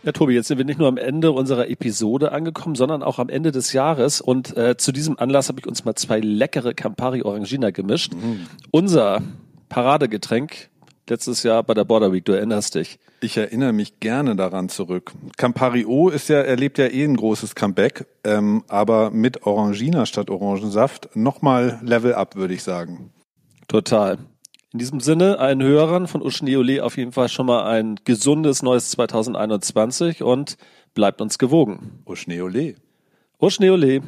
Ja, 0.03 0.11
Tobi, 0.11 0.33
jetzt 0.33 0.49
sind 0.49 0.57
wir 0.57 0.65
nicht 0.65 0.79
nur 0.79 0.89
am 0.89 0.97
Ende 0.97 1.31
unserer 1.31 1.69
Episode 1.69 2.33
angekommen, 2.33 2.75
sondern 2.75 3.03
auch 3.03 3.19
am 3.19 3.29
Ende 3.29 3.51
des 3.53 3.71
Jahres. 3.71 4.19
Und 4.19 4.55
äh, 4.57 4.75
zu 4.75 4.91
diesem 4.91 5.17
Anlass 5.17 5.47
habe 5.47 5.61
ich 5.61 5.67
uns 5.67 5.85
mal 5.85 5.95
zwei 5.95 6.19
leckere 6.19 6.73
Campari 6.73 7.21
Orangina 7.21 7.71
gemischt. 7.71 8.13
Mhm. 8.13 8.47
Unser 8.71 9.21
Paradegetränk 9.69 10.69
letztes 11.09 11.43
Jahr 11.43 11.63
bei 11.63 11.73
der 11.73 11.85
Border 11.85 12.11
Week, 12.11 12.25
du 12.25 12.33
erinnerst 12.33 12.75
dich. 12.75 12.99
Ich 13.21 13.37
erinnere 13.37 13.71
mich 13.71 14.01
gerne 14.01 14.35
daran 14.35 14.67
zurück. 14.67 15.13
Campari 15.37 15.85
O 15.85 16.09
ist 16.09 16.27
ja, 16.27 16.41
erlebt 16.41 16.77
ja 16.77 16.87
eh 16.87 17.05
ein 17.05 17.15
großes 17.15 17.55
Comeback, 17.55 18.05
ähm, 18.25 18.63
aber 18.67 19.09
mit 19.11 19.45
Orangina 19.45 20.05
statt 20.05 20.29
Orangensaft 20.29 21.15
nochmal 21.15 21.79
Level 21.81 22.13
up, 22.13 22.35
würde 22.35 22.53
ich 22.53 22.63
sagen. 22.63 23.11
Total. 23.69 24.17
In 24.73 24.79
diesem 24.79 25.01
Sinne, 25.01 25.37
allen 25.37 25.61
Hörern 25.61 26.07
von 26.07 26.23
Uschneole 26.23 26.83
auf 26.83 26.97
jeden 26.97 27.11
Fall 27.11 27.29
schon 27.29 27.45
mal 27.45 27.63
ein 27.69 27.99
gesundes 28.05 28.63
neues 28.63 28.89
2021 28.89 30.23
und 30.23 30.57
bleibt 30.95 31.21
uns 31.21 31.37
gewogen. 31.37 32.01
Uschneole. 32.05 32.73
Uschneole. 33.37 34.01